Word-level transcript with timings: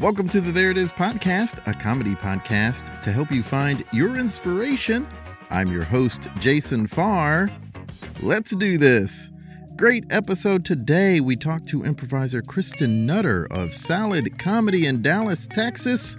Welcome 0.00 0.28
to 0.28 0.40
the 0.40 0.52
There 0.52 0.70
It 0.70 0.76
Is 0.76 0.92
podcast, 0.92 1.60
a 1.66 1.74
comedy 1.74 2.14
podcast 2.14 3.00
to 3.00 3.10
help 3.10 3.32
you 3.32 3.42
find 3.42 3.82
your 3.92 4.16
inspiration. 4.16 5.04
I'm 5.50 5.72
your 5.72 5.82
host, 5.82 6.28
Jason 6.38 6.86
Farr. 6.86 7.50
Let's 8.22 8.54
do 8.54 8.78
this. 8.78 9.28
Great 9.76 10.04
episode 10.10 10.64
today. 10.64 11.18
We 11.18 11.34
talk 11.34 11.66
to 11.66 11.84
improviser 11.84 12.42
Christen 12.42 13.06
Nutter 13.06 13.48
of 13.50 13.74
SALLAD 13.74 14.38
Comedy 14.38 14.86
in 14.86 15.02
Dallas, 15.02 15.48
Texas. 15.48 16.16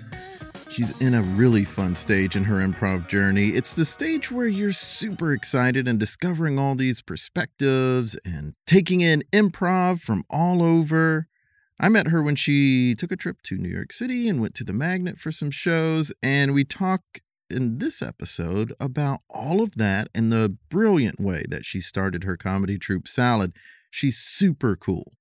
She's 0.69 0.99
in 0.99 1.13
a 1.13 1.21
really 1.21 1.63
fun 1.63 1.95
stage 1.95 2.35
in 2.35 2.43
her 2.43 2.57
improv 2.57 3.07
journey. 3.07 3.51
It's 3.51 3.75
the 3.75 3.85
stage 3.85 4.29
where 4.29 4.49
you're 4.49 4.73
super 4.73 5.31
excited 5.31 5.87
and 5.87 5.97
discovering 5.97 6.59
all 6.59 6.75
these 6.75 7.01
perspectives 7.01 8.17
and 8.25 8.55
taking 8.67 8.99
in 8.99 9.23
improv 9.31 10.01
from 10.01 10.25
all 10.29 10.61
over. 10.61 11.28
I 11.79 11.87
met 11.87 12.07
her 12.07 12.21
when 12.21 12.35
she 12.35 12.93
took 12.95 13.11
a 13.11 13.15
trip 13.15 13.41
to 13.43 13.57
New 13.57 13.69
York 13.69 13.93
City 13.93 14.27
and 14.27 14.41
went 14.41 14.53
to 14.55 14.65
the 14.65 14.73
Magnet 14.73 15.17
for 15.17 15.31
some 15.31 15.49
shows. 15.49 16.11
And 16.21 16.53
we 16.53 16.65
talk 16.65 17.01
in 17.49 17.77
this 17.77 18.01
episode 18.01 18.73
about 18.79 19.21
all 19.29 19.61
of 19.61 19.75
that 19.75 20.09
and 20.13 20.31
the 20.31 20.57
brilliant 20.69 21.19
way 21.19 21.45
that 21.49 21.65
she 21.65 21.79
started 21.79 22.25
her 22.25 22.35
comedy 22.35 22.77
troupe 22.77 23.07
SALLAD. 23.07 23.53
She's 23.89 24.17
super 24.17 24.75
cool. 24.75 25.13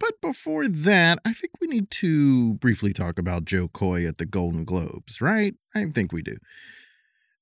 But 0.00 0.20
before 0.20 0.66
that, 0.66 1.18
I 1.24 1.32
think 1.32 1.52
we 1.60 1.66
need 1.66 1.90
to 1.92 2.54
briefly 2.54 2.92
talk 2.92 3.18
about 3.18 3.44
Jo 3.44 3.68
Koy 3.68 4.06
at 4.06 4.18
the 4.18 4.26
Golden 4.26 4.64
Globes, 4.64 5.20
right? 5.20 5.54
I 5.74 5.86
think 5.86 6.12
we 6.12 6.22
do. 6.22 6.36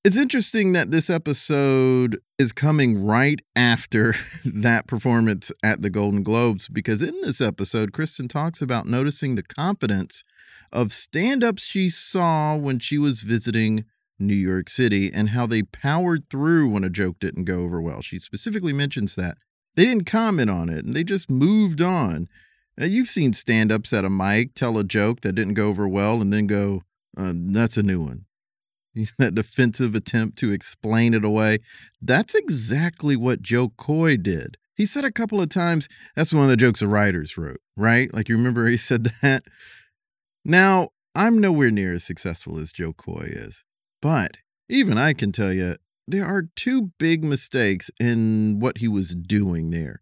It's 0.05 0.19
interesting 0.19 0.74
that 0.74 0.91
this 0.91 1.08
episode 1.08 2.20
is 2.38 2.52
coming 2.52 3.06
right 3.06 3.41
after 3.56 4.14
that 4.44 4.86
performance 4.86 5.50
at 5.62 5.80
the 5.80 5.88
Golden 5.88 6.22
Globes 6.22 6.69
because 6.69 7.00
in 7.00 7.19
this 7.22 7.41
episode, 7.41 7.94
Christen 7.94 8.28
talks 8.28 8.61
about 8.61 8.86
noticing 8.86 9.34
the 9.34 9.42
confidence 9.42 10.22
of 10.70 10.92
stand 10.92 11.42
ups 11.42 11.62
she 11.62 11.88
saw 11.88 12.55
when 12.55 12.80
she 12.80 12.98
was 12.98 13.22
visiting 13.22 13.86
New 14.19 14.34
York 14.34 14.69
City 14.69 15.11
and 15.11 15.30
how 15.30 15.46
they 15.46 15.62
powered 15.62 16.28
through 16.28 16.68
when 16.68 16.84
a 16.84 16.91
joke 16.91 17.18
didn't 17.18 17.44
go 17.44 17.62
over 17.62 17.80
well. 17.80 18.02
She 18.02 18.18
specifically 18.18 18.74
mentions 18.74 19.14
that. 19.14 19.39
They 19.74 19.86
didn't 19.86 20.05
comment 20.05 20.50
on 20.50 20.68
it 20.68 20.84
and 20.84 20.94
they 20.94 21.05
just 21.05 21.30
moved 21.30 21.80
on. 21.80 22.28
Now, 22.77 22.84
you've 22.84 23.08
seen 23.08 23.33
stand 23.33 23.72
ups 23.72 23.91
at 23.94 24.05
a 24.05 24.11
mic 24.11 24.52
tell 24.52 24.77
a 24.77 24.84
joke 24.84 25.22
that 25.22 25.33
didn't 25.33 25.55
go 25.55 25.68
over 25.68 25.89
well 25.89 26.20
and 26.20 26.30
then 26.30 26.46
go, 26.46 26.83
uh, 27.16 27.33
that's 27.34 27.78
a 27.78 27.83
new 27.83 28.02
one 28.02 28.27
that 29.19 29.34
defensive 29.34 29.95
attempt 29.95 30.39
to 30.39 30.53
explain 30.53 31.14
it 31.14 31.25
away. 31.25 31.59
That's 32.00 32.34
exactly 32.34 33.17
what 33.17 33.42
Jo 33.42 33.70
Koy 33.70 34.17
did. 34.17 34.56
He 34.77 34.86
said 34.86 35.05
a 35.05 35.12
couple 35.12 35.41
of 35.41 35.48
times, 35.48 35.89
that's 36.17 36.33
one 36.33 36.45
of 36.45 36.51
the 36.51 36.56
jokes 36.56 36.81
the 36.81 36.89
writers 36.89 37.39
wrote, 37.39 37.61
right? 37.77 38.12
Like 38.12 38.28
you 38.28 38.36
remember 38.36 38.67
he 38.67 38.77
said 38.78 39.11
that? 39.23 39.45
Now, 40.45 40.89
I'm 41.14 41.39
nowhere 41.39 41.70
near 41.70 41.92
as 41.92 42.05
successful 42.05 42.59
as 42.59 42.73
Jo 42.73 42.92
Koy 42.92 43.27
is, 43.27 43.64
but 44.03 44.39
even 44.69 44.98
I 44.98 45.12
can 45.12 45.31
tell 45.31 45.53
you 45.53 45.77
there 46.06 46.27
are 46.27 46.48
two 46.56 46.91
big 46.98 47.25
mistakes 47.25 47.91
in 48.01 48.58
what 48.58 48.79
he 48.79 48.89
was 48.89 49.14
doing 49.14 49.70
there. 49.70 50.01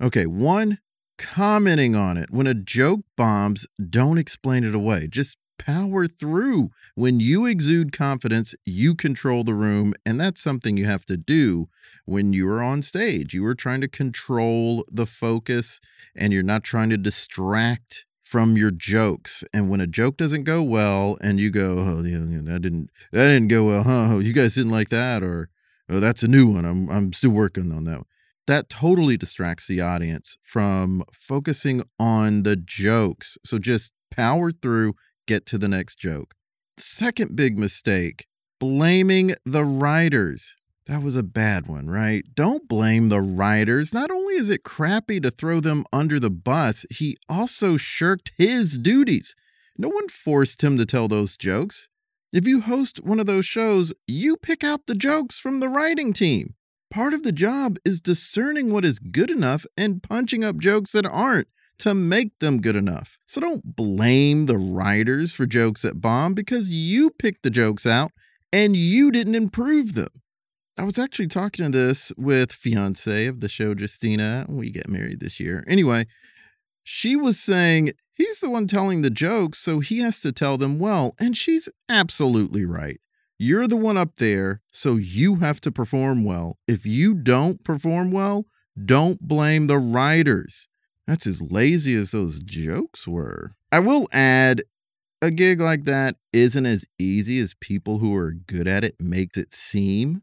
Okay, 0.00 0.26
one, 0.26 0.78
commenting 1.18 1.96
on 1.96 2.16
it. 2.16 2.30
When 2.30 2.46
a 2.46 2.54
joke 2.54 3.00
bombs, 3.16 3.66
don't 3.88 4.18
explain 4.18 4.62
it 4.62 4.74
away. 4.74 5.08
Just 5.08 5.38
power 5.58 6.06
through. 6.06 6.70
When 6.94 7.20
you 7.20 7.46
exude 7.46 7.92
confidence, 7.92 8.54
you 8.64 8.94
control 8.94 9.44
the 9.44 9.54
room. 9.54 9.94
And 10.04 10.20
that's 10.20 10.42
something 10.42 10.76
you 10.76 10.86
have 10.86 11.06
to 11.06 11.16
do 11.16 11.68
when 12.04 12.32
you 12.32 12.48
are 12.48 12.62
on 12.62 12.82
stage. 12.82 13.34
You 13.34 13.44
are 13.46 13.54
trying 13.54 13.80
to 13.82 13.88
control 13.88 14.84
the 14.90 15.06
focus 15.06 15.80
and 16.14 16.32
you're 16.32 16.42
not 16.42 16.64
trying 16.64 16.90
to 16.90 16.96
distract 16.96 18.06
from 18.26 18.56
your 18.56 18.72
jokes. 18.72 19.44
And 19.54 19.70
when 19.70 19.80
a 19.80 19.86
joke 19.86 20.16
doesn't 20.16 20.44
go 20.44 20.62
well 20.62 21.16
and 21.20 21.38
you 21.38 21.50
go, 21.50 21.78
oh, 21.78 22.02
that 22.02 22.60
didn't 22.62 22.90
that 23.12 23.28
didn't 23.28 23.48
go 23.48 23.64
well, 23.66 23.84
huh? 23.84 24.14
Oh, 24.14 24.18
you 24.18 24.32
guys 24.32 24.54
didn't 24.54 24.72
like 24.72 24.88
that, 24.88 25.22
or 25.22 25.48
oh, 25.88 26.00
that's 26.00 26.24
a 26.24 26.28
new 26.28 26.46
one. 26.46 26.64
I'm 26.64 26.90
I'm 26.90 27.12
still 27.12 27.30
working 27.30 27.70
on 27.72 27.84
that. 27.84 28.02
That 28.48 28.68
totally 28.68 29.16
distracts 29.16 29.68
the 29.68 29.80
audience 29.80 30.36
from 30.42 31.04
focusing 31.12 31.82
on 31.98 32.42
the 32.42 32.56
jokes. 32.56 33.38
So 33.44 33.58
just 33.58 33.92
power 34.10 34.50
through 34.50 34.94
get 35.26 35.46
to 35.46 35.58
the 35.58 35.68
next 35.68 35.98
joke. 35.98 36.34
Second 36.78 37.36
big 37.36 37.58
mistake 37.58 38.26
blaming 38.58 39.34
the 39.44 39.64
writers. 39.64 40.54
That 40.86 41.02
was 41.02 41.16
a 41.16 41.22
bad 41.22 41.66
one, 41.66 41.90
right? 41.90 42.24
Don't 42.34 42.68
blame 42.68 43.08
the 43.08 43.20
writers. 43.20 43.92
Not 43.92 44.10
only 44.10 44.34
is 44.34 44.50
it 44.50 44.62
crappy 44.62 45.20
to 45.20 45.30
throw 45.30 45.60
them 45.60 45.84
under 45.92 46.20
the 46.20 46.30
bus, 46.30 46.86
he 46.90 47.16
also 47.28 47.76
shirked 47.76 48.30
his 48.38 48.78
duties. 48.78 49.34
No 49.76 49.88
one 49.88 50.08
forced 50.08 50.62
him 50.62 50.78
to 50.78 50.86
tell 50.86 51.08
those 51.08 51.36
jokes. 51.36 51.88
If 52.32 52.46
you 52.46 52.60
host 52.60 53.02
one 53.02 53.18
of 53.18 53.26
those 53.26 53.46
shows, 53.46 53.92
you 54.06 54.36
pick 54.36 54.62
out 54.62 54.86
the 54.86 54.94
jokes 54.94 55.38
from 55.38 55.60
the 55.60 55.68
writing 55.68 56.12
team. 56.12 56.54
Part 56.90 57.14
of 57.14 57.24
the 57.24 57.32
job 57.32 57.78
is 57.84 58.00
discerning 58.00 58.70
what 58.72 58.84
is 58.84 58.98
good 58.98 59.30
enough 59.30 59.66
and 59.76 60.02
punching 60.02 60.44
up 60.44 60.58
jokes 60.58 60.92
that 60.92 61.04
aren't 61.04 61.48
to 61.78 61.94
make 61.94 62.38
them 62.38 62.60
good 62.60 62.76
enough. 62.76 63.18
So 63.26 63.40
don't 63.40 63.76
blame 63.76 64.46
the 64.46 64.58
writers 64.58 65.32
for 65.32 65.46
jokes 65.46 65.82
that 65.82 66.00
bomb 66.00 66.34
because 66.34 66.70
you 66.70 67.10
picked 67.10 67.42
the 67.42 67.50
jokes 67.50 67.86
out 67.86 68.12
and 68.52 68.76
you 68.76 69.10
didn't 69.10 69.34
improve 69.34 69.94
them. 69.94 70.08
I 70.78 70.84
was 70.84 70.98
actually 70.98 71.28
talking 71.28 71.64
to 71.64 71.70
this 71.70 72.12
with 72.16 72.52
fiance 72.52 73.26
of 73.26 73.40
the 73.40 73.48
show 73.48 73.74
Justina. 73.76 74.44
We 74.48 74.70
get 74.70 74.88
married 74.88 75.20
this 75.20 75.40
year. 75.40 75.64
Anyway, 75.66 76.06
she 76.84 77.16
was 77.16 77.40
saying 77.40 77.92
he's 78.14 78.40
the 78.40 78.50
one 78.50 78.66
telling 78.66 79.02
the 79.02 79.10
jokes, 79.10 79.58
so 79.58 79.80
he 79.80 80.00
has 80.00 80.20
to 80.20 80.32
tell 80.32 80.58
them 80.58 80.78
well, 80.78 81.14
and 81.18 81.36
she's 81.36 81.68
absolutely 81.88 82.64
right. 82.64 83.00
You're 83.38 83.66
the 83.66 83.76
one 83.76 83.96
up 83.96 84.16
there, 84.16 84.62
so 84.70 84.96
you 84.96 85.36
have 85.36 85.60
to 85.62 85.72
perform 85.72 86.24
well. 86.24 86.58
If 86.68 86.86
you 86.86 87.14
don't 87.14 87.64
perform 87.64 88.10
well, 88.10 88.44
don't 88.82 89.20
blame 89.20 89.66
the 89.66 89.78
writers. 89.78 90.68
That's 91.06 91.26
as 91.26 91.40
lazy 91.40 91.94
as 91.94 92.10
those 92.10 92.38
jokes 92.40 93.06
were. 93.06 93.54
I 93.70 93.78
will 93.78 94.08
add 94.12 94.62
a 95.22 95.30
gig 95.30 95.60
like 95.60 95.84
that 95.84 96.16
isn't 96.32 96.66
as 96.66 96.84
easy 96.98 97.38
as 97.38 97.54
people 97.54 97.98
who 97.98 98.14
are 98.14 98.32
good 98.32 98.66
at 98.66 98.84
it 98.84 98.96
makes 99.00 99.36
it 99.38 99.52
seem. 99.52 100.22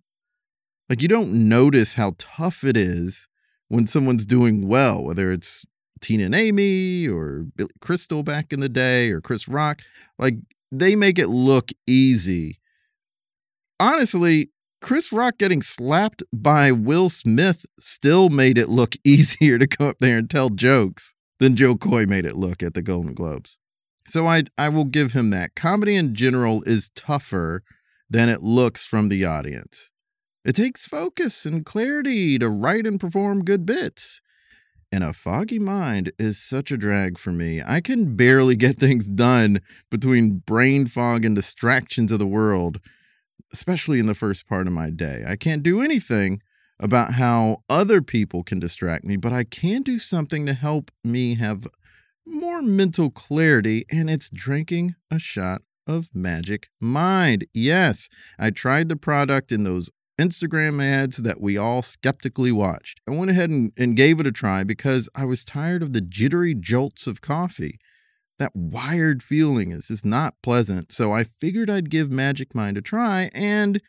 Like 0.89 1.01
you 1.01 1.07
don't 1.07 1.47
notice 1.47 1.93
how 1.93 2.15
tough 2.17 2.63
it 2.63 2.77
is 2.77 3.27
when 3.69 3.87
someone's 3.87 4.25
doing 4.25 4.67
well, 4.67 5.03
whether 5.03 5.31
it's 5.31 5.65
Tina 6.01 6.25
and 6.25 6.35
Amy 6.35 7.07
or 7.07 7.45
Billy 7.55 7.71
Crystal 7.79 8.21
back 8.21 8.51
in 8.51 8.59
the 8.59 8.69
day 8.69 9.09
or 9.09 9.21
Chris 9.21 9.47
Rock. 9.47 9.81
Like 10.19 10.35
they 10.71 10.95
make 10.95 11.17
it 11.17 11.27
look 11.27 11.71
easy. 11.87 12.59
Honestly, 13.79 14.51
Chris 14.83 15.13
Rock 15.13 15.37
getting 15.37 15.61
slapped 15.61 16.23
by 16.33 16.69
Will 16.69 17.07
Smith 17.07 17.65
still 17.79 18.27
made 18.27 18.57
it 18.57 18.67
look 18.67 18.95
easier 19.05 19.57
to 19.57 19.65
go 19.65 19.87
up 19.87 19.99
there 19.99 20.17
and 20.17 20.29
tell 20.29 20.49
jokes 20.49 21.15
than 21.39 21.55
Jo 21.55 21.77
Koy 21.77 22.05
made 22.05 22.25
it 22.25 22.35
look 22.35 22.61
at 22.61 22.73
the 22.73 22.81
Golden 22.81 23.13
Globes. 23.13 23.57
So 24.07 24.27
I 24.27 24.43
I 24.57 24.67
will 24.67 24.83
give 24.83 25.13
him 25.13 25.29
that. 25.29 25.55
Comedy 25.55 25.95
in 25.95 26.13
general 26.13 26.63
is 26.63 26.91
tougher 26.95 27.63
than 28.09 28.27
it 28.27 28.43
looks 28.43 28.85
from 28.85 29.07
the 29.07 29.23
audience. 29.23 29.89
It 30.43 30.57
takes 30.57 30.85
focus 30.85 31.45
and 31.45 31.65
clarity 31.65 32.37
to 32.37 32.49
write 32.49 32.85
and 32.85 32.99
perform 32.99 33.45
good 33.45 33.65
bits. 33.65 34.19
And 34.91 35.01
a 35.01 35.13
foggy 35.13 35.59
mind 35.59 36.11
is 36.19 36.37
such 36.37 36.71
a 36.71 36.77
drag 36.77 37.17
for 37.17 37.31
me. 37.31 37.61
I 37.65 37.79
can 37.79 38.17
barely 38.17 38.57
get 38.57 38.77
things 38.79 39.07
done 39.07 39.61
between 39.89 40.39
brain 40.39 40.87
fog 40.87 41.23
and 41.23 41.33
distractions 41.33 42.11
of 42.11 42.19
the 42.19 42.27
world 42.27 42.81
especially 43.51 43.99
in 43.99 44.07
the 44.07 44.15
first 44.15 44.47
part 44.47 44.67
of 44.67 44.73
my 44.73 44.89
day. 44.89 45.23
I 45.27 45.35
can't 45.35 45.63
do 45.63 45.81
anything 45.81 46.41
about 46.79 47.13
how 47.13 47.63
other 47.69 48.01
people 48.01 48.43
can 48.43 48.59
distract 48.59 49.05
me, 49.05 49.15
but 49.15 49.31
I 49.31 49.43
can 49.43 49.83
do 49.83 49.99
something 49.99 50.45
to 50.45 50.53
help 50.53 50.91
me 51.03 51.35
have 51.35 51.67
more 52.25 52.61
mental 52.61 53.09
clarity, 53.09 53.85
and 53.91 54.09
it's 54.09 54.29
drinking 54.29 54.95
a 55.11 55.19
shot 55.19 55.61
of 55.85 56.09
Magic 56.13 56.69
Mind. 56.79 57.45
Yes, 57.53 58.09
I 58.39 58.49
tried 58.49 58.89
the 58.89 58.95
product 58.95 59.51
in 59.51 59.63
those 59.63 59.89
Instagram 60.19 60.81
ads 60.81 61.17
that 61.17 61.41
we 61.41 61.57
all 61.57 61.81
skeptically 61.81 62.51
watched. 62.51 63.01
I 63.07 63.11
went 63.11 63.31
ahead 63.31 63.49
and, 63.49 63.71
and 63.75 63.95
gave 63.95 64.19
it 64.19 64.27
a 64.27 64.31
try 64.31 64.63
because 64.63 65.09
I 65.15 65.25
was 65.25 65.43
tired 65.43 65.81
of 65.81 65.93
the 65.93 66.01
jittery 66.01 66.53
jolts 66.53 67.07
of 67.07 67.21
coffee. 67.21 67.79
That 68.39 68.55
wired 68.55 69.21
feeling 69.21 69.71
is 69.71 69.87
just 69.87 70.05
not 70.05 70.35
pleasant. 70.41 70.91
So 70.91 71.13
I 71.13 71.25
figured 71.39 71.69
I'd 71.69 71.89
give 71.89 72.11
Magic 72.11 72.55
Mind 72.55 72.77
a 72.77 72.81
try. 72.81 73.29
And 73.33 73.81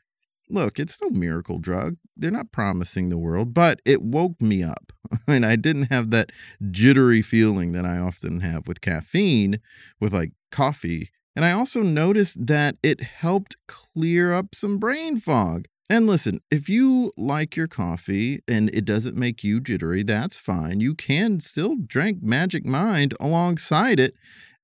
look, 0.49 0.79
it's 0.79 1.01
no 1.01 1.11
miracle 1.11 1.59
drug. 1.59 1.97
They're 2.17 2.31
not 2.31 2.53
promising 2.53 3.09
the 3.09 3.19
world, 3.19 3.55
but 3.55 3.81
it 3.85 4.03
woke 4.03 4.41
me 4.41 4.63
up. 4.63 4.93
and 5.29 5.45
I 5.45 5.57
didn't 5.57 5.91
have 5.91 6.11
that 6.11 6.31
jittery 6.71 7.23
feeling 7.23 7.73
that 7.73 7.85
I 7.85 7.99
often 7.99 8.41
have 8.41 8.69
with 8.69 8.81
caffeine, 8.81 9.61
with 10.01 10.13
like 10.13 10.33
coffee. 10.51 11.11
And 11.37 11.45
I 11.45 11.53
also 11.53 11.83
noticed 11.83 12.47
that 12.47 12.77
it 12.83 13.01
helped 13.01 13.57
clear 13.67 14.33
up 14.33 14.55
some 14.55 14.79
brain 14.79 15.19
fog. 15.19 15.67
And 15.91 16.07
listen, 16.07 16.41
if 16.51 16.69
you 16.69 17.13
like 17.17 17.57
your 17.57 17.69
coffee 17.69 18.41
and 18.49 18.71
it 18.71 18.87
doesn't 18.87 19.17
make 19.17 19.45
you 19.45 19.61
jittery, 19.61 20.03
that's 20.03 20.39
fine. 20.39 20.81
You 20.81 20.95
can 20.95 21.41
still 21.41 21.77
drink 21.77 22.23
Magic 22.23 22.65
Mind 22.65 23.15
alongside 23.21 24.01
it 24.01 24.15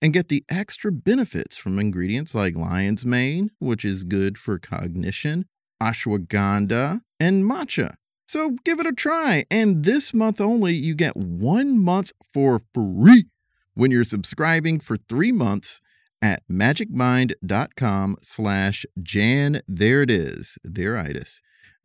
and 0.01 0.15
get 0.15 0.29
the 0.29 0.45
extra 0.49 0.91
benefits 0.91 1.59
from 1.59 1.79
ingredients 1.79 2.35
like 2.35 2.57
lion's 2.57 3.05
mane, 3.05 3.51
which 3.59 3.85
is 3.85 4.03
good 4.03 4.39
for 4.39 4.59
cognition, 4.59 5.45
ashwagandha, 5.83 7.01
and 7.19 7.45
matcha. 7.45 7.97
So 8.27 8.57
give 8.65 8.81
it 8.81 8.87
a 8.87 8.93
try. 8.93 9.45
And 9.51 9.85
this 9.85 10.15
month 10.15 10.41
only, 10.41 10.73
you 10.73 10.95
get 10.95 11.17
one 11.17 11.79
month 11.79 12.13
for 12.33 12.63
free 12.73 13.27
when 13.75 13.91
you're 13.91 14.05
subscribing 14.05 14.81
for 14.81 14.97
three 14.97 15.33
months 15.33 15.81
at 16.23 16.43
magicmind.com 16.51 18.17
slash 18.23 18.87
Jan. 19.03 19.63
There 19.67 20.03
it 20.03 20.11
is, 20.11 20.59
thereitis. 20.67 21.41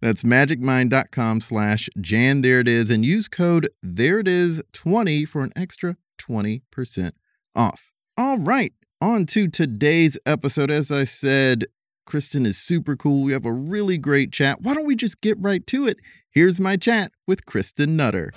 That's 0.00 0.22
magicmind.com 0.24 1.40
slash 1.40 1.88
Jan. 2.00 2.42
There 2.42 2.60
it 2.60 2.68
is. 2.68 2.90
And 2.90 3.04
use 3.04 3.28
code 3.28 3.70
There 3.82 4.18
It 4.18 4.28
Is 4.28 4.62
20 4.72 5.24
for 5.24 5.42
an 5.42 5.52
extra 5.56 5.96
20% 6.18 7.12
off. 7.54 7.90
All 8.16 8.38
right, 8.38 8.72
on 9.00 9.26
to 9.26 9.48
today's 9.48 10.18
episode. 10.26 10.70
As 10.70 10.90
I 10.90 11.04
said, 11.04 11.66
Christen 12.06 12.46
is 12.46 12.58
super 12.58 12.96
cool. 12.96 13.22
We 13.22 13.32
have 13.32 13.46
a 13.46 13.52
really 13.52 13.98
great 13.98 14.32
chat. 14.32 14.60
Why 14.60 14.74
don't 14.74 14.86
we 14.86 14.94
just 14.94 15.20
get 15.20 15.38
right 15.40 15.66
to 15.68 15.86
it? 15.86 15.96
Here's 16.30 16.60
my 16.60 16.76
chat 16.76 17.12
with 17.26 17.46
Christen 17.46 17.96
Nutter 17.96 18.32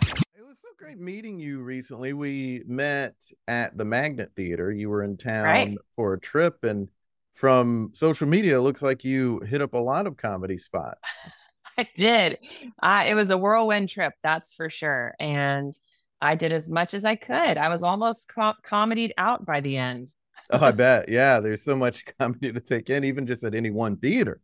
great 0.88 1.00
meeting 1.02 1.38
you 1.38 1.60
recently. 1.60 2.14
We 2.14 2.64
met 2.66 3.14
at 3.50 3.78
the 3.78 3.84
Magnet 3.84 4.32
Theater. 4.38 4.72
You 4.72 4.90
were 4.90 5.04
in 5.04 5.18
town 5.18 5.44
right. 5.44 5.78
for 5.98 6.14
a 6.14 6.20
trip, 6.20 6.64
and 6.64 6.88
from 7.34 7.90
social 7.94 8.26
media, 8.26 8.58
it 8.58 8.62
looks 8.62 8.82
like 8.82 9.04
you 9.04 9.40
hit 9.42 9.62
up 9.62 9.74
a 9.74 9.80
lot 9.80 10.08
of 10.08 10.16
comedy 10.16 10.58
spots. 10.58 11.02
I 11.78 11.90
did. 11.94 12.38
Uh, 12.82 13.04
it 13.06 13.16
was 13.16 13.32
a 13.32 13.38
whirlwind 13.38 13.90
trip, 13.90 14.14
that's 14.24 14.54
for 14.54 14.70
sure. 14.70 15.14
And 15.20 15.78
I 16.22 16.36
did 16.36 16.54
as 16.54 16.70
much 16.70 16.94
as 16.94 17.04
I 17.04 17.18
could. 17.18 17.58
I 17.58 17.68
was 17.68 17.84
almost 17.84 18.30
com- 18.34 18.56
comedied 18.64 19.14
out 19.18 19.46
by 19.46 19.60
the 19.60 19.76
end. 19.76 20.16
oh, 20.52 20.64
I 20.64 20.72
bet. 20.72 21.10
Yeah, 21.10 21.42
there's 21.42 21.64
so 21.64 21.76
much 21.76 22.06
comedy 22.18 22.54
to 22.54 22.62
take 22.62 22.90
in, 22.90 23.04
even 23.04 23.28
just 23.28 23.44
at 23.44 23.56
any 23.56 23.72
one 23.72 23.98
theater. 23.98 24.40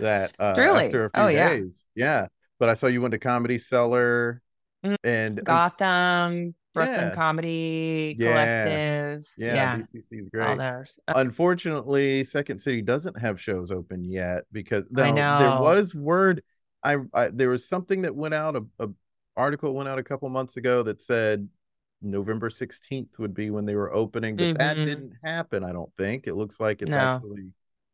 That 0.00 0.34
uh, 0.40 0.56
Truly. 0.56 0.86
after 0.86 1.04
a 1.04 1.10
few 1.10 1.22
oh, 1.22 1.30
days, 1.30 1.84
yeah. 1.94 2.22
yeah. 2.22 2.26
But 2.58 2.70
I 2.70 2.74
saw 2.74 2.88
you 2.88 3.02
went 3.02 3.12
to 3.12 3.18
Comedy 3.18 3.58
Cellar 3.58 4.42
and 5.04 5.44
Gotham, 5.44 6.54
Brooklyn 6.74 7.08
yeah. 7.08 7.14
Comedy. 7.14 8.16
Collective. 8.18 9.32
Yeah, 9.36 9.54
yeah. 9.54 9.76
BCC 9.78 10.22
is 10.22 10.28
great. 10.28 10.46
All 10.46 10.56
those. 10.56 10.98
Uh 11.08 11.14
Unfortunately, 11.16 12.24
Second 12.24 12.58
City 12.58 12.82
doesn't 12.82 13.18
have 13.18 13.40
shows 13.40 13.70
open 13.70 14.04
yet 14.04 14.44
because 14.52 14.84
I 14.96 15.10
know. 15.10 15.38
there 15.38 15.60
was 15.60 15.94
word. 15.94 16.42
I, 16.82 16.98
I, 17.14 17.28
there 17.28 17.48
was 17.48 17.68
something 17.68 18.02
that 18.02 18.14
went 18.14 18.34
out 18.34 18.56
a, 18.56 18.64
a 18.78 18.88
article 19.36 19.74
went 19.74 19.88
out 19.88 19.98
a 19.98 20.02
couple 20.02 20.28
months 20.28 20.56
ago 20.56 20.82
that 20.84 21.02
said 21.02 21.48
November 22.02 22.48
16th 22.48 23.18
would 23.18 23.34
be 23.34 23.50
when 23.50 23.66
they 23.66 23.74
were 23.74 23.92
opening, 23.92 24.36
but 24.36 24.44
mm-hmm. 24.44 24.58
that 24.58 24.74
didn't 24.74 25.12
happen. 25.24 25.64
I 25.64 25.72
don't 25.72 25.90
think 25.98 26.26
it 26.26 26.34
looks 26.34 26.60
like 26.60 26.82
it's 26.82 26.90
no. 26.90 26.98
actually 26.98 27.48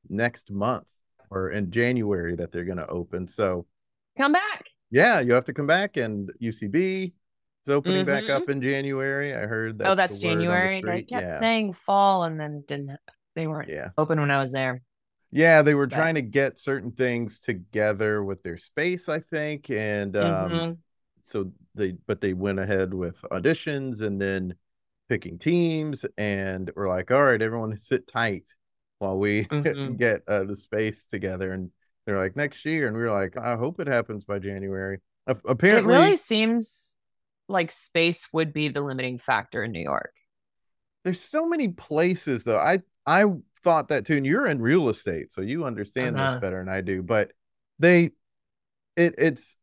next 0.08 0.50
month 0.50 0.86
or 1.30 1.50
in 1.50 1.70
January 1.70 2.36
that 2.36 2.52
they're 2.52 2.64
going 2.64 2.78
to 2.78 2.86
open. 2.88 3.28
So 3.28 3.66
come 4.16 4.32
back 4.32 4.66
yeah, 4.92 5.20
you 5.20 5.32
have 5.32 5.46
to 5.46 5.54
come 5.54 5.66
back, 5.66 5.96
and 5.96 6.30
UCB 6.40 7.12
is 7.66 7.72
opening 7.72 8.04
mm-hmm. 8.04 8.26
back 8.26 8.30
up 8.30 8.50
in 8.50 8.60
January. 8.60 9.34
I 9.34 9.46
heard 9.46 9.78
that. 9.78 9.88
Oh, 9.88 9.94
that's 9.94 10.18
the 10.18 10.22
January. 10.28 10.82
The 10.82 10.86
they 10.86 11.02
kept 11.02 11.24
yeah. 11.24 11.40
saying 11.40 11.72
fall, 11.72 12.24
and 12.24 12.38
then 12.38 12.62
didn't. 12.68 12.98
They 13.34 13.46
weren't 13.46 13.70
yeah. 13.70 13.88
open 13.96 14.20
when 14.20 14.30
I 14.30 14.38
was 14.38 14.52
there. 14.52 14.82
Yeah, 15.30 15.62
they 15.62 15.74
were 15.74 15.86
but... 15.86 15.96
trying 15.96 16.16
to 16.16 16.22
get 16.22 16.58
certain 16.58 16.92
things 16.92 17.40
together 17.40 18.22
with 18.22 18.42
their 18.42 18.58
space, 18.58 19.08
I 19.08 19.20
think, 19.20 19.70
and 19.70 20.14
um, 20.14 20.50
mm-hmm. 20.50 20.72
so 21.22 21.50
they. 21.74 21.92
But 22.06 22.20
they 22.20 22.34
went 22.34 22.58
ahead 22.58 22.92
with 22.92 23.22
auditions, 23.32 24.02
and 24.02 24.20
then 24.20 24.54
picking 25.08 25.38
teams, 25.38 26.04
and 26.18 26.70
we're 26.76 26.88
like, 26.88 27.10
all 27.10 27.24
right, 27.24 27.40
everyone 27.40 27.78
sit 27.80 28.06
tight 28.06 28.54
while 28.98 29.18
we 29.18 29.44
mm-hmm. 29.46 29.94
get 29.94 30.22
uh, 30.28 30.44
the 30.44 30.56
space 30.56 31.06
together, 31.06 31.52
and 31.52 31.70
they're 32.06 32.18
like 32.18 32.36
next 32.36 32.64
year, 32.64 32.88
and 32.88 32.96
we 32.96 33.02
were 33.02 33.10
like, 33.10 33.36
I 33.36 33.56
hope 33.56 33.80
it 33.80 33.86
happens 33.86 34.24
by 34.24 34.38
January. 34.38 34.98
Apparently, 35.26 35.94
it 35.94 35.96
really 35.96 36.16
seems 36.16 36.98
like 37.48 37.70
space 37.70 38.28
would 38.32 38.52
be 38.52 38.68
the 38.68 38.80
limiting 38.80 39.18
factor 39.18 39.62
in 39.62 39.72
New 39.72 39.82
York. 39.82 40.12
There's 41.04 41.20
so 41.20 41.48
many 41.48 41.68
places 41.68 42.44
though. 42.44 42.58
I 42.58 42.80
I 43.06 43.24
thought 43.62 43.88
that 43.88 44.06
too, 44.06 44.16
and 44.16 44.26
you're 44.26 44.46
in 44.46 44.60
real 44.60 44.88
estate, 44.88 45.32
so 45.32 45.40
you 45.40 45.64
understand 45.64 46.16
uh-huh. 46.16 46.32
this 46.32 46.40
better 46.40 46.58
than 46.58 46.68
I 46.68 46.80
do. 46.80 47.02
But 47.02 47.32
they, 47.78 48.10
it 48.96 49.14
it's, 49.18 49.56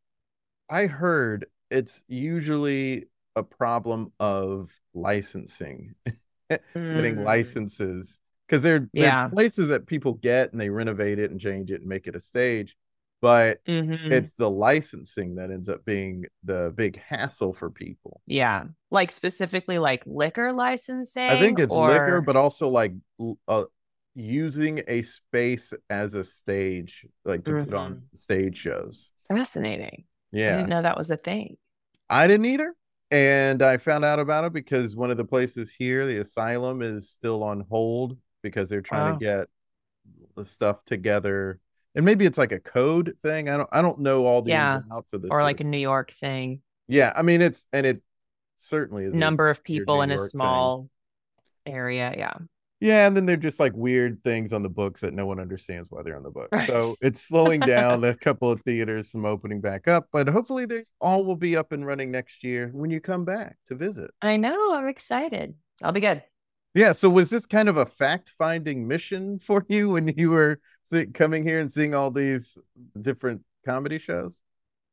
I 0.69 0.87
heard 0.87 1.45
it's 1.69 2.03
usually 2.07 3.07
a 3.35 3.43
problem 3.43 4.11
of 4.19 4.71
licensing, 4.93 5.95
getting 6.49 7.15
mm. 7.17 7.23
licenses 7.23 8.19
because 8.49 8.63
they're, 8.63 8.89
they're 8.93 9.03
yeah. 9.03 9.27
places 9.27 9.67
that 9.67 9.85
people 9.85 10.13
get 10.13 10.51
and 10.51 10.59
they 10.59 10.69
renovate 10.69 11.19
it 11.19 11.29
and 11.29 11.39
change 11.39 11.71
it 11.71 11.81
and 11.81 11.89
make 11.89 12.07
it 12.07 12.15
a 12.15 12.19
stage 12.19 12.75
but 13.21 13.63
mm-hmm. 13.65 14.11
it's 14.11 14.33
the 14.33 14.49
licensing 14.49 15.35
that 15.35 15.51
ends 15.51 15.67
up 15.67 15.83
being 15.83 16.25
the 16.43 16.73
big 16.75 17.01
hassle 17.01 17.53
for 17.53 17.69
people 17.69 18.21
yeah 18.25 18.63
like 18.91 19.11
specifically 19.11 19.77
like 19.77 20.01
liquor 20.05 20.51
licensing 20.51 21.29
i 21.29 21.39
think 21.39 21.59
it's 21.59 21.73
or... 21.73 21.89
liquor 21.89 22.21
but 22.21 22.35
also 22.35 22.67
like 22.69 22.93
uh, 23.47 23.63
using 24.15 24.81
a 24.87 25.01
space 25.01 25.73
as 25.89 26.13
a 26.13 26.23
stage 26.23 27.05
like 27.25 27.43
to 27.43 27.51
mm-hmm. 27.51 27.65
put 27.65 27.73
on 27.73 27.93
mm-hmm. 27.93 28.15
stage 28.15 28.57
shows 28.57 29.11
fascinating 29.27 30.05
yeah 30.31 30.53
i 30.53 30.57
didn't 30.57 30.69
know 30.69 30.81
that 30.81 30.97
was 30.97 31.11
a 31.11 31.17
thing 31.17 31.57
i 32.09 32.25
didn't 32.25 32.45
either 32.45 32.73
and 33.11 33.61
i 33.61 33.77
found 33.77 34.05
out 34.05 34.19
about 34.19 34.45
it 34.45 34.53
because 34.53 34.95
one 34.95 35.11
of 35.11 35.17
the 35.17 35.25
places 35.25 35.71
here 35.71 36.05
the 36.05 36.17
asylum 36.17 36.81
is 36.81 37.09
still 37.09 37.43
on 37.43 37.65
hold 37.69 38.17
because 38.41 38.69
they're 38.69 38.81
trying 38.81 39.13
wow. 39.13 39.17
to 39.17 39.25
get 39.25 39.47
the 40.35 40.45
stuff 40.45 40.83
together. 40.85 41.59
And 41.95 42.05
maybe 42.05 42.25
it's 42.25 42.37
like 42.37 42.51
a 42.51 42.59
code 42.59 43.15
thing. 43.21 43.49
I 43.49 43.57
don't 43.57 43.69
i 43.71 43.81
don't 43.81 43.99
know 43.99 44.25
all 44.25 44.41
the 44.41 44.51
yeah. 44.51 44.75
ins 44.75 44.83
and 44.83 44.93
outs 44.93 45.13
of 45.13 45.21
this 45.21 45.29
or 45.31 45.43
like 45.43 45.59
a 45.59 45.65
new 45.65 45.77
york 45.77 46.11
thing. 46.11 46.61
Yeah 46.87 47.13
i 47.15 47.21
mean 47.21 47.41
it's 47.41 47.67
and 47.73 47.85
it 47.85 48.01
certainly 48.55 49.05
is 49.05 49.13
number 49.13 49.49
of 49.49 49.63
people 49.63 50.01
in 50.01 50.11
a 50.11 50.17
small 50.17 50.89
thing. 51.65 51.73
area 51.73 52.13
yeah. 52.17 52.33
Yeah 52.79 53.07
and 53.07 53.15
then 53.15 53.25
they're 53.25 53.37
just 53.37 53.59
like 53.59 53.73
weird 53.75 54.23
things 54.23 54.53
on 54.53 54.61
the 54.61 54.69
books 54.69 55.01
that 55.01 55.13
no 55.13 55.25
one 55.25 55.39
understands 55.39 55.89
why 55.91 56.01
they're 56.03 56.15
on 56.15 56.23
the 56.23 56.31
book 56.31 56.49
so 56.65 56.95
it's 57.01 57.21
slowing 57.21 57.59
down 57.59 58.03
a 58.05 58.15
couple 58.15 58.49
of 58.49 58.61
theaters 58.61 59.11
from 59.11 59.25
opening 59.25 59.59
back 59.59 59.87
up 59.87 60.07
but 60.11 60.27
hopefully 60.27 60.65
they 60.65 60.83
all 61.01 61.25
will 61.25 61.35
be 61.35 61.57
up 61.57 61.71
and 61.71 61.85
running 61.85 62.11
next 62.11 62.43
year 62.43 62.69
when 62.73 62.89
you 62.89 63.01
come 63.01 63.25
back 63.25 63.57
to 63.67 63.75
visit. 63.75 64.11
I 64.21 64.37
know 64.37 64.73
i'm 64.75 64.87
excited. 64.87 65.55
I'll 65.81 65.91
be 65.91 66.01
good 66.01 66.23
yeah. 66.73 66.91
So 66.91 67.09
was 67.09 67.29
this 67.29 67.45
kind 67.45 67.69
of 67.69 67.77
a 67.77 67.85
fact 67.85 68.31
finding 68.37 68.87
mission 68.87 69.39
for 69.39 69.65
you 69.67 69.89
when 69.89 70.07
you 70.17 70.31
were 70.31 70.59
coming 71.13 71.43
here 71.43 71.59
and 71.59 71.71
seeing 71.71 71.93
all 71.93 72.11
these 72.11 72.57
different 72.99 73.41
comedy 73.65 73.99
shows? 73.99 74.41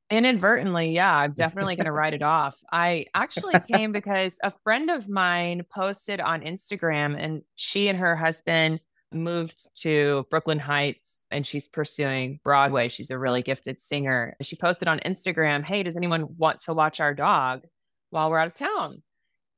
Inadvertently, 0.09 0.93
yeah, 0.93 1.17
I'm 1.17 1.33
definitely 1.33 1.75
going 1.75 1.87
to 1.87 1.93
write 1.93 2.15
it 2.15 2.23
off. 2.23 2.61
I 2.71 3.07
actually 3.15 3.55
came 3.61 3.91
because 3.91 4.39
a 4.43 4.53
friend 4.63 4.89
of 4.91 5.09
mine 5.09 5.63
posted 5.69 6.21
on 6.21 6.43
Instagram, 6.43 7.17
and 7.19 7.43
she 7.57 7.89
and 7.89 7.99
her 7.99 8.15
husband 8.15 8.81
moved 9.13 9.71
to 9.83 10.27
Brooklyn 10.31 10.59
Heights 10.59 11.27
and 11.31 11.47
she's 11.47 11.69
pursuing 11.69 12.41
Broadway. 12.43 12.89
She's 12.89 13.11
a 13.11 13.19
really 13.19 13.43
gifted 13.43 13.81
singer. 13.81 14.37
She 14.43 14.57
posted 14.57 14.89
on 14.89 15.01
Instagram, 15.01 15.65
Hey, 15.65 15.83
does 15.83 15.97
anyone 15.97 16.37
want 16.37 16.61
to 16.61 16.75
watch 16.75 17.01
our 17.01 17.15
dog 17.15 17.65
while 18.11 18.31
we're 18.31 18.39
out 18.39 18.49
of 18.49 18.55
town? 18.55 19.03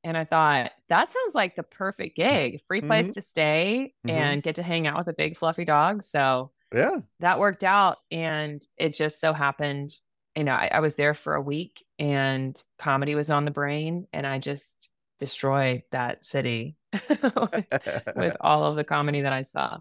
And 0.03 0.17
I 0.17 0.23
thought 0.25 0.71
that 0.87 1.09
sounds 1.09 1.35
like 1.35 1.55
the 1.55 1.63
perfect 1.63 2.15
gig, 2.15 2.61
free 2.67 2.81
place 2.81 3.07
mm-hmm. 3.07 3.13
to 3.13 3.21
stay 3.21 3.93
mm-hmm. 4.07 4.17
and 4.17 4.43
get 4.43 4.55
to 4.55 4.63
hang 4.63 4.87
out 4.87 4.97
with 4.97 5.07
a 5.07 5.13
big 5.13 5.37
fluffy 5.37 5.65
dog. 5.65 6.03
So 6.03 6.51
yeah, 6.73 6.97
that 7.19 7.39
worked 7.39 7.63
out. 7.63 7.97
And 8.11 8.61
it 8.77 8.93
just 8.93 9.19
so 9.19 9.33
happened, 9.33 9.91
you 10.35 10.43
know, 10.43 10.53
I, 10.53 10.69
I 10.73 10.79
was 10.79 10.95
there 10.95 11.13
for 11.13 11.35
a 11.35 11.41
week 11.41 11.85
and 11.97 12.61
comedy 12.77 13.15
was 13.15 13.29
on 13.29 13.45
the 13.45 13.51
brain 13.51 14.07
and 14.13 14.25
I 14.25 14.39
just 14.39 14.89
destroyed 15.19 15.83
that 15.91 16.23
city 16.23 16.77
with, 17.09 18.37
all 18.41 18.65
of 18.65 18.75
the 18.75 18.85
comedy 18.85 19.21
that 19.21 19.33
I 19.33 19.41
saw. 19.41 19.79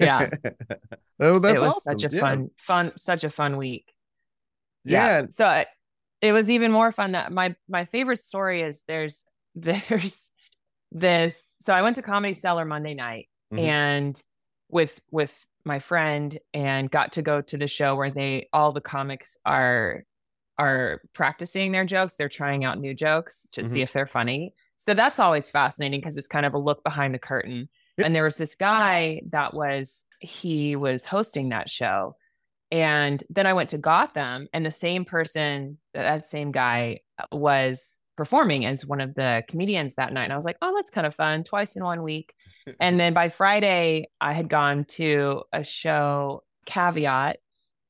Yeah. 0.00 0.30
oh, 1.20 1.38
that's 1.38 1.58
it 1.58 1.62
was 1.62 1.76
awesome. 1.76 1.98
such 1.98 2.12
a 2.12 2.14
yeah. 2.14 2.20
fun, 2.20 2.50
fun, 2.56 2.92
such 2.96 3.24
a 3.24 3.30
fun 3.30 3.58
week. 3.58 3.92
Yeah. 4.84 5.20
yeah. 5.20 5.26
So 5.30 5.64
it 6.22 6.32
was 6.32 6.50
even 6.50 6.72
more 6.72 6.92
fun 6.92 7.12
that 7.12 7.32
my 7.32 7.54
my 7.68 7.84
favorite 7.84 8.18
story 8.18 8.62
is 8.62 8.82
there's 8.86 9.24
there's 9.54 10.28
this 10.92 11.56
so 11.60 11.72
I 11.72 11.82
went 11.82 11.96
to 11.96 12.02
Comedy 12.02 12.34
Cellar 12.34 12.64
Monday 12.64 12.94
night 12.94 13.28
Mhm. 13.52 13.58
and 13.60 14.22
with 14.68 15.00
with 15.10 15.44
my 15.64 15.78
friend 15.78 16.38
and 16.54 16.90
got 16.90 17.12
to 17.12 17.22
go 17.22 17.40
to 17.40 17.56
the 17.56 17.66
show 17.68 17.94
where 17.94 18.10
they 18.10 18.48
all 18.52 18.72
the 18.72 18.80
comics 18.80 19.36
are 19.44 20.04
are 20.58 21.00
practicing 21.14 21.72
their 21.72 21.84
jokes. 21.84 22.16
They're 22.16 22.28
trying 22.28 22.64
out 22.64 22.78
new 22.78 22.94
jokes 22.94 23.46
to 23.52 23.64
see 23.64 23.80
if 23.82 23.92
they're 23.92 24.06
funny. 24.06 24.54
So 24.76 24.92
that's 24.94 25.18
always 25.18 25.48
fascinating 25.48 26.00
because 26.00 26.16
it's 26.18 26.28
kind 26.28 26.44
of 26.44 26.54
a 26.54 26.58
look 26.58 26.82
behind 26.84 27.14
the 27.14 27.18
curtain. 27.18 27.68
Yep. 27.96 28.06
And 28.06 28.14
there 28.14 28.24
was 28.24 28.36
this 28.36 28.54
guy 28.54 29.22
that 29.30 29.54
was 29.54 30.04
he 30.20 30.76
was 30.76 31.04
hosting 31.04 31.48
that 31.50 31.70
show. 31.70 32.16
And 32.70 33.22
then 33.30 33.46
I 33.46 33.52
went 33.54 33.70
to 33.70 33.78
Gotham 33.78 34.48
and 34.52 34.64
the 34.64 34.70
same 34.70 35.04
person, 35.04 35.78
that 35.94 36.26
same 36.26 36.52
guy 36.52 37.00
was 37.30 38.00
performing 38.16 38.66
as 38.66 38.86
one 38.86 39.00
of 39.00 39.14
the 39.14 39.42
comedians 39.48 39.94
that 39.94 40.12
night. 40.12 40.24
And 40.24 40.32
I 40.32 40.36
was 40.36 40.44
like, 40.44 40.58
oh, 40.62 40.74
that's 40.74 40.90
kind 40.90 41.06
of 41.06 41.14
fun, 41.14 41.44
twice 41.44 41.76
in 41.76 41.84
one 41.84 42.02
week. 42.02 42.34
and 42.80 42.98
then 42.98 43.14
by 43.14 43.28
Friday, 43.28 44.08
I 44.20 44.32
had 44.32 44.48
gone 44.48 44.84
to 44.84 45.42
a 45.52 45.64
show, 45.64 46.42
Caveat. 46.66 47.38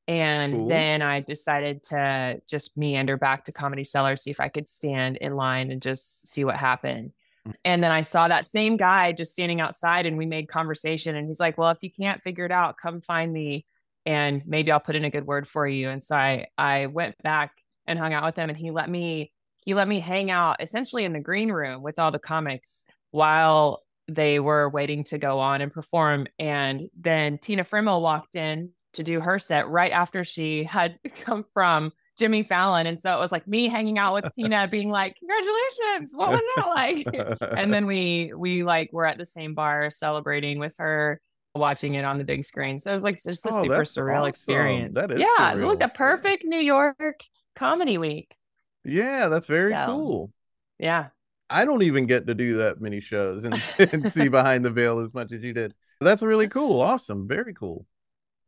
And 0.09 0.55
Cool. 0.55 0.69
then 0.69 1.01
I 1.01 1.21
decided 1.21 1.85
to 1.85 2.41
just 2.49 2.77
meander 2.77 3.17
back 3.17 3.45
to 3.45 3.53
Comedy 3.53 3.85
Cellar, 3.85 4.17
see 4.17 4.31
if 4.31 4.41
I 4.41 4.49
could 4.49 4.67
stand 4.67 5.17
in 5.17 5.37
line 5.37 5.71
and 5.71 5.81
just 5.81 6.27
see 6.27 6.45
what 6.45 6.57
happened. 6.57 7.13
Mm. 7.47 7.55
And 7.65 7.83
then 7.85 7.93
I 7.93 8.03
saw 8.03 8.27
that 8.27 8.47
same 8.47 8.77
guy 8.77 9.13
just 9.13 9.33
standing 9.33 9.61
outside 9.61 10.07
and 10.07 10.19
we 10.19 10.27
made 10.27 10.49
conversation. 10.49 11.15
And 11.15 11.29
he's 11.29 11.39
like, 11.39 11.57
Well, 11.57 11.71
if 11.71 11.83
you 11.83 11.91
can't 11.91 12.21
figure 12.21 12.45
it 12.45 12.51
out, 12.51 12.79
come 12.79 13.01
find 13.01 13.33
me 13.33 13.65
and 14.05 14.43
maybe 14.45 14.73
I'll 14.73 14.81
put 14.81 14.97
in 14.97 15.05
a 15.05 15.11
good 15.11 15.27
word 15.27 15.47
for 15.47 15.67
you. 15.67 15.89
And 15.89 16.03
so 16.03 16.17
I 16.17 16.47
I 16.59 16.87
went 16.87 17.17
back 17.23 17.53
and 17.87 17.99
hung 17.99 18.13
out 18.13 18.25
with 18.25 18.37
him 18.37 18.49
and 18.49 18.59
he 18.59 18.71
let 18.71 18.91
me 18.91 19.33
he 19.65 19.75
let 19.75 19.89
me 19.89 20.01
hang 20.01 20.31
out 20.31 20.57
essentially 20.61 21.05
in 21.05 21.13
the 21.13 21.21
green 21.21 21.51
room 21.53 21.83
with 21.83 21.99
all 21.99 22.11
the 22.11 22.19
comics 22.19 22.85
while 23.11 23.83
they 24.09 24.41
were 24.41 24.69
waiting 24.69 25.05
to 25.05 25.19
go 25.19 25.39
on 25.39 25.61
and 25.61 25.73
perform. 25.73 26.27
And 26.39 26.89
then 26.99 27.39
Tina 27.39 27.63
Friml 27.65 28.01
walked 28.03 28.35
in 28.37 28.71
to 28.95 29.03
do 29.03 29.21
her 29.21 29.39
set 29.39 29.69
right 29.69 29.93
after 29.93 30.25
she 30.25 30.65
had 30.65 30.99
come 31.21 31.45
from 31.55 31.93
Jimmy 32.19 32.43
Fallon. 32.43 32.87
And 32.87 32.99
so 32.99 33.15
it 33.17 33.21
was 33.21 33.33
like 33.33 33.47
me 33.47 33.69
hanging 33.69 33.99
out 33.99 34.13
with 34.15 34.27
Tina 34.35 34.69
being 34.69 34.91
like, 34.91 35.17
Congratulations, 35.19 36.13
what 36.15 36.31
was 36.31 36.43
that 36.57 36.69
like? 36.69 37.39
and 37.57 37.73
then 37.73 37.87
we 37.87 38.33
we 38.37 38.63
like 38.65 38.93
were 38.93 39.07
at 39.07 39.17
the 39.19 39.25
same 39.25 39.55
bar 39.55 39.91
celebrating 39.91 40.59
with 40.59 40.75
her 40.79 41.21
watching 41.55 41.95
it 41.95 42.05
on 42.05 42.17
the 42.17 42.25
big 42.25 42.43
screen 42.45 42.79
so 42.79 42.91
it 42.91 42.95
was 42.95 43.03
like 43.03 43.23
just 43.23 43.45
a 43.45 43.51
Oh, 43.53 43.63
super 43.65 43.83
surreal 43.85 44.21
awesome. 44.21 44.29
experience 44.29 44.95
That 44.95 45.11
is 45.11 45.21
yeah 45.21 45.53
it's 45.53 45.61
like 45.63 45.77
surreal. 45.77 45.81
the 45.81 45.89
perfect 45.89 46.45
new 46.47 46.59
york 46.59 47.23
comedy 47.55 47.99
week 47.99 48.35
yeah, 48.85 49.29
that's 49.29 49.47
very 49.47 49.73
So- 49.73 49.87
cool. 49.87 50.33
yeah 50.79 51.09
I 51.51 51.67
don't 51.67 51.83
even 51.83 52.07
get 52.07 52.27
to 52.29 52.35
do 52.35 52.57
that 52.59 52.81
many 52.81 53.01
shows 53.01 53.45
and, 53.45 53.63
and 53.93 54.11
see 54.11 54.29
behind 54.29 54.65
the 54.65 54.71
veil 54.71 55.01
as 55.01 55.13
much 55.13 55.33
as 55.33 55.43
you 55.43 55.53
did. 55.53 55.75
That's 56.01 56.23
really 56.23 56.49
cool. 56.49 56.81
Awesome. 56.81 57.29
Very 57.29 57.53
cool. 57.53 57.85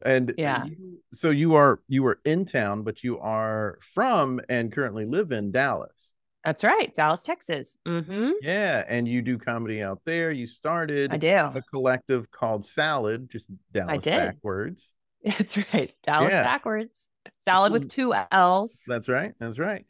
And 0.03 0.33
Yeah. 0.39 0.65
you- 0.65 1.01
so 1.13 1.29
you 1.31 1.55
are 1.55 1.81
you 1.87 2.07
are 2.07 2.19
in 2.25 2.47
town, 2.47 2.83
but 2.83 3.05
you 3.05 3.19
are 3.19 3.79
from 3.83 4.41
and 4.49 4.73
currently 4.73 5.05
live 5.05 5.33
in 5.33 5.53
Dallas. 5.53 6.15
that's 6.45 6.63
right 6.65 6.93
dallas 6.95 7.23
texas 7.25 7.77
Mm-hmm. 7.87 8.33
Yeah, 8.43 8.85
and 8.89 9.07
you 9.09 9.21
do 9.23 9.37
comedy 9.39 9.83
out 9.83 10.01
there. 10.07 10.31
You 10.33 10.47
started 10.47 11.13
i 11.13 11.17
do 11.19 11.29
a 11.29 11.63
collective 11.73 12.31
called 12.31 12.65
SALLAD, 12.67 13.29
just 13.31 13.51
Dallas 13.73 14.03
did. 14.05 14.17
backwards. 14.17 14.95
that's 15.25 15.57
right 15.75 15.93
dallas 16.03 16.31
Yeah. 16.33 16.43
backwards 16.43 17.09
SALLAD 17.47 17.73
with 17.73 17.89
two 17.91 18.15
l's 18.33 18.83
That's 18.87 19.09
right. 19.11 19.33
That's 19.39 19.59
right. 19.59 19.85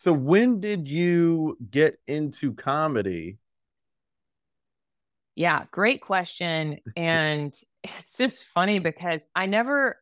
So 0.00 0.14
when 0.14 0.60
did 0.60 0.88
you 0.88 1.58
get 1.70 1.98
into 2.06 2.54
comedy? 2.54 3.36
Yeah, 5.36 5.64
great 5.72 6.00
question. 6.00 6.78
And 6.96 7.52
it's 7.84 8.16
just 8.16 8.46
funny 8.46 8.78
because 8.78 9.26
I 9.34 9.44
never 9.44 10.00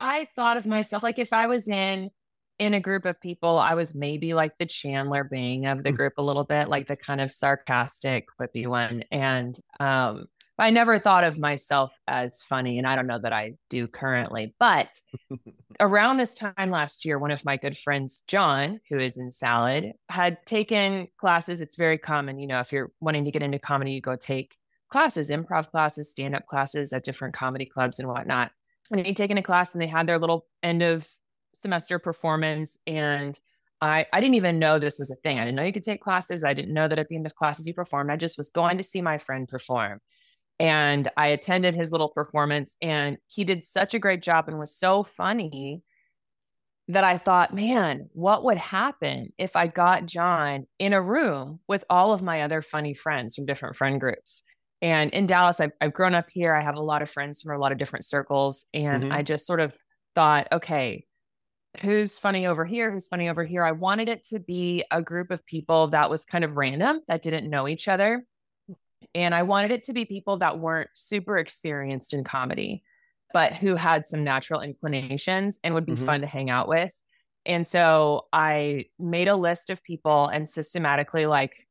I 0.00 0.26
thought 0.34 0.56
of 0.56 0.66
myself 0.66 1.04
like 1.04 1.20
if 1.20 1.32
I 1.32 1.46
was 1.46 1.68
in 1.68 2.10
in 2.58 2.74
a 2.74 2.80
group 2.80 3.04
of 3.04 3.20
people, 3.20 3.58
I 3.58 3.74
was 3.74 3.94
maybe 3.94 4.34
like 4.34 4.58
the 4.58 4.66
Chandler 4.66 5.22
Bing 5.22 5.66
of 5.66 5.84
the 5.84 5.92
group 5.92 6.14
a 6.18 6.22
little 6.22 6.42
bit, 6.42 6.68
like 6.68 6.88
the 6.88 6.96
kind 6.96 7.20
of 7.20 7.30
sarcastic, 7.30 8.26
quippy 8.40 8.66
one. 8.66 9.04
And 9.12 9.56
um 9.78 10.26
I 10.58 10.70
never 10.70 10.98
thought 10.98 11.22
of 11.22 11.38
myself 11.38 11.92
as 12.08 12.42
funny, 12.42 12.78
and 12.78 12.88
I 12.88 12.96
don't 12.96 13.06
know 13.06 13.20
that 13.20 13.32
I 13.32 13.54
do 13.70 13.86
currently. 13.86 14.56
But 14.58 14.88
around 15.80 16.16
this 16.16 16.34
time 16.34 16.70
last 16.70 17.04
year, 17.04 17.18
one 17.18 17.30
of 17.30 17.44
my 17.44 17.56
good 17.56 17.76
friends, 17.76 18.22
John, 18.26 18.80
who 18.88 18.98
is 18.98 19.16
in 19.16 19.30
SALLAD, 19.30 19.92
had 20.08 20.44
taken 20.46 21.08
classes. 21.18 21.60
It's 21.60 21.76
very 21.76 21.98
common, 21.98 22.38
you 22.38 22.46
know, 22.46 22.60
if 22.60 22.72
you're 22.72 22.92
wanting 23.00 23.24
to 23.24 23.30
get 23.30 23.42
into 23.42 23.58
comedy, 23.58 23.92
you 23.92 24.00
go 24.00 24.16
take 24.16 24.56
classes, 24.88 25.30
improv 25.30 25.70
classes, 25.70 26.10
stand 26.10 26.34
up 26.34 26.46
classes 26.46 26.92
at 26.92 27.04
different 27.04 27.34
comedy 27.34 27.66
clubs 27.66 27.98
and 27.98 28.08
whatnot. 28.08 28.50
And 28.90 29.04
he'd 29.04 29.16
taken 29.16 29.38
a 29.38 29.42
class 29.42 29.74
and 29.74 29.82
they 29.82 29.86
had 29.86 30.06
their 30.06 30.18
little 30.18 30.46
end 30.62 30.82
of 30.82 31.06
semester 31.54 31.98
performance. 31.98 32.78
And 32.86 33.38
I, 33.80 34.06
I 34.12 34.20
didn't 34.20 34.34
even 34.34 34.58
know 34.58 34.78
this 34.78 34.98
was 34.98 35.10
a 35.10 35.16
thing. 35.16 35.38
I 35.38 35.44
didn't 35.44 35.56
know 35.56 35.62
you 35.62 35.72
could 35.72 35.82
take 35.82 36.00
classes. 36.00 36.42
I 36.42 36.54
didn't 36.54 36.74
know 36.74 36.88
that 36.88 36.98
at 36.98 37.08
the 37.08 37.16
end 37.16 37.26
of 37.26 37.34
classes 37.34 37.66
you 37.66 37.74
performed. 37.74 38.10
I 38.10 38.16
just 38.16 38.38
was 38.38 38.48
going 38.48 38.78
to 38.78 38.84
see 38.84 39.02
my 39.02 39.18
friend 39.18 39.46
perform. 39.46 40.00
And 40.60 41.08
I 41.16 41.28
attended 41.28 41.74
his 41.74 41.92
little 41.92 42.08
performance 42.08 42.76
and 42.82 43.18
he 43.28 43.44
did 43.44 43.64
such 43.64 43.94
a 43.94 43.98
great 43.98 44.22
job 44.22 44.48
and 44.48 44.58
was 44.58 44.74
so 44.74 45.02
funny 45.04 45.82
that 46.88 47.04
I 47.04 47.18
thought, 47.18 47.54
man, 47.54 48.08
what 48.12 48.44
would 48.44 48.56
happen 48.56 49.32
if 49.36 49.56
I 49.56 49.66
got 49.66 50.06
John 50.06 50.66
in 50.78 50.94
a 50.94 51.02
room 51.02 51.60
with 51.68 51.84
all 51.90 52.12
of 52.12 52.22
my 52.22 52.40
other 52.40 52.62
funny 52.62 52.94
friends 52.94 53.34
from 53.34 53.44
different 53.44 53.76
friend 53.76 54.00
groups? 54.00 54.42
And 54.80 55.10
in 55.10 55.26
Dallas, 55.26 55.60
I've, 55.60 55.72
I've 55.80 55.92
grown 55.92 56.14
up 56.14 56.30
here. 56.30 56.54
I 56.54 56.62
have 56.62 56.76
a 56.76 56.80
lot 56.82 57.02
of 57.02 57.10
friends 57.10 57.42
from 57.42 57.54
a 57.54 57.58
lot 57.58 57.72
of 57.72 57.78
different 57.78 58.06
circles. 58.06 58.64
And 58.72 59.04
Mhm. 59.04 59.10
I 59.10 59.22
just 59.22 59.46
sort 59.46 59.60
of 59.60 59.76
thought, 60.14 60.48
okay, 60.50 61.04
who's 61.80 62.18
funny 62.18 62.46
over 62.46 62.64
here? 62.64 62.92
Who's 62.92 63.08
funny 63.08 63.28
over 63.28 63.44
here? 63.44 63.64
I 63.64 63.72
wanted 63.72 64.08
it 64.08 64.24
to 64.26 64.40
be 64.40 64.84
a 64.90 65.02
group 65.02 65.30
of 65.30 65.46
people 65.46 65.88
that 65.88 66.10
was 66.10 66.24
kind 66.24 66.44
of 66.44 66.56
random, 66.56 67.02
that 67.08 67.22
didn't 67.22 67.50
know 67.50 67.68
each 67.68 67.88
other. 67.88 68.24
And 69.14 69.34
I 69.34 69.42
wanted 69.42 69.70
it 69.70 69.84
to 69.84 69.92
be 69.92 70.04
people 70.04 70.38
that 70.38 70.58
weren't 70.58 70.90
super 70.94 71.38
experienced 71.38 72.12
in 72.14 72.24
comedy, 72.24 72.82
but 73.32 73.52
who 73.52 73.74
had 73.76 74.06
some 74.06 74.24
natural 74.24 74.60
inclinations 74.60 75.58
and 75.62 75.74
would 75.74 75.86
be 75.86 75.92
Mhm. 75.92 76.06
fun 76.06 76.20
to 76.22 76.26
hang 76.26 76.50
out 76.50 76.68
with. 76.68 77.00
And 77.46 77.66
so 77.66 78.26
I 78.32 78.86
made 78.98 79.28
a 79.28 79.36
list 79.36 79.70
of 79.70 79.82
people 79.82 80.26
and 80.28 80.48
systematically, 80.48 81.26
like 81.26 81.66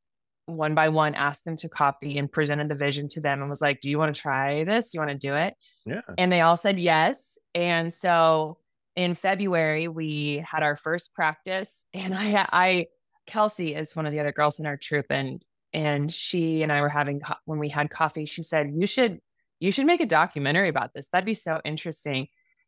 one 0.45 0.73
by 0.73 0.89
one, 0.89 1.13
asked 1.13 1.43
them 1.45 1.57
to 1.57 1.69
copy 1.69 2.17
and 2.17 2.31
presented 2.31 2.69
the 2.69 2.75
vision 2.75 3.07
to 3.09 3.21
them 3.21 3.41
and 3.41 3.49
was 3.49 3.61
like, 3.61 3.81
Do 3.81 3.89
you 3.89 3.99
want 3.99 4.15
to 4.15 4.21
try 4.21 4.63
this? 4.63 4.91
Do 4.91 4.97
you 4.97 5.01
want 5.05 5.11
to 5.19 5.27
do 5.27 5.35
it? 5.35 5.55
Yeah. 5.85 6.01
And 6.17 6.31
they 6.31 6.41
all 6.41 6.57
said 6.57 6.79
yes. 6.79 7.37
And 7.53 7.93
so 7.93 8.57
in 8.95 9.13
February, 9.13 9.87
we 9.87 10.37
had 10.49 10.63
our 10.63 10.75
first 10.75 11.13
practice, 11.13 11.85
and 11.93 12.15
I, 12.15 12.47
I, 12.51 12.87
Kelsey 13.27 13.75
is 13.75 13.95
one 13.95 14.05
of 14.07 14.11
the 14.13 14.19
other 14.19 14.31
girls 14.31 14.59
in 14.59 14.65
our 14.65 14.77
troupe, 14.77 15.11
and 15.11 15.43
and 15.73 16.11
she 16.11 16.63
and 16.63 16.71
I 16.71 16.81
were 16.81 16.89
having 16.89 17.19
co- 17.19 17.35
when 17.45 17.59
we 17.59 17.69
had 17.69 17.89
coffee. 17.89 18.25
She 18.25 18.43
said, 18.43 18.71
"You 18.75 18.87
should, 18.87 19.19
you 19.59 19.71
should 19.71 19.85
make 19.85 20.01
a 20.01 20.05
documentary 20.05 20.69
about 20.69 20.93
this. 20.93 21.07
That'd 21.09 21.25
be 21.25 21.33
so 21.33 21.61
interesting." 21.65 22.27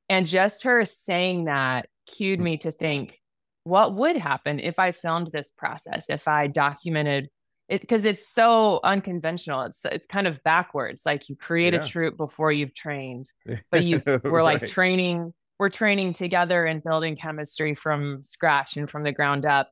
And 0.10 0.25
just 0.25 0.63
her 0.63 0.86
saying 0.86 1.46
that 1.46 1.88
cued 2.08 2.39
me 2.39 2.58
to 2.58 2.72
think, 2.72 3.20
what 3.63 3.94
would 3.94 4.15
happen 4.18 4.60
if 4.60 4.79
I 4.79 4.91
filmed 4.91 5.27
this 5.27 5.51
process? 5.51 6.10
If 6.10 6.27
I 6.27 6.48
documented 6.48 7.29
it, 7.68 7.82
because 7.82 8.06
it's 8.06 8.27
so 8.27 8.79
unconventional. 8.84 9.62
It's 9.63 9.86
it's 9.86 10.08
kind 10.08 10.25
of 10.27 10.41
backwards. 10.44 11.03
Like 11.06 11.29
you 11.29 11.36
create 11.36 11.74
Yeah. 11.74 11.82
a 11.82 11.84
troupe 11.86 12.18
before 12.18 12.51
you've 12.51 12.74
trained 12.74 13.32
but 13.72 13.84
you 13.84 14.01
we're 14.24 14.41
like 14.44 14.62
Right. 14.62 14.70
training 14.72 15.34
we're 15.60 15.70
training 15.70 16.13
together 16.13 16.65
and 16.65 16.82
building 16.82 17.15
chemistry 17.18 17.75
from 17.75 18.24
scratch 18.24 18.77
and 18.77 18.89
from 18.89 19.03
the 19.03 19.12
ground 19.12 19.46
up 19.46 19.70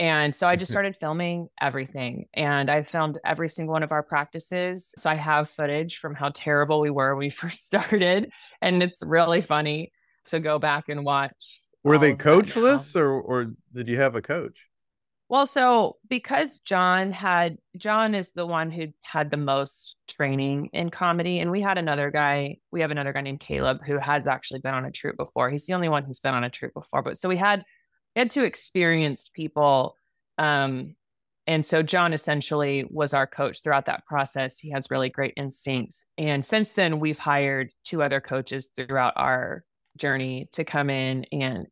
and 0.00 0.34
so 0.34 0.46
i 0.46 0.56
just 0.56 0.70
started 0.76 0.96
filming 1.00 1.48
everything 1.60 2.26
and 2.34 2.70
i 2.70 2.82
filmed 2.82 3.18
every 3.24 3.48
single 3.48 3.72
one 3.72 3.82
of 3.82 3.92
our 3.92 4.02
practices 4.02 4.94
so 4.96 5.10
i 5.10 5.14
have 5.14 5.48
footage 5.48 5.98
from 5.98 6.14
how 6.14 6.30
terrible 6.34 6.80
we 6.80 6.90
were 6.90 7.14
when 7.14 7.26
we 7.26 7.30
first 7.42 7.64
started 7.66 8.30
and 8.60 8.82
it's 8.82 9.02
really 9.02 9.40
funny 9.40 9.92
to 10.26 10.40
go 10.40 10.58
back 10.58 10.88
and 10.88 11.04
watch 11.04 11.60
Were 11.84 11.98
they 11.98 12.12
of 12.12 12.18
that 12.18 12.54
now. 12.58 12.82
coachless 12.82 12.96
or 12.96 13.10
or 13.20 13.54
did 13.72 13.88
you 13.88 13.96
have 13.96 14.14
a 14.14 14.22
coach? 14.22 14.68
Well, 15.28 15.46
so 15.46 15.96
because 16.08 16.60
John 16.60 17.12
had 17.12 17.58
John 17.76 18.14
is 18.14 18.32
the 18.32 18.46
one 18.46 18.70
who 18.70 18.88
had 19.02 19.30
the 19.30 19.36
most 19.36 19.96
training 20.08 20.70
in 20.72 20.88
comedy, 20.90 21.38
and 21.40 21.50
we 21.50 21.60
had 21.60 21.76
another 21.76 22.10
guy. 22.10 22.56
We 22.72 22.80
have 22.80 22.90
another 22.90 23.12
guy 23.12 23.20
named 23.20 23.40
Caleb 23.40 23.84
who 23.84 23.98
has 23.98 24.26
actually 24.26 24.60
been 24.60 24.74
on 24.74 24.86
a 24.86 24.90
troupe 24.90 25.16
before. 25.18 25.50
He's 25.50 25.66
the 25.66 25.74
only 25.74 25.90
one 25.90 26.04
who's 26.04 26.20
been 26.20 26.34
on 26.34 26.44
a 26.44 26.50
troupe 26.50 26.72
before. 26.74 27.02
But 27.02 27.18
so 27.18 27.28
we 27.28 27.36
had 27.36 27.64
had 28.18 28.30
two 28.30 28.44
experienced 28.44 29.32
people, 29.34 29.96
um, 30.38 30.94
and 31.46 31.64
so 31.64 31.82
John 31.82 32.12
essentially 32.12 32.84
was 32.90 33.14
our 33.14 33.26
coach 33.26 33.62
throughout 33.62 33.86
that 33.86 34.04
process. 34.06 34.58
He 34.58 34.70
has 34.70 34.90
really 34.90 35.08
great 35.08 35.32
instincts, 35.36 36.04
and 36.18 36.44
since 36.44 36.72
then 36.72 37.00
we've 37.00 37.18
hired 37.18 37.72
two 37.84 38.02
other 38.02 38.20
coaches 38.20 38.70
throughout 38.74 39.14
our 39.16 39.64
journey 39.96 40.48
to 40.52 40.64
come 40.64 40.90
in 40.90 41.24
and 41.32 41.66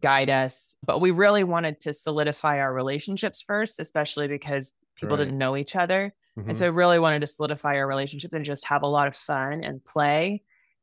guide 0.00 0.30
us. 0.30 0.74
But 0.84 1.00
we 1.00 1.10
really 1.12 1.44
wanted 1.44 1.80
to 1.80 1.94
solidify 1.94 2.58
our 2.58 2.72
relationships 2.72 3.40
first, 3.40 3.80
especially 3.80 4.28
because 4.28 4.72
people 4.96 5.16
Right. 5.16 5.24
didn't 5.24 5.38
know 5.38 5.56
each 5.56 5.74
other. 5.76 6.14
And 6.36 6.56
Mhm. 6.56 6.58
so 6.58 6.66
I 6.66 6.70
really 6.70 6.98
wanted 6.98 7.20
to 7.20 7.26
solidify 7.26 7.76
our 7.76 7.86
relationship 7.86 8.32
and 8.32 8.44
just 8.44 8.66
have 8.66 8.82
a 8.82 8.86
lot 8.86 9.06
of 9.08 9.14
fun 9.16 9.64
and 9.64 9.84
play. 9.84 10.42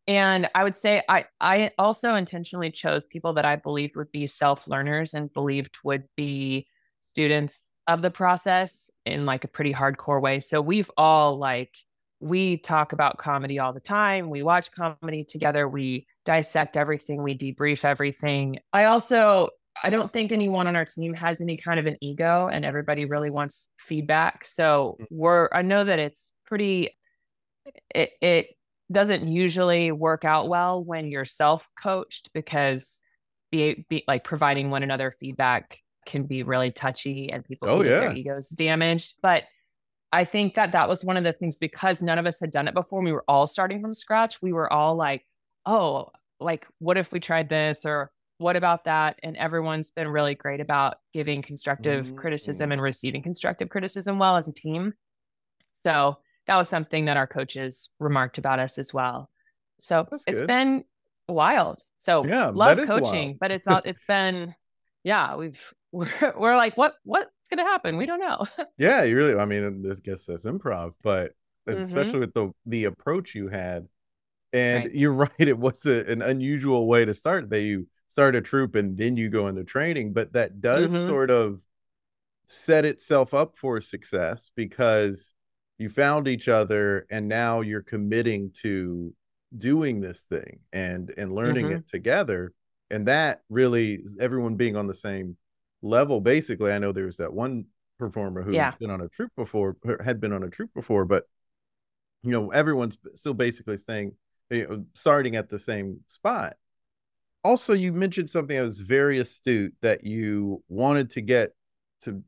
And 0.10 0.50
I 0.56 0.64
would 0.64 0.76
say 0.76 1.04
I 1.08 1.26
I 1.40 1.70
also 1.78 2.16
intentionally 2.16 2.72
chose 2.72 3.06
people 3.06 3.34
that 3.34 3.46
I 3.46 3.56
believed 3.56 3.96
would 3.96 4.12
be 4.12 4.26
self-learners 4.26 5.14
and 5.14 5.32
believed 5.32 5.78
would 5.84 6.06
be 6.18 6.66
students 7.14 7.72
of 7.88 8.02
the 8.02 8.10
process 8.10 8.90
in 9.06 9.28
like 9.28 9.44
a 9.44 9.48
pretty 9.48 9.72
hardcore 9.72 10.20
way. 10.20 10.40
So 10.40 10.62
we've 10.62 10.90
all 10.98 11.38
like 11.38 11.78
we 12.20 12.58
talk 12.58 12.92
about 12.92 13.20
comedy 13.20 13.60
all 13.60 13.72
the 13.72 13.80
time. 13.80 14.32
We 14.32 14.42
watch 14.42 14.72
comedy 14.72 15.24
together. 15.24 15.70
We 15.70 16.08
dissect 16.26 16.76
everything. 16.76 17.22
We 17.22 17.38
debrief 17.38 17.86
everything. 17.86 18.58
I 18.74 18.86
also 18.86 19.50
I 19.84 19.92
don't 19.92 20.12
think 20.12 20.32
anyone 20.32 20.66
on 20.66 20.76
our 20.76 20.86
team 20.86 21.14
has 21.14 21.40
any 21.40 21.56
kind 21.56 21.80
of 21.80 21.86
an 21.86 21.98
ego 22.02 22.50
and 22.52 22.66
everybody 22.66 23.06
really 23.06 23.30
wants 23.30 23.70
feedback. 23.78 24.44
So 24.44 24.98
mm. 25.00 25.06
we're 25.12 25.50
I 25.54 25.62
know 25.62 25.84
that 25.84 26.00
it's 26.00 26.34
pretty 26.48 26.98
it 27.94 28.10
it 28.22 28.48
doesn't 28.92 29.28
usually 29.28 29.92
work 29.92 30.26
out 30.26 30.50
well 30.50 30.84
when 30.84 31.12
you're 31.12 31.26
self-coached 31.26 32.30
because 32.34 33.00
be, 33.52 33.86
be 33.90 34.04
like 34.08 34.24
providing 34.24 34.70
one 34.70 34.84
another 34.84 35.12
feedback 35.12 35.80
can 36.06 36.24
be 36.24 36.44
really 36.44 36.72
touchy 36.72 37.32
and 37.32 37.44
people 37.46 37.70
Oh, 37.70 37.84
yeah. 37.84 38.00
their 38.02 38.14
egos 38.16 38.50
damaged. 38.50 39.16
But 39.22 39.44
I 40.12 40.24
think 40.26 40.56
that 40.56 40.72
that 40.72 40.90
was 40.90 41.06
one 41.06 41.18
of 41.18 41.24
the 41.24 41.34
things 41.34 41.56
because 41.56 42.02
none 42.02 42.18
of 42.18 42.26
us 42.26 42.40
had 42.40 42.50
done 42.52 42.68
it 42.68 42.74
before. 42.74 43.04
We 43.04 43.12
were 43.12 43.26
all 43.28 43.46
starting 43.46 43.82
from 43.82 43.94
scratch. 43.94 44.42
We 44.42 44.54
were 44.54 44.72
all 44.72 44.96
like, 44.96 45.24
oh, 45.66 46.10
like, 46.40 46.68
what 46.80 46.98
if 46.98 47.12
we 47.12 47.20
tried 47.20 47.50
this 47.50 47.86
or 47.86 48.12
what 48.40 48.56
about 48.56 48.86
that? 48.86 49.20
And 49.22 49.36
everyone's 49.38 49.92
been 49.92 50.08
really 50.08 50.34
great 50.34 50.62
about 50.62 50.98
giving 51.14 51.42
constructive 51.44 52.08
Mm. 52.08 52.16
criticism 52.18 52.72
and 52.72 52.82
receiving 52.82 53.22
constructive 53.22 53.70
criticism 53.70 54.18
well 54.18 54.38
as 54.38 54.48
a 54.48 54.54
team. 54.54 54.94
So 55.86 56.18
that 56.50 56.58
was 56.58 56.68
something 56.68 57.06
that 57.06 57.16
our 57.16 57.28
coaches 57.28 57.90
remarked 58.00 58.40
about 58.40 58.58
us 58.58 58.80
as 58.80 58.92
well. 58.92 59.30
So 59.80 60.08
That's 60.10 60.26
it's 60.26 60.42
good. 60.42 60.48
been 60.48 60.84
wild. 61.28 61.80
So 62.00 62.26
Yeah, 62.28 62.48
love 62.48 62.82
coaching, 62.82 63.28
wild. 63.28 63.40
but 63.40 63.52
it's 63.52 63.68
all 63.72 63.82
it's 63.86 64.04
been 64.08 64.56
yeah, 65.04 65.36
we've 65.36 65.62
we're, 65.92 66.34
we're 66.36 66.58
like 66.58 66.76
what 66.76 66.96
what's 67.04 67.30
gonna 67.52 67.64
happen? 67.64 67.98
We 67.98 68.08
don't 68.08 68.20
know. 68.20 68.44
Yeah, 68.80 69.04
you 69.04 69.16
really. 69.16 69.36
I 69.38 69.46
mean, 69.46 69.84
this 69.84 70.00
guess 70.00 70.26
that's 70.26 70.46
improv, 70.46 70.94
but 71.04 71.34
Mhm. 71.68 71.84
especially 71.84 72.22
with 72.22 72.34
the 72.34 72.52
the 72.66 72.86
approach 72.86 73.36
you 73.36 73.48
had, 73.48 73.88
and 74.54 74.86
Right. 74.86 74.96
you're 74.96 75.14
right, 75.14 75.32
it 75.38 75.58
was 75.58 75.86
a, 75.86 76.04
an 76.12 76.24
unusual 76.24 76.88
way 76.88 77.06
to 77.06 77.14
start. 77.14 77.52
That 77.52 77.62
you 77.62 77.88
start 78.08 78.36
a 78.36 78.42
troupe 78.42 78.74
and 78.76 78.98
then 78.98 79.18
you 79.18 79.30
go 79.30 79.50
into 79.50 79.64
training, 79.64 80.14
but 80.14 80.34
that 80.34 80.62
does 80.62 80.94
Mhm. 80.94 81.06
sort 81.06 81.30
of 81.30 81.62
set 82.48 82.86
itself 82.86 83.34
up 83.34 83.56
for 83.56 83.80
success 83.82 84.50
because 84.56 85.36
you 85.80 85.90
found 85.90 86.28
each 86.28 86.48
other, 86.48 87.08
and 87.10 87.28
now 87.28 87.62
you're 87.62 87.82
committing 87.82 88.52
to 88.62 89.14
doing 89.58 90.02
this 90.02 90.24
thing 90.24 90.60
and 90.72 91.12
and 91.18 91.34
learning 91.34 91.66
Mhm. 91.68 91.78
it 91.80 91.88
together, 91.88 92.54
and 92.92 93.08
that 93.08 93.42
really 93.50 94.04
everyone 94.20 94.56
being 94.56 94.76
on 94.76 94.88
the 94.88 94.94
same 94.94 95.38
level. 95.82 96.22
Basically, 96.22 96.72
I 96.72 96.80
know 96.80 96.92
there 96.92 97.06
was 97.08 97.18
that 97.18 97.34
one 97.34 97.66
performer 97.98 98.44
who 98.44 98.54
yeah. 98.54 98.72
been 98.80 98.92
on 98.92 99.02
a 99.02 99.10
troupe 99.10 99.36
before 99.36 99.76
had 100.04 100.22
been 100.22 100.32
on 100.32 100.44
a 100.44 100.50
troupe 100.50 100.74
before 100.74 101.04
but 101.04 101.26
you 102.24 102.32
know 102.32 102.50
everyone's 102.52 102.98
still 103.14 103.34
basically 103.34 103.78
saying 103.78 104.14
you 104.50 104.68
know, 104.68 104.86
starting 104.94 105.36
at 105.36 105.50
the 105.50 105.60
same 105.60 106.00
spot 106.08 106.56
also 107.44 107.74
you 107.74 107.94
mentioned 107.94 108.30
something 108.30 108.56
that 108.56 108.66
was 108.66 108.80
very 108.80 109.20
astute 109.20 109.74
that 109.82 110.04
you 110.06 110.64
wanted 110.70 111.10
to 111.10 111.22
get 111.22 111.54
to 112.02 112.24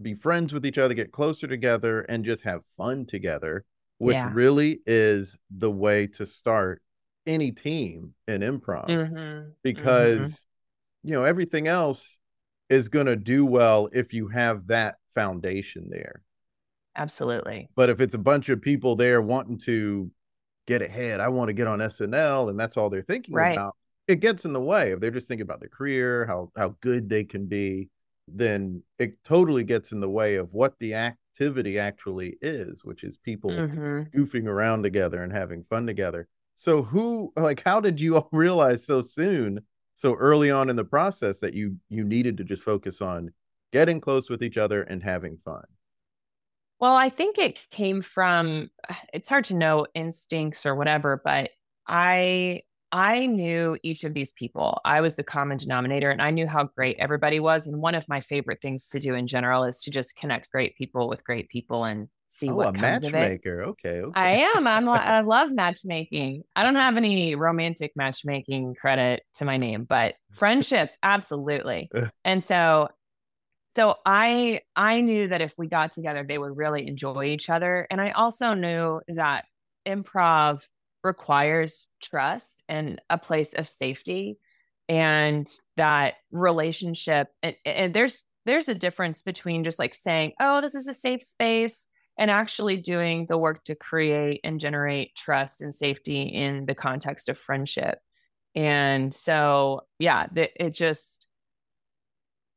be 0.00 0.14
friends 0.14 0.52
with 0.52 0.64
each 0.64 0.78
other 0.78 0.94
get 0.94 1.12
closer 1.12 1.46
together 1.46 2.02
and 2.02 2.24
just 2.24 2.42
have 2.42 2.62
fun 2.76 3.04
together 3.06 3.64
which 3.98 4.14
Yeah. 4.16 4.32
really 4.32 4.80
is 4.86 5.36
the 5.50 5.70
way 5.70 6.06
to 6.06 6.24
start 6.24 6.80
any 7.26 7.50
team 7.50 8.14
in 8.28 8.42
improv 8.42 8.86
Mhm. 8.88 9.52
because 9.62 10.46
you 11.02 11.12
know 11.12 11.24
everything 11.24 11.66
else 11.68 12.18
is 12.68 12.88
going 12.88 13.06
to 13.06 13.16
do 13.16 13.44
well 13.44 13.88
if 13.92 14.12
you 14.14 14.28
have 14.28 14.66
that 14.68 14.96
foundation 15.14 15.88
there 15.90 16.22
Absolutely. 16.96 17.68
but 17.76 17.90
if 17.90 18.00
it's 18.00 18.14
a 18.14 18.18
bunch 18.18 18.48
of 18.48 18.60
people 18.62 18.96
there 18.96 19.20
wanting 19.22 19.58
to 19.58 20.10
get 20.66 20.82
ahead 20.82 21.20
i 21.20 21.28
want 21.28 21.48
to 21.48 21.52
get 21.54 21.66
on 21.66 21.78
snl 21.80 22.50
and 22.50 22.58
that's 22.60 22.76
all 22.76 22.90
they're 22.90 23.02
thinking 23.02 23.34
Right. 23.34 23.52
about 23.52 23.74
it 24.06 24.20
gets 24.20 24.44
in 24.44 24.52
the 24.52 24.60
way 24.60 24.92
if 24.92 25.00
they're 25.00 25.10
just 25.10 25.28
thinking 25.28 25.42
about 25.42 25.60
their 25.60 25.68
career 25.68 26.26
how 26.26 26.50
how 26.56 26.76
good 26.80 27.08
they 27.08 27.24
can 27.24 27.46
be 27.46 27.88
then 28.32 28.82
it 28.98 29.22
totally 29.24 29.64
gets 29.64 29.92
in 29.92 30.00
the 30.00 30.10
way 30.10 30.36
of 30.36 30.52
what 30.52 30.78
the 30.78 30.94
activity 30.94 31.78
actually 31.78 32.36
is 32.42 32.84
which 32.84 33.04
is 33.04 33.16
people 33.18 33.66
Mhm. 33.66 34.12
goofing 34.14 34.46
around 34.46 34.82
together 34.82 35.22
and 35.22 35.32
having 35.32 35.64
fun 35.64 35.86
together. 35.86 36.28
So 36.56 36.82
who 36.82 37.32
like 37.36 37.62
how 37.64 37.80
did 37.80 38.00
you 38.00 38.16
all 38.18 38.28
realize 38.32 38.84
so 38.86 39.02
soon, 39.02 39.60
so 39.94 40.14
early 40.14 40.50
on 40.50 40.70
in 40.70 40.76
the 40.76 40.84
process 40.84 41.40
that 41.40 41.54
you 41.54 41.78
you 41.88 42.04
needed 42.04 42.36
to 42.38 42.44
just 42.44 42.62
focus 42.62 43.00
on 43.02 43.32
getting 43.72 44.00
close 44.00 44.30
with 44.30 44.42
each 44.42 44.56
other 44.58 44.82
and 44.82 45.02
having 45.02 45.38
fun? 45.44 45.64
Well, 46.80 46.94
I 46.94 47.08
think 47.08 47.38
it 47.38 47.58
came 47.70 48.02
from 48.02 48.70
it's 49.12 49.28
hard 49.28 49.44
to 49.46 49.54
know 49.54 49.86
instincts 49.94 50.66
or 50.66 50.74
whatever, 50.74 51.20
but 51.24 51.50
I 51.86 52.62
I 52.90 53.26
knew 53.26 53.76
each 53.82 54.04
of 54.04 54.14
these 54.14 54.32
people. 54.32 54.80
I 54.84 55.00
was 55.00 55.16
the 55.16 55.22
common 55.22 55.58
denominator 55.58 56.10
and 56.10 56.22
I 56.22 56.30
knew 56.30 56.46
how 56.46 56.64
great 56.64 56.96
everybody 56.98 57.38
was. 57.40 57.66
And 57.66 57.82
one 57.82 57.94
of 57.94 58.08
my 58.08 58.20
favorite 58.20 58.60
things 58.62 58.88
to 58.90 59.00
do 59.00 59.14
in 59.14 59.26
general 59.26 59.64
is 59.64 59.82
to 59.82 59.90
just 59.90 60.16
connect 60.16 60.50
great 60.50 60.76
people 60.76 61.08
with 61.08 61.24
great 61.24 61.48
people 61.50 61.84
and 61.84 62.08
see 62.28 62.48
Oh, 62.50 62.54
what 62.54 62.68
a 62.68 62.72
comes 62.72 63.02
of 63.02 63.10
it. 63.10 63.12
matchmaker. 63.12 63.62
Okay, 63.64 64.00
okay. 64.00 64.20
I 64.20 64.30
am. 64.54 64.66
I'm. 64.66 64.88
I 64.88 65.20
love 65.34 65.52
matchmaking. 65.52 66.44
I 66.56 66.62
don't 66.62 66.76
have 66.76 66.96
any 66.96 67.34
romantic 67.34 67.92
matchmaking 67.94 68.74
credit 68.74 69.22
to 69.36 69.44
my 69.44 69.56
name, 69.58 69.84
but 69.84 70.14
friendships, 70.32 70.96
absolutely. 71.02 71.90
And 72.24 72.42
so, 72.44 72.88
so 73.76 73.96
I 74.04 74.60
I 74.76 75.00
knew 75.02 75.28
that 75.28 75.40
if 75.40 75.54
we 75.56 75.66
got 75.68 75.92
together, 75.92 76.24
they 76.24 76.38
would 76.38 76.56
really 76.56 76.86
enjoy 76.86 77.26
each 77.26 77.48
other, 77.50 77.86
and 77.90 78.00
I 78.00 78.10
also 78.10 78.54
knew 78.54 79.00
that 79.08 79.44
improv 79.86 80.62
requires 81.04 81.88
trust 82.02 82.62
and 82.68 83.00
a 83.10 83.18
place 83.18 83.54
of 83.54 83.68
safety, 83.68 84.38
and 84.88 85.48
that 85.76 86.14
relationship. 86.32 87.28
And, 87.42 87.56
and 87.64 87.94
there's 87.94 88.26
there's 88.46 88.68
a 88.68 88.74
difference 88.74 89.22
between 89.22 89.64
just 89.64 89.78
like 89.78 89.94
saying, 89.94 90.32
"Oh, 90.40 90.60
this 90.60 90.74
is 90.74 90.86
a 90.86 90.94
safe 90.94 91.22
space." 91.22 91.86
and 92.18 92.32
actually 92.32 92.76
doing 92.76 93.26
the 93.26 93.38
work 93.38 93.62
to 93.62 93.76
create 93.76 94.40
and 94.42 94.58
generate 94.58 95.14
trust 95.14 95.62
and 95.62 95.74
safety 95.74 96.22
in 96.22 96.66
the 96.66 96.74
context 96.74 97.28
of 97.28 97.38
friendship. 97.38 98.00
And 98.56 99.14
so, 99.14 99.82
yeah, 100.00 100.26
it 100.34 100.74
just, 100.74 101.26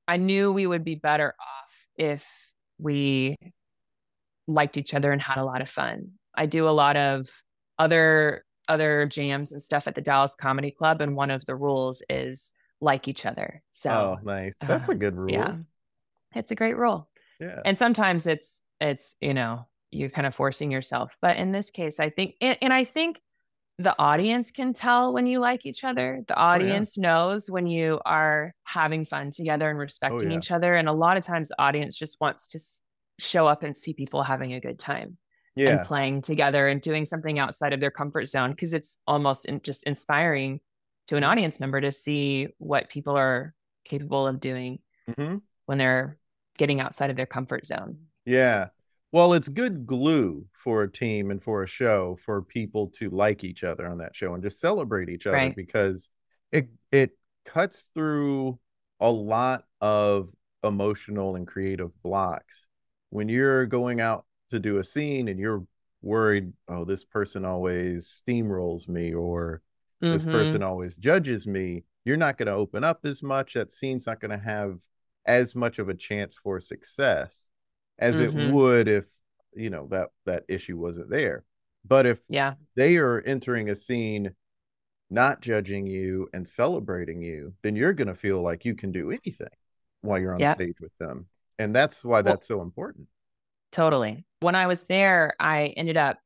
I 0.08 0.18
knew 0.18 0.52
we 0.52 0.66
would 0.66 0.84
be 0.84 0.96
better 0.96 1.36
off 1.40 1.86
if 1.96 2.26
we 2.80 3.38
liked 4.48 4.78
each 4.78 4.96
other 4.96 5.12
and 5.12 5.22
had 5.22 5.38
a 5.38 5.46
lot 5.46 5.62
of 5.62 5.70
fun. 5.70 6.14
I 6.34 6.48
do 6.48 6.68
a 6.68 6.72
lot 6.72 6.98
of 6.98 7.30
other 7.82 8.46
other 8.68 9.06
jams 9.08 9.52
and 9.52 9.62
stuff 9.62 9.88
at 9.88 9.96
the 9.96 10.02
Dallas 10.02 10.36
Comedy 10.36 10.72
Club 10.72 11.02
and 11.02 11.16
one 11.16 11.32
of 11.32 11.46
the 11.46 11.56
rules 11.56 12.04
is 12.10 12.54
like 12.80 13.08
each 13.08 13.26
other. 13.26 13.62
So, 13.72 13.90
oh, 13.92 14.20
nice. 14.24 14.54
That's 14.62 14.88
uh, 14.88 14.94
a 14.94 14.96
good 14.96 15.16
rule. 15.18 15.32
yeah. 15.32 15.56
It's 16.34 16.52
a 16.52 16.56
great 16.56 16.78
rule 16.78 17.10
Yeah. 17.42 17.60
and 17.66 17.78
sometimes 17.78 18.26
it's 18.26 18.62
it's 18.80 19.16
you 19.20 19.34
know 19.34 19.68
you're 19.92 20.10
kind 20.10 20.26
of 20.26 20.34
forcing 20.34 20.72
yourself 20.72 21.18
but 21.22 21.36
in 21.36 21.52
this 21.52 21.70
case 21.72 22.00
i 22.00 22.10
think 22.10 22.36
and, 22.40 22.58
and 22.62 22.72
i 22.72 22.86
think 22.86 23.20
the 23.78 23.94
audience 24.00 24.52
can 24.52 24.74
tell 24.74 25.12
when 25.12 25.28
you 25.28 25.40
like 25.40 25.66
each 25.66 25.84
other 25.84 26.24
the 26.30 26.36
audience 26.36 26.98
knows 26.98 27.52
when 27.52 27.68
you 27.68 28.00
are 28.06 28.54
having 28.64 29.04
fun 29.04 29.32
together 29.32 29.70
and 29.70 29.78
respecting 29.78 30.32
yeah. 30.32 30.38
each 30.38 30.52
other 30.52 30.74
and 30.74 30.88
a 30.88 30.94
lot 30.94 31.18
of 31.18 31.24
times 31.26 31.50
the 31.50 31.62
audience 31.62 31.98
just 31.98 32.16
wants 32.22 32.48
to 32.48 32.60
show 33.20 33.46
up 33.46 33.64
and 33.64 33.76
see 33.76 33.94
people 33.94 34.24
having 34.24 34.54
a 34.54 34.62
good 34.62 34.80
time 34.80 35.18
yeah. 35.56 35.70
and 35.78 35.86
playing 35.86 36.22
together 36.22 36.68
and 36.68 36.82
doing 36.82 37.06
something 37.06 37.40
outside 37.40 37.74
of 37.74 37.80
their 37.80 37.92
comfort 37.92 38.26
zone 38.28 38.52
because 38.52 38.74
it's 38.74 38.98
almost 39.08 39.46
in, 39.46 39.62
just 39.62 39.84
inspiring 39.84 40.60
to 41.08 41.18
an 41.18 41.24
audience 41.24 41.60
member 41.60 41.82
to 41.82 41.92
see 41.92 42.48
what 42.58 42.90
people 42.90 43.18
are 43.18 43.54
capable 43.86 44.28
of 44.28 44.40
doing 44.40 44.80
hmm 45.18 45.38
when 45.66 45.78
they're 45.78 46.18
getting 46.58 46.80
outside 46.82 47.10
of 47.10 47.16
their 47.16 47.26
comfort 47.26 47.66
zone 47.66 47.98
Yeah. 48.26 48.68
Well, 49.14 49.34
it's 49.34 49.50
good 49.50 49.86
glue 49.86 50.46
for 50.54 50.84
a 50.84 50.92
team 50.92 51.32
and 51.32 51.42
for 51.44 51.64
a 51.64 51.68
show 51.68 52.18
for 52.22 52.42
people 52.42 52.88
to 52.96 53.10
like 53.10 53.44
each 53.44 53.64
other 53.66 53.88
on 53.88 53.98
that 53.98 54.16
show 54.16 54.34
and 54.34 54.44
just 54.44 54.60
celebrate 54.60 55.10
each 55.10 55.28
other 55.28 55.36
Right. 55.38 55.56
because 55.56 56.10
it 56.52 56.70
it 56.92 57.12
cuts 57.46 57.90
through 57.94 58.58
a 59.02 59.12
lot 59.12 59.66
of 59.82 60.30
emotional 60.64 61.36
and 61.36 61.48
creative 61.48 61.92
blocks. 62.04 62.68
When 63.10 63.28
you're 63.28 63.66
going 63.66 64.00
out 64.00 64.26
to 64.52 64.60
do 64.60 64.78
a 64.78 64.84
scene 64.84 65.28
and 65.28 65.40
you're 65.40 65.66
worried, 66.02 66.54
oh, 66.68 66.86
this 66.86 67.04
person 67.04 67.44
always 67.46 68.24
steamrolls 68.26 68.88
me 68.88 69.14
or 69.14 69.62
this 70.00 70.24
Mhm. 70.24 70.32
person 70.32 70.64
always 70.64 70.98
judges 70.98 71.46
me, 71.46 71.84
you're 72.06 72.18
not 72.18 72.38
going 72.38 72.48
to 72.48 72.54
open 72.54 72.84
up 72.84 73.06
as 73.06 73.22
much. 73.22 73.54
That 73.54 73.72
scene's 73.72 74.08
not 74.08 74.20
going 74.20 74.32
to 74.32 74.38
have 74.38 74.80
as 75.26 75.56
much 75.56 75.78
of 75.80 75.90
a 75.90 75.94
chance 75.94 76.38
for 76.38 76.60
success 76.60 77.52
as 78.00 78.20
it 78.20 78.32
Mhm. 78.32 78.52
would 78.54 78.88
if 78.88 79.06
you 79.54 79.70
know 79.70 79.86
that 79.88 80.10
that 80.26 80.44
issue 80.48 80.78
wasn't 80.78 81.10
there. 81.10 81.44
But 81.86 82.06
if 82.06 82.24
Yeah. 82.30 82.56
they 82.76 82.98
are 82.98 83.22
entering 83.22 83.70
a 83.70 83.76
scene 83.76 84.34
not 85.12 85.42
judging 85.42 85.86
you 85.86 86.30
and 86.34 86.48
celebrating 86.48 87.22
you, 87.22 87.54
then 87.62 87.76
you're 87.76 87.94
going 87.94 88.08
to 88.08 88.16
feel 88.16 88.42
like 88.42 88.66
you 88.66 88.74
can 88.76 88.92
do 88.92 89.12
anything 89.12 89.50
while 90.02 90.18
you're 90.20 90.34
on 90.34 90.40
Yeah. 90.40 90.54
stage 90.56 90.80
with 90.80 90.98
them. 90.98 91.28
And 91.60 91.76
that's 91.76 92.04
why 92.04 92.22
Well- 92.22 92.24
that's 92.24 92.48
so 92.48 92.62
important. 92.62 93.08
Totally. 93.72 94.26
When 94.42 94.56
I 94.56 94.68
was 94.68 94.84
there, 94.84 95.34
I 95.40 95.68
ended 95.78 95.98
up 95.98 96.18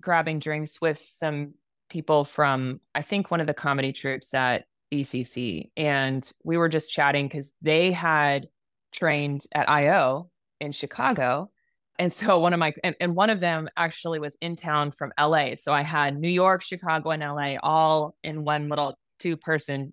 grabbing 0.00 0.38
drinks 0.38 0.80
with 0.80 0.98
some 0.98 1.54
people 1.90 2.24
from, 2.24 2.80
I 2.94 3.02
think, 3.02 3.30
one 3.30 3.40
of 3.40 3.46
the 3.46 3.54
comedy 3.54 3.92
troupes 3.92 4.32
at 4.34 4.64
BCC. 4.92 5.70
And 5.76 6.30
we 6.44 6.56
were 6.56 6.68
just 6.68 6.92
chatting 6.92 7.26
because 7.26 7.52
they 7.62 7.92
had 7.92 8.48
trained 8.92 9.44
at 9.52 9.68
IO 9.68 10.30
in 10.60 10.72
Chicago. 10.72 11.50
And 11.98 12.12
so 12.12 12.38
one 12.38 12.52
of 12.52 12.58
my, 12.58 12.74
and, 12.82 12.96
and 13.00 13.14
one 13.14 13.30
of 13.30 13.40
them 13.40 13.68
actually 13.76 14.18
was 14.18 14.36
in 14.40 14.56
town 14.56 14.90
from 14.90 15.12
LA. 15.20 15.54
So 15.56 15.72
I 15.72 15.82
had 15.82 16.18
New 16.18 16.28
York, 16.28 16.62
Chicago, 16.62 17.10
and 17.10 17.22
LA 17.22 17.56
all 17.62 18.16
in 18.24 18.44
one 18.44 18.68
little 18.68 18.98
two 19.18 19.36
person, 19.36 19.92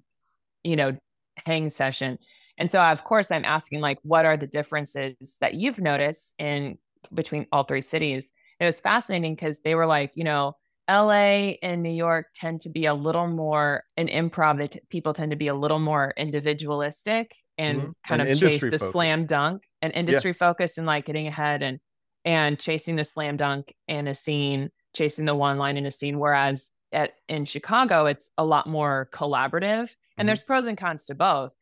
you 0.63 0.75
know, 0.75 0.97
hang 1.45 1.69
session. 1.69 2.17
And 2.57 2.69
so, 2.69 2.81
of 2.81 3.03
course, 3.03 3.31
I'm 3.31 3.45
asking, 3.45 3.81
like, 3.81 3.97
what 4.03 4.25
are 4.25 4.37
the 4.37 4.47
differences 4.47 5.37
that 5.41 5.55
you've 5.55 5.79
noticed 5.79 6.35
in 6.37 6.77
between 7.13 7.47
all 7.51 7.63
three 7.63 7.81
cities? 7.81 8.31
It 8.59 8.65
was 8.65 8.79
fascinating 8.79 9.35
because 9.35 9.59
they 9.61 9.75
were 9.75 9.85
like, 9.85 10.11
you 10.15 10.23
know, 10.23 10.53
LA 10.87 11.57
and 11.63 11.81
New 11.83 11.91
York 11.91 12.27
tend 12.35 12.61
to 12.61 12.69
be 12.69 12.85
a 12.85 12.93
little 12.93 13.27
more 13.27 13.83
an 13.97 14.07
improv. 14.07 14.57
They 14.57 14.67
t- 14.67 14.81
people 14.89 15.13
tend 15.13 15.31
to 15.31 15.37
be 15.37 15.47
a 15.47 15.53
little 15.55 15.79
more 15.79 16.13
individualistic 16.17 17.35
and 17.57 17.89
Mhm. 17.89 17.93
kind 18.03 18.21
And 18.21 18.21
of 18.21 18.31
chase 18.33 18.65
the 18.65 18.77
focused. 18.77 18.91
slam 18.91 19.25
dunk 19.25 19.63
and 19.81 19.93
industry 19.93 20.33
focus 20.33 20.77
and 20.77 20.85
like 20.87 21.05
getting 21.05 21.27
ahead 21.27 21.63
and 21.63 21.79
and 22.25 22.59
chasing 22.59 22.95
the 22.97 23.03
slam 23.03 23.35
dunk 23.37 23.73
in 23.87 24.07
a 24.07 24.13
scene, 24.13 24.69
chasing 24.95 25.25
the 25.25 25.35
one 25.35 25.57
line 25.57 25.77
in 25.77 25.85
a 25.85 25.91
scene. 25.91 26.19
Whereas 26.19 26.71
at 26.91 27.13
in 27.27 27.45
Chicago, 27.45 28.05
it's 28.05 28.31
a 28.37 28.45
lot 28.45 28.67
more 28.67 29.09
collaborative, 29.13 29.95
and 30.17 30.27
Mhm. 30.27 30.27
there's 30.27 30.43
pros 30.43 30.67
and 30.67 30.77
cons 30.77 31.05
to 31.05 31.15
both. 31.15 31.55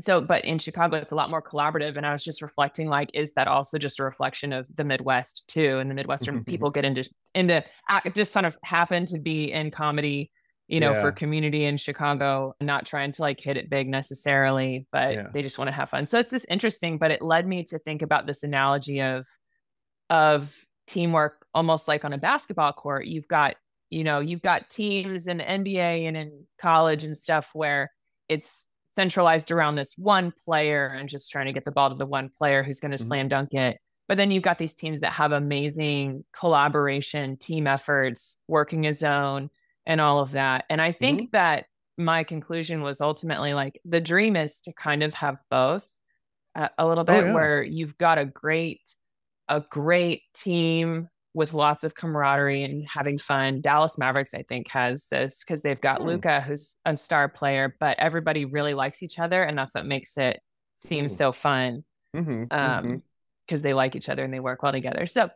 So, 0.00 0.22
but 0.22 0.44
in 0.44 0.58
Chicago, 0.58 0.96
it's 0.96 1.12
a 1.12 1.14
lot 1.14 1.28
more 1.28 1.42
collaborative. 1.42 1.96
And 1.96 2.06
I 2.06 2.12
was 2.12 2.24
just 2.24 2.40
reflecting, 2.40 2.88
like, 2.88 3.10
is 3.12 3.32
that 3.34 3.46
also 3.46 3.76
just 3.76 4.00
a 4.00 4.04
reflection 4.04 4.52
of 4.52 4.74
the 4.74 4.84
Midwest 4.84 5.44
too? 5.48 5.78
And 5.78 5.90
the 5.90 5.94
Midwestern 5.94 6.36
mm-hmm, 6.36 6.40
mm-hmm. 6.42 6.50
people 6.50 6.70
get 6.70 6.84
into 6.86 7.08
into 7.34 7.62
just 8.14 8.32
kind 8.32 8.46
of 8.46 8.56
happen 8.64 9.04
to 9.06 9.18
be 9.18 9.52
in 9.52 9.70
comedy, 9.70 10.30
you 10.66 10.80
know, 10.80 10.94
for 10.94 11.12
community 11.12 11.64
in 11.64 11.76
Chicago, 11.76 12.54
not 12.60 12.86
trying 12.86 13.12
to 13.12 13.22
like 13.22 13.38
hit 13.38 13.58
it 13.58 13.68
big 13.68 13.88
necessarily, 13.88 14.86
but 14.92 15.14
Yeah. 15.14 15.26
they 15.32 15.42
just 15.42 15.58
want 15.58 15.68
to 15.68 15.72
have 15.72 15.90
fun. 15.90 16.06
So 16.06 16.18
it's 16.18 16.32
just 16.32 16.46
interesting. 16.48 16.96
But 16.96 17.10
it 17.10 17.20
led 17.20 17.46
me 17.46 17.62
to 17.64 17.78
think 17.78 18.00
about 18.00 18.26
this 18.26 18.42
analogy 18.42 19.02
of 19.02 19.26
of 20.08 20.54
teamwork, 20.86 21.46
almost 21.52 21.86
like 21.86 22.04
on 22.04 22.14
a 22.14 22.18
basketball 22.18 22.72
court. 22.72 23.06
You've 23.06 23.28
got, 23.28 23.56
you 23.90 24.04
know, 24.04 24.20
you've 24.20 24.42
got 24.42 24.70
teams 24.70 25.26
in 25.26 25.36
the 25.36 25.44
NBA 25.44 26.06
and 26.06 26.16
in 26.16 26.46
college 26.58 27.04
and 27.04 27.16
stuff 27.16 27.50
where 27.52 27.90
it's 28.28 28.66
centralized 28.94 29.50
around 29.50 29.76
this 29.76 29.94
one 29.96 30.32
player 30.44 30.86
and 30.86 31.08
just 31.08 31.30
trying 31.30 31.46
to 31.46 31.52
get 31.52 31.64
the 31.64 31.72
ball 31.72 31.88
to 31.88 31.94
the 31.96 32.06
one 32.06 32.28
player 32.28 32.62
who's 32.62 32.80
going 32.80 32.90
to 32.90 32.98
Mhm. 32.98 33.06
slam 33.06 33.28
dunk 33.28 33.54
it. 33.54 33.78
But 34.08 34.18
then 34.18 34.30
you've 34.30 34.42
got 34.42 34.58
these 34.58 34.74
teams 34.74 35.00
that 35.00 35.12
have 35.12 35.32
amazing 35.32 36.24
collaboration, 36.32 37.36
team 37.36 37.66
efforts, 37.66 38.40
working 38.48 38.86
a 38.86 38.92
zone, 38.94 39.48
and 39.86 40.00
all 40.00 40.20
of 40.20 40.32
that. 40.32 40.64
And 40.68 40.80
I 40.82 40.92
think 40.92 41.30
that 41.32 41.66
my 41.96 42.24
conclusion 42.24 42.82
was 42.82 43.00
ultimately 43.00 43.54
like 43.54 43.80
the 43.84 44.00
dream 44.00 44.36
is 44.36 44.60
to 44.62 44.72
kind 44.72 45.02
of 45.02 45.14
have 45.14 45.40
both 45.50 45.86
uh, 46.54 46.68
a 46.76 46.86
little 46.86 47.04
bit, 47.04 47.24
yeah. 47.24 47.32
where 47.32 47.62
you've 47.62 47.96
got 47.96 48.18
a 48.18 48.26
great, 48.26 48.80
a 49.48 49.60
great 49.60 50.22
team 50.34 51.08
with 51.34 51.54
lots 51.54 51.82
of 51.84 51.94
camaraderie 51.94 52.62
and 52.62 52.86
having 52.86 53.16
fun. 53.18 53.60
Dallas 53.60 53.96
Mavericks, 53.96 54.34
I 54.34 54.42
think, 54.42 54.68
has 54.68 55.06
this 55.08 55.42
because 55.44 55.62
they've 55.62 55.80
got 55.80 56.00
Hmm. 56.00 56.08
Luka, 56.08 56.40
who's 56.42 56.76
a 56.84 56.96
star 56.96 57.28
player, 57.28 57.74
but 57.80 57.98
everybody 57.98 58.44
really 58.44 58.74
likes 58.74 59.02
each 59.02 59.18
other, 59.18 59.42
and 59.42 59.56
that's 59.56 59.74
what 59.74 59.86
makes 59.86 60.18
it 60.18 60.40
seem 60.78 61.04
Hmm. 61.04 61.08
so 61.12 61.32
fun 61.32 61.84
Mhm, 62.14 62.48
mhm. 62.48 62.52
um 62.52 63.02
because 63.46 63.62
they 63.62 63.72
like 63.72 63.94
each 63.96 64.08
other 64.08 64.22
and 64.24 64.34
they 64.34 64.40
work 64.40 64.62
well 64.62 64.72
together 64.72 65.06
so 65.06 65.30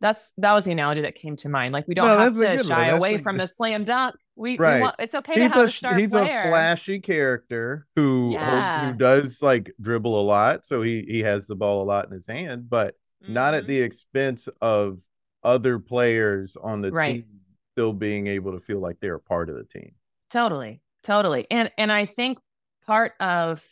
that's 0.00 0.32
that 0.38 0.52
was 0.52 0.64
the 0.64 0.72
analogy 0.72 1.00
that 1.02 1.14
came 1.16 1.34
to 1.36 1.48
mind 1.48 1.72
like 1.72 1.86
we 1.88 1.94
don't 1.94 2.06
No, 2.08 2.18
have 2.18 2.34
to 2.34 2.64
shy 2.64 2.86
away 2.88 3.16
a 3.16 3.18
from 3.18 3.36
the 3.36 3.46
slam 3.46 3.84
dunk 3.84 4.14
we, 4.36 4.52
we 4.52 4.58
Right. 4.58 4.80
want 4.80 4.94
it's 5.00 5.14
okay 5.16 5.34
to 5.34 5.40
he's 5.42 5.52
have 5.52 5.60
a 5.62 5.64
a 5.64 5.68
star 5.68 5.94
he's 5.94 6.08
player 6.08 6.38
a 6.38 6.48
flashy 6.48 7.00
character 7.00 7.86
who 7.96 8.28
who- 8.28 8.32
Yeah. 8.32 8.92
who 8.92 8.96
does 8.96 9.42
like 9.42 9.72
dribble 9.80 10.18
a 10.20 10.22
lot, 10.22 10.64
so 10.64 10.82
he 10.82 11.02
he 11.02 11.20
has 11.20 11.46
the 11.48 11.56
ball 11.56 11.82
a 11.82 11.84
lot 11.84 12.06
in 12.06 12.12
his 12.12 12.26
hand, 12.26 12.70
but 12.70 12.94
not 13.28 13.54
at 13.54 13.64
Mhm. 13.64 13.68
the 13.68 13.80
expense 13.82 14.48
of 14.60 14.98
other 15.44 15.78
players 15.78 16.56
on 16.56 16.80
the 16.80 16.90
Right. 16.92 17.24
team 17.24 17.40
still 17.72 17.92
being 17.92 18.26
able 18.26 18.52
to 18.52 18.60
feel 18.60 18.80
like 18.80 19.00
they're 19.00 19.14
a 19.16 19.20
part 19.20 19.48
of 19.48 19.56
the 19.56 19.64
team. 19.64 19.94
totally 20.30 20.80
totally 21.02 21.46
and 21.50 21.70
and 21.78 21.92
i 21.92 22.04
think 22.06 22.38
part 22.86 23.12
of 23.20 23.62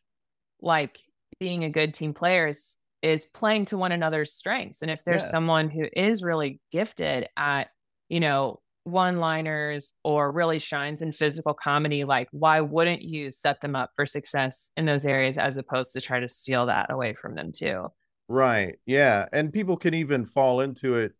like 0.60 0.98
being 1.38 1.64
a 1.64 1.70
good 1.70 1.94
team 1.94 2.12
player 2.14 2.48
is 2.48 2.76
is 3.02 3.24
playing 3.26 3.64
to 3.64 3.78
one 3.78 3.92
another's 3.92 4.32
strengths 4.32 4.82
and 4.82 4.90
if 4.90 5.04
there's 5.04 5.22
Yeah. 5.22 5.28
someone 5.28 5.70
who 5.70 5.86
is 5.94 6.22
really 6.22 6.60
gifted 6.70 7.28
at 7.36 7.68
you 8.08 8.20
know 8.20 8.60
one 8.84 9.18
liners 9.18 9.94
or 10.04 10.32
really 10.32 10.58
shines 10.58 11.00
in 11.02 11.12
physical 11.12 11.54
comedy 11.54 12.04
like 12.04 12.28
why 12.32 12.60
wouldn't 12.60 13.02
you 13.02 13.30
set 13.30 13.60
them 13.60 13.76
up 13.76 13.90
for 13.96 14.04
success 14.06 14.70
in 14.76 14.86
those 14.86 15.04
areas 15.06 15.38
as 15.38 15.56
opposed 15.56 15.92
to 15.92 16.00
try 16.00 16.18
to 16.20 16.28
steal 16.28 16.66
that 16.66 16.90
away 16.90 17.14
from 17.14 17.34
them 17.34 17.52
too 17.52 17.88
Right. 18.28 18.78
Yeah. 18.86 19.26
And 19.32 19.52
people 19.52 19.76
can 19.76 19.92
even 19.92 20.24
fall 20.24 20.60
into 20.60 20.94
it 20.94 21.14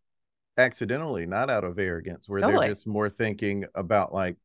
accidentally, 0.57 1.25
not 1.25 1.49
out 1.49 1.63
of 1.63 1.79
arrogance, 1.79 2.29
where 2.29 2.41
Totally. 2.41 2.43
they're 2.43 2.59
just 2.59 2.87
more 2.87 3.09
thinking 3.09 3.65
about 3.75 4.13
like 4.13 4.37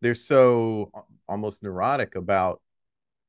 they're 0.00 0.14
so 0.14 0.90
almost 1.28 1.62
neurotic 1.62 2.14
about 2.16 2.60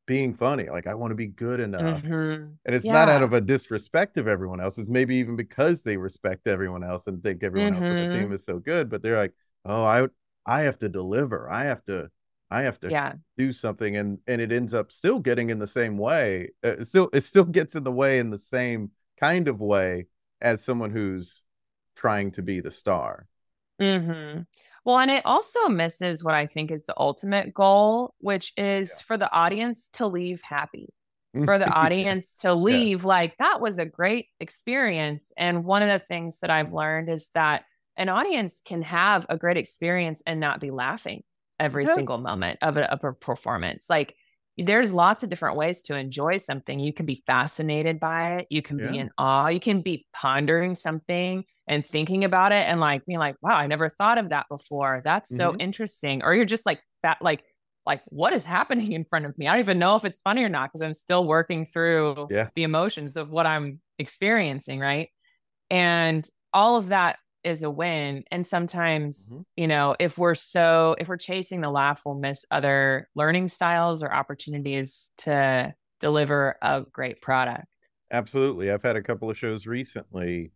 being 0.08 0.34
funny. 0.34 0.70
Like 0.70 0.88
I 0.88 0.94
want 0.96 1.12
to 1.12 1.16
be 1.16 1.28
good 1.28 1.60
enough. 1.60 2.04
Mhm. 2.06 2.58
And 2.66 2.76
it's 2.76 2.90
not 2.90 3.10
out 3.10 3.24
of 3.24 3.34
a 3.34 3.42
disrespect 3.42 4.18
of 4.18 4.28
everyone 4.28 4.62
else. 4.62 4.78
It's 4.80 4.90
maybe 4.90 5.16
even 5.18 5.36
because 5.38 5.84
they 5.84 5.98
respect 5.98 6.48
everyone 6.48 6.84
else 6.84 7.08
and 7.08 7.24
think 7.24 7.44
everyone 7.44 7.74
else 7.74 7.92
on 7.92 7.98
the 8.00 8.08
team 8.08 8.32
Mhm. 8.32 8.34
is 8.34 8.46
so 8.46 8.60
good. 8.60 8.90
But 8.90 9.04
they're 9.04 9.18
like, 9.18 9.34
oh, 9.66 9.84
I 9.86 10.08
I 10.48 10.64
have 10.64 10.80
to 10.80 10.90
deliver. 10.90 11.50
I 11.50 11.66
have 11.66 11.86
to 11.88 12.12
I 12.52 12.64
have 12.64 12.80
to 12.82 12.96
yeah 12.96 13.16
do 13.38 13.54
something, 13.54 13.98
and 13.98 14.20
and 14.28 14.42
it 14.42 14.52
ends 14.52 14.74
up 14.76 14.92
still 14.92 15.20
getting 15.20 15.50
in 15.52 15.60
the 15.60 15.68
same 15.68 15.98
way. 15.98 16.52
Uh, 16.66 16.78
It 16.82 16.88
still 16.88 17.10
it 17.14 17.22
still 17.24 17.46
gets 17.46 17.76
in 17.76 17.84
the 17.86 17.92
way 17.94 18.20
in 18.20 18.30
the 18.32 18.40
same 18.40 18.92
kind 19.20 19.48
of 19.48 19.62
way 19.62 20.08
as 20.42 20.64
someone 20.64 20.92
who's 20.92 21.45
trying 21.96 22.32
to 22.32 22.42
be 22.42 22.62
the 22.62 22.72
star. 22.72 23.28
hmm 23.80 24.40
Well, 24.86 25.00
and 25.00 25.12
it 25.12 25.26
also 25.26 25.68
misses 25.68 26.24
what 26.24 26.36
I 26.36 26.46
think 26.46 26.72
is 26.72 26.86
the 26.86 26.94
ultimate 26.98 27.54
goal, 27.54 28.14
which 28.20 28.54
is 28.58 28.90
Yeah. 28.92 29.04
for 29.06 29.18
the 29.18 29.32
audience 29.32 29.90
to 29.94 30.08
leave 30.08 30.42
happy, 30.42 30.90
for 31.44 31.58
the 31.60 31.70
audience 31.72 32.36
to 32.42 32.54
leave 32.54 33.04
like 33.04 33.38
that 33.38 33.60
was 33.62 33.78
a 33.80 33.86
great 33.86 34.28
experience. 34.40 35.32
And 35.38 35.66
one 35.66 35.82
of 35.82 35.90
the 35.90 36.00
things 36.00 36.40
that 36.40 36.50
I've 36.50 36.72
learned 36.72 37.10
is 37.10 37.30
that 37.34 37.66
an 37.98 38.10
audience 38.10 38.62
can 38.64 38.82
have 38.84 39.26
a 39.30 39.38
great 39.38 39.58
experience 39.58 40.22
and 40.26 40.40
not 40.40 40.60
be 40.60 40.70
laughing 40.72 41.24
every 41.60 41.86
Yeah. 41.86 41.94
single 41.96 42.18
moment 42.18 42.60
of 42.62 42.78
a, 42.78 42.92
of 42.92 43.04
a 43.04 43.14
performance. 43.14 43.90
Like 43.90 44.16
there's 44.58 44.94
lots 44.94 45.24
of 45.24 45.30
different 45.30 45.58
ways 45.58 45.82
to 45.84 45.96
enjoy 45.96 46.38
something. 46.38 46.80
You 46.80 46.94
can 46.94 47.06
be 47.06 47.24
fascinated 47.28 48.00
by 48.00 48.38
it. 48.38 48.48
You 48.50 48.62
can 48.62 48.80
be 48.80 48.98
in 48.98 49.10
awe. 49.18 49.48
You 49.48 49.60
can 49.60 49.82
be 49.82 50.06
pondering 50.14 50.76
something 50.76 51.44
and 51.68 51.86
thinking 51.86 52.24
about 52.24 52.52
it 52.52 52.66
and 52.68 52.80
like 52.80 53.06
being 53.06 53.20
like, 53.20 53.36
wow, 53.42 53.56
I 53.56 53.68
never 53.68 53.90
thought 53.90 54.18
of 54.18 54.30
that 54.30 54.48
before. 54.50 55.02
That's 55.04 55.34
so 55.36 55.54
Mhm. 55.54 55.60
interesting. 55.60 56.24
Or 56.24 56.34
you're 56.36 56.46
just 56.46 56.66
like 56.66 56.82
fat, 57.02 57.18
like, 57.22 57.44
like 57.86 58.02
what 58.08 58.34
is 58.34 58.46
happening 58.46 58.92
in 58.92 59.06
front 59.06 59.26
of 59.26 59.38
me? 59.38 59.48
I 59.48 59.54
don't 59.54 59.60
even 59.62 59.80
know 59.80 59.96
if 59.96 60.06
it's 60.06 60.20
funny 60.22 60.44
or 60.44 60.50
not 60.50 60.70
because 60.72 60.82
I'm 60.82 60.94
still 60.94 61.26
working 61.28 61.66
through 61.66 62.30
Yeah. 62.30 62.50
the 62.56 62.64
emotions 62.64 63.18
of 63.18 63.30
what 63.30 63.46
I'm 63.46 63.82
experiencing, 64.00 64.80
right? 64.80 65.10
And 65.70 66.28
all 66.54 66.78
of 66.78 66.90
that 66.90 67.20
is 67.44 67.64
a 67.64 67.70
win. 67.72 68.24
And 68.32 68.46
sometimes, 68.46 69.34
Mhm. 69.34 69.46
you 69.56 69.68
know, 69.68 69.96
if 70.00 70.18
we're 70.18 70.36
so 70.36 70.96
if 71.00 71.08
we're 71.08 71.18
chasing 71.18 71.62
the 71.62 71.70
laugh, 71.70 72.04
we'll 72.06 72.16
miss 72.16 72.46
other 72.52 73.10
learning 73.16 73.50
styles 73.50 74.04
or 74.04 74.14
opportunities 74.14 75.12
to 75.20 75.74
deliver 76.00 76.58
a 76.62 76.84
great 76.92 77.22
product. 77.22 77.68
Absolutely. 78.12 78.70
I've 78.72 78.84
had 78.84 78.96
a 78.96 79.02
couple 79.04 79.30
of 79.30 79.38
shows 79.38 79.66
recently 79.68 80.52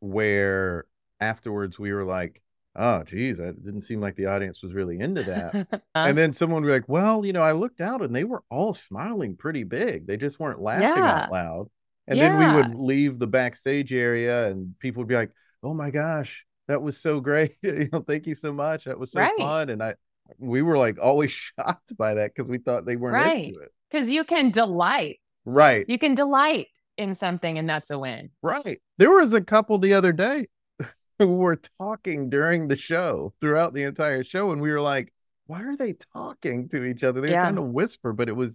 where 0.00 0.86
afterwards 1.20 1.78
we 1.78 1.92
were 1.92 2.04
like, 2.04 2.40
oh, 2.76 3.02
geez, 3.02 3.38
it 3.38 3.64
didn't 3.64 3.82
seem 3.82 4.00
like 4.00 4.14
the 4.16 4.26
audience 4.26 4.62
was 4.62 4.72
really 4.72 4.98
into 5.00 5.22
that. 5.24 5.54
And 5.72 5.82
uh-huh. 5.94 6.12
then 6.12 6.32
someone 6.32 6.62
would 6.62 6.68
be 6.68 6.72
like, 6.74 6.88
well, 6.88 7.26
you 7.26 7.32
know, 7.32 7.42
I 7.42 7.52
looked 7.52 7.80
out 7.80 8.02
and 8.02 8.14
they 8.14 8.22
were 8.24 8.44
all 8.50 8.72
smiling 8.72 9.36
pretty 9.36 9.64
big. 9.64 10.06
They 10.06 10.16
just 10.16 10.38
weren't 10.38 10.60
laughing 10.60 11.02
Yeah. 11.02 11.24
out 11.24 11.32
loud. 11.32 11.68
And 12.06 12.20
then 12.20 12.38
we 12.38 12.46
would 12.54 12.74
leave 12.74 13.18
the 13.18 13.26
backstage 13.26 13.92
area 13.92 14.48
and 14.48 14.78
people 14.78 15.00
would 15.00 15.08
be 15.08 15.16
like, 15.16 15.32
oh 15.62 15.74
my 15.74 15.90
gosh, 15.90 16.46
that 16.68 16.80
was 16.80 16.96
so 16.96 17.20
great. 17.20 17.56
you 17.62 17.88
know, 17.92 18.00
thank 18.00 18.26
you 18.26 18.34
so 18.36 18.52
much. 18.52 18.84
That 18.84 18.98
was 18.98 19.10
so 19.12 19.20
Right. 19.20 19.36
fun. 19.38 19.70
And 19.70 19.82
I, 19.82 19.94
we 20.38 20.62
were 20.62 20.78
like 20.78 20.98
always 21.02 21.32
shocked 21.58 21.96
by 21.96 22.14
that 22.14 22.32
because 22.34 22.48
we 22.48 22.58
thought 22.58 22.86
they 22.86 22.96
weren't 22.96 23.14
Right. 23.16 23.48
into 23.48 23.60
it. 23.60 23.72
Because 23.90 24.10
you 24.10 24.22
can 24.22 24.50
delight. 24.50 25.20
Right. 25.44 25.84
You 25.88 25.98
can 25.98 26.14
delight 26.14 26.68
in 26.98 27.14
something, 27.14 27.56
and 27.58 27.68
that's 27.68 27.90
a 27.90 27.98
win. 27.98 28.30
Right. 28.42 28.80
There 28.98 29.10
was 29.10 29.32
a 29.32 29.40
couple 29.40 29.78
the 29.78 29.94
other 29.94 30.12
day 30.12 30.48
who 31.18 31.38
were 31.38 31.60
talking 31.80 32.28
during 32.28 32.68
the 32.68 32.76
show 32.76 33.32
throughout 33.40 33.72
the 33.72 33.84
entire 33.84 34.22
show. 34.24 34.50
And 34.52 34.60
we 34.60 34.70
were 34.70 34.80
like, 34.80 35.12
why 35.46 35.62
are 35.62 35.76
they 35.76 35.94
talking 36.14 36.68
to 36.70 36.84
each 36.84 37.02
other? 37.04 37.20
They 37.20 37.28
were 37.28 37.34
Yeah. 37.34 37.42
trying 37.42 37.54
to 37.56 37.62
whisper, 37.62 38.12
but 38.12 38.28
it 38.28 38.36
was 38.36 38.50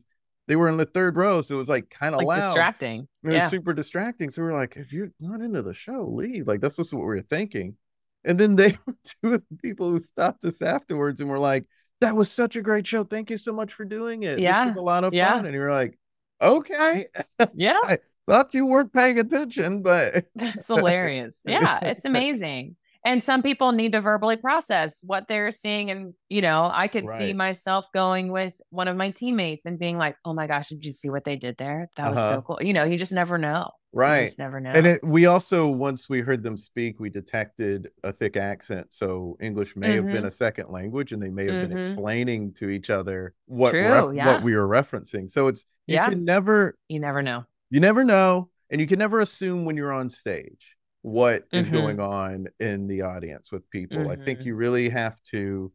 they 0.47 0.57
were 0.57 0.67
in 0.67 0.75
the 0.75 0.85
third 0.85 1.15
row, 1.15 1.41
so 1.41 1.55
it 1.55 1.59
was 1.59 1.69
like 1.69 1.89
kind 1.89 2.13
of 2.13 2.19
like 2.19 2.27
loud. 2.27 2.47
distracting. 2.49 3.07
It 3.23 3.27
was 3.27 3.35
Yeah. 3.35 3.49
super 3.49 3.73
distracting. 3.73 4.29
So 4.29 4.41
we 4.43 4.49
are 4.49 4.53
like, 4.53 4.75
if 4.75 4.91
you're 4.91 5.11
not 5.21 5.39
into 5.39 5.61
the 5.61 5.73
show, 5.73 6.05
leave. 6.05 6.47
Like 6.47 6.59
that's 6.59 6.75
just 6.75 6.93
what 6.93 6.99
we 6.99 7.05
were 7.05 7.21
thinking. 7.21 7.77
And 8.25 8.37
then 8.37 8.57
they 8.57 8.77
were 8.85 8.95
two 9.05 9.33
of 9.35 9.43
the 9.49 9.57
people 9.61 9.89
who 9.89 9.99
stopped 9.99 10.43
us 10.43 10.61
afterwards 10.61 11.21
and 11.21 11.29
were 11.29 11.39
like, 11.39 11.65
that 12.01 12.15
was 12.17 12.29
such 12.29 12.57
a 12.57 12.61
great 12.61 12.85
show. 12.85 13.05
Thank 13.05 13.29
you 13.29 13.37
so 13.37 13.53
much 13.53 13.73
for 13.73 13.85
doing 13.85 14.23
it. 14.23 14.37
Yeah. 14.39 14.65
was 14.67 14.75
a 14.75 14.81
lot 14.81 15.05
of 15.05 15.13
Yeah. 15.13 15.31
fun. 15.33 15.45
And 15.45 15.53
you 15.55 15.61
were 15.61 15.71
like, 15.71 15.97
okay. 16.41 17.07
Yeah. 17.55 17.79
Thought 18.27 18.53
you 18.53 18.65
weren't 18.65 18.93
paying 18.93 19.19
attention, 19.19 19.81
but 19.81 20.25
that's 20.35 20.67
hilarious. 20.75 21.41
Yeah, 21.45 21.79
it's 21.83 22.05
amazing. 22.13 22.75
And 23.05 23.21
some 23.21 23.43
people 23.43 23.73
need 23.73 23.91
to 23.91 23.99
verbally 23.99 24.37
process 24.37 25.01
what 25.05 25.27
they're 25.27 25.51
seeing. 25.51 25.91
And, 25.91 26.13
you 26.29 26.41
know, 26.41 26.71
I 26.73 26.87
could 26.87 27.09
see 27.09 27.33
myself 27.33 27.85
going 27.93 28.31
with 28.31 28.61
one 28.69 28.87
of 28.87 28.95
my 28.95 29.09
teammates 29.09 29.65
and 29.65 29.77
being 29.77 29.97
like, 29.97 30.15
oh 30.23 30.33
my 30.33 30.47
gosh, 30.47 30.69
did 30.69 30.85
you 30.85 30.93
see 30.93 31.09
what 31.09 31.25
they 31.25 31.35
did 31.35 31.57
there? 31.57 31.89
That 31.97 32.11
was 32.11 32.17
Uh-huh. 32.19 32.35
so 32.35 32.41
cool. 32.43 32.59
You 32.61 32.71
know, 32.71 32.85
you 32.85 32.97
just 32.97 33.11
never 33.11 33.37
know. 33.37 33.71
You 33.91 33.99
right. 33.99 34.25
just 34.27 34.39
never 34.39 34.61
know. 34.61 34.69
And 34.71 34.85
it, 34.87 35.03
we 35.03 35.25
also, 35.25 35.67
once 35.67 36.07
we 36.07 36.21
heard 36.21 36.43
them 36.43 36.55
speak, 36.55 36.97
we 37.01 37.09
detected 37.09 37.89
a 38.05 38.13
thick 38.13 38.37
accent. 38.37 38.87
So 38.91 39.35
English 39.41 39.75
may 39.75 39.95
have 39.95 40.05
Mm-hmm. 40.05 40.13
been 40.13 40.25
a 40.25 40.31
second 40.31 40.69
language, 40.69 41.11
and 41.11 41.21
they 41.21 41.29
may 41.29 41.43
have 41.51 41.67
been 41.69 41.77
Mhm. 41.77 41.85
explaining 41.85 42.53
to 42.53 42.69
each 42.69 42.89
other 42.89 43.33
what 43.47 43.71
True, 43.71 43.81
ref- 44.07 44.15
yeah. 44.15 44.27
what 44.27 44.43
we 44.43 44.55
were 44.55 44.65
referencing. 44.65 45.29
So 45.29 45.47
it's 45.49 45.65
you 45.87 45.95
Yeah. 45.95 46.07
can 46.09 46.23
never 46.23 46.77
you 46.87 47.01
never 47.01 47.21
know. 47.21 47.43
You 47.73 47.79
never 47.79 48.03
know, 48.03 48.51
and 48.69 48.79
you 48.79 48.85
can 48.85 48.99
never 48.99 49.19
assume 49.19 49.65
when 49.65 49.75
you're 49.75 49.91
on 49.91 50.07
stage 50.07 50.77
what 51.01 51.47
is 51.51 51.69
Mhm. 51.69 51.71
going 51.71 51.99
on 51.99 52.47
in 52.59 52.85
the 52.85 53.01
audience 53.01 53.51
with 53.51 53.67
people. 53.71 54.09
I 54.09 54.15
think 54.15 54.41
Mhm. 54.41 54.45
you 54.45 54.55
really 54.55 54.89
have 54.89 55.19
to 55.31 55.73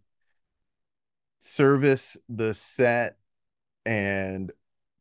service 1.38 2.16
the 2.28 2.54
set 2.54 3.18
and 3.84 4.52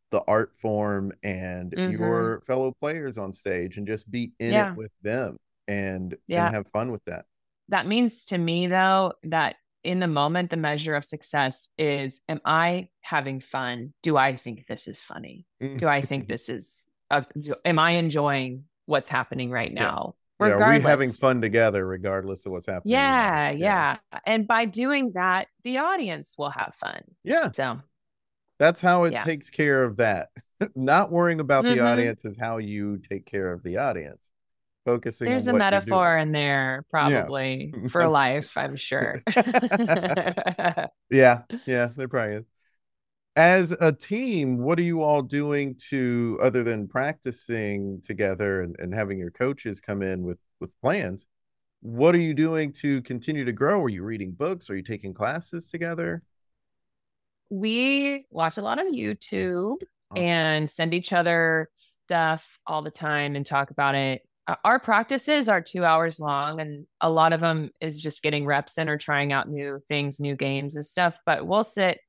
the 0.09 0.21
art 0.27 0.53
form 0.57 1.13
and 1.21 1.71
Mhm. 1.71 1.91
your 1.91 2.41
fellow 2.47 2.71
players 2.71 3.19
on 3.19 3.31
stage 3.31 3.77
and 3.77 3.85
just 3.85 4.09
be 4.09 4.31
in 4.39 4.53
Yeah. 4.53 4.71
it 4.71 4.77
with 4.77 4.91
them 5.03 5.37
and 5.67 6.17
Yeah. 6.25 6.47
and 6.47 6.55
have 6.55 6.67
fun 6.69 6.91
with 6.91 7.03
that. 7.05 7.27
That 7.69 7.85
means 7.85 8.25
to 8.25 8.39
me, 8.39 8.65
though, 8.65 9.13
that 9.23 9.57
in 9.83 9.99
the 9.99 10.07
moment, 10.07 10.49
the 10.49 10.57
measure 10.57 10.95
of 10.95 11.05
success 11.05 11.69
is 11.77 12.21
Am 12.27 12.41
I 12.43 12.89
having 13.01 13.39
fun? 13.39 13.93
Do 14.01 14.17
I 14.17 14.35
think 14.35 14.65
this 14.67 14.87
is 14.87 15.01
funny? 15.01 15.45
Do 15.59 15.87
I 15.87 16.01
think 16.01 16.27
this 16.27 16.49
is, 16.49 16.86
uh, 17.09 17.21
am 17.65 17.79
I 17.79 17.91
enjoying 17.91 18.65
what's 18.85 19.09
happening 19.09 19.49
right 19.51 19.73
Yeah. 19.73 19.85
now? 19.85 20.15
yeah, 20.39 20.51
are 20.51 20.59
we 20.69 20.79
having 20.79 21.11
fun 21.11 21.41
together 21.41 21.85
regardless 21.85 22.45
of 22.45 22.51
what's 22.51 22.67
happening? 22.67 22.95
Yeah, 22.95 23.51
us? 23.51 23.59
yeah. 23.59 23.97
And 24.25 24.47
by 24.47 24.65
doing 24.65 25.11
that, 25.15 25.47
the 25.63 25.79
audience 25.79 26.35
will 26.37 26.51
have 26.51 26.75
fun. 26.75 27.01
Yeah. 27.23 27.51
So, 27.53 27.79
That's 28.59 28.81
how 28.81 29.03
it 29.05 29.13
Yeah. 29.13 29.23
takes 29.23 29.49
care 29.49 29.83
of 29.83 29.97
that. 29.97 30.29
Not 30.75 31.11
worrying 31.11 31.39
about 31.39 31.65
the 31.65 31.79
Mhm. 31.79 31.85
audience 31.85 32.25
is 32.25 32.37
how 32.37 32.57
you 32.57 32.97
take 32.97 33.25
care 33.25 33.51
of 33.51 33.63
the 33.63 33.77
audience. 33.77 34.31
Focusing 34.85 35.27
there's 35.27 35.47
a 35.47 35.53
metaphor 35.53 36.17
in 36.17 36.31
there, 36.31 36.85
probably 36.89 37.73
for 37.89 38.07
life, 38.07 38.57
I'm 38.57 38.75
sure. 38.75 39.21
Yeah, 41.09 41.43
yeah, 41.65 41.89
there 41.95 42.07
probably 42.07 42.35
is. 42.37 42.45
As 43.37 43.71
a 43.71 43.93
team, 43.93 44.57
what 44.57 44.79
are 44.79 44.83
you 44.83 45.03
all 45.03 45.21
doing 45.21 45.75
to 45.89 46.39
other 46.41 46.63
than 46.63 46.87
practicing 46.87 48.01
together 48.01 48.63
and, 48.63 48.75
and 48.79 48.91
having 48.93 49.19
your 49.19 49.29
coaches 49.31 49.79
come 49.79 50.01
in 50.01 50.23
with 50.23 50.39
with 50.59 50.73
plans? 50.81 51.25
What 51.81 52.15
are 52.15 52.19
you 52.19 52.33
doing 52.33 52.73
to 52.73 53.01
continue 53.03 53.45
to 53.45 53.51
grow? 53.51 53.79
Are 53.83 53.89
you 53.89 54.03
reading 54.03 54.31
books? 54.31 54.71
Are 54.71 54.75
you 54.75 54.81
taking 54.83 55.13
classes 55.13 55.69
together? 55.69 56.23
we 57.49 58.25
watch 58.29 58.57
a 58.57 58.61
lot 58.61 58.77
of 58.77 58.87
YouTube 58.87 59.77
Awesome. 60.11 60.23
and 60.23 60.69
send 60.69 60.93
each 60.93 61.13
other 61.13 61.69
stuff 61.75 62.59
all 62.67 62.81
the 62.81 62.91
time 62.91 63.37
and 63.37 63.45
talk 63.45 63.71
about 63.71 63.95
it. 63.95 64.27
Uh, 64.47 64.55
Our 64.65 64.79
practices 64.79 65.47
are 65.47 65.61
two 65.61 65.85
hours 65.85 66.19
long, 66.19 66.59
and 66.59 66.85
a 66.99 67.09
lot 67.09 67.31
of 67.31 67.39
them 67.39 67.71
is 67.79 68.01
just 68.01 68.21
getting 68.21 68.45
reps 68.45 68.77
in 68.77 68.89
or 68.89 68.97
trying 68.97 69.31
out 69.31 69.47
new 69.47 69.79
things, 69.87 70.19
new 70.19 70.35
games 70.35 70.75
and 70.75 70.85
stuff. 70.85 71.17
But 71.25 71.47
we'll 71.47 71.63
sit 71.63 71.99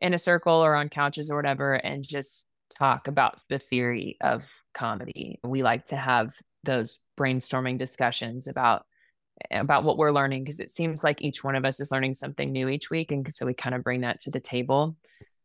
in 0.00 0.14
a 0.14 0.18
circle 0.18 0.54
or 0.54 0.74
on 0.74 0.88
couches 0.88 1.30
or 1.30 1.36
whatever 1.36 1.74
and 1.74 2.06
just 2.06 2.48
talk 2.78 3.08
about 3.08 3.42
the 3.48 3.58
theory 3.58 4.16
of 4.20 4.46
comedy. 4.74 5.40
We 5.42 5.62
like 5.62 5.86
to 5.86 5.96
have 5.96 6.34
those 6.64 6.98
brainstorming 7.18 7.78
discussions 7.78 8.46
about 8.48 8.84
about 9.50 9.84
what 9.84 9.98
we're 9.98 10.12
learning 10.12 10.44
because 10.44 10.60
it 10.60 10.70
seems 10.70 11.04
like 11.04 11.20
each 11.20 11.44
one 11.44 11.54
of 11.54 11.64
us 11.64 11.78
is 11.78 11.90
learning 11.90 12.14
something 12.14 12.52
new 12.52 12.68
each 12.68 12.88
week 12.88 13.12
and 13.12 13.30
so 13.34 13.44
we 13.44 13.52
kind 13.52 13.74
of 13.74 13.84
bring 13.84 14.00
that 14.00 14.18
to 14.18 14.30
the 14.30 14.40
table 14.40 14.96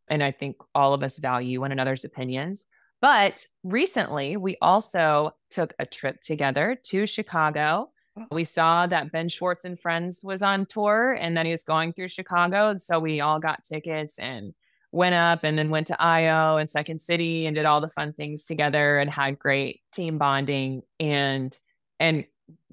and 0.08 0.24
i 0.24 0.32
think 0.32 0.56
all 0.74 0.94
of 0.94 1.04
us 1.04 1.20
value 1.20 1.60
one 1.60 1.74
another's 1.74 2.06
opinions 2.06 2.68
but 3.02 3.46
recently 3.64 4.38
we 4.38 4.56
also 4.62 5.32
took 5.50 5.74
a 5.78 5.86
trip 5.86 6.22
together 6.22 6.80
to 6.82 7.06
chicago 7.06 7.91
we 8.32 8.44
saw 8.44 8.88
that 8.88 9.12
ben 9.12 9.30
schwartz 9.30 9.66
and 9.66 9.80
friends 9.80 10.24
was 10.24 10.44
on 10.44 10.66
tour 10.66 11.18
and 11.20 11.38
that 11.38 11.46
he 11.46 11.52
was 11.52 11.64
going 11.64 11.94
through 11.94 12.08
chicago 12.08 12.70
and 12.70 12.82
so 12.82 13.00
we 13.00 13.22
all 13.22 13.40
got 13.40 13.64
tickets 13.64 14.20
and 14.20 14.54
went 14.92 15.16
up 15.16 15.44
and 15.44 15.58
then 15.58 15.70
went 15.70 15.88
to 15.88 16.02
io 16.02 16.58
and 16.58 16.70
second 16.70 17.00
city 17.00 17.46
and 17.46 17.56
did 17.56 17.66
all 17.66 17.82
the 17.82 17.88
fun 17.88 18.12
things 18.14 18.46
together 18.46 19.00
and 19.00 19.14
had 19.14 19.40
great 19.40 19.82
team 19.94 20.18
bonding 20.18 20.82
and 21.00 21.58
and 22.00 22.26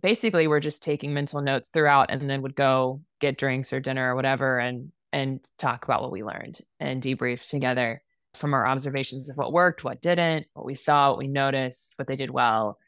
basically 0.03 0.46
we're 0.46 0.61
just 0.61 0.83
taking 0.83 1.14
mental 1.14 1.40
notes 1.40 1.68
throughout 1.68 2.11
and 2.11 2.29
then 2.29 2.42
would 2.42 2.55
go 2.55 3.01
get 3.20 3.38
drinks 3.38 3.72
or 3.72 3.81
dinner 3.81 4.12
or 4.12 4.16
whatever 4.16 4.59
and 4.59 4.92
and 5.12 5.40
talk 5.57 5.85
about 5.85 6.03
what 6.03 6.11
we 6.11 6.22
learned 6.22 6.61
and 6.81 7.03
debrief 7.03 7.48
together 7.48 8.03
from 8.35 8.55
our 8.55 8.66
observations 8.66 9.31
of 9.31 9.37
what 9.37 9.53
worked 9.53 9.85
what 9.85 10.01
didn't 10.01 10.46
what 10.55 10.66
we 10.66 10.74
saw 10.74 11.11
what 11.11 11.18
we 11.18 11.29
noticed 11.29 11.94
what 11.96 12.09
they 12.09 12.16
did 12.16 12.31
well 12.31 12.79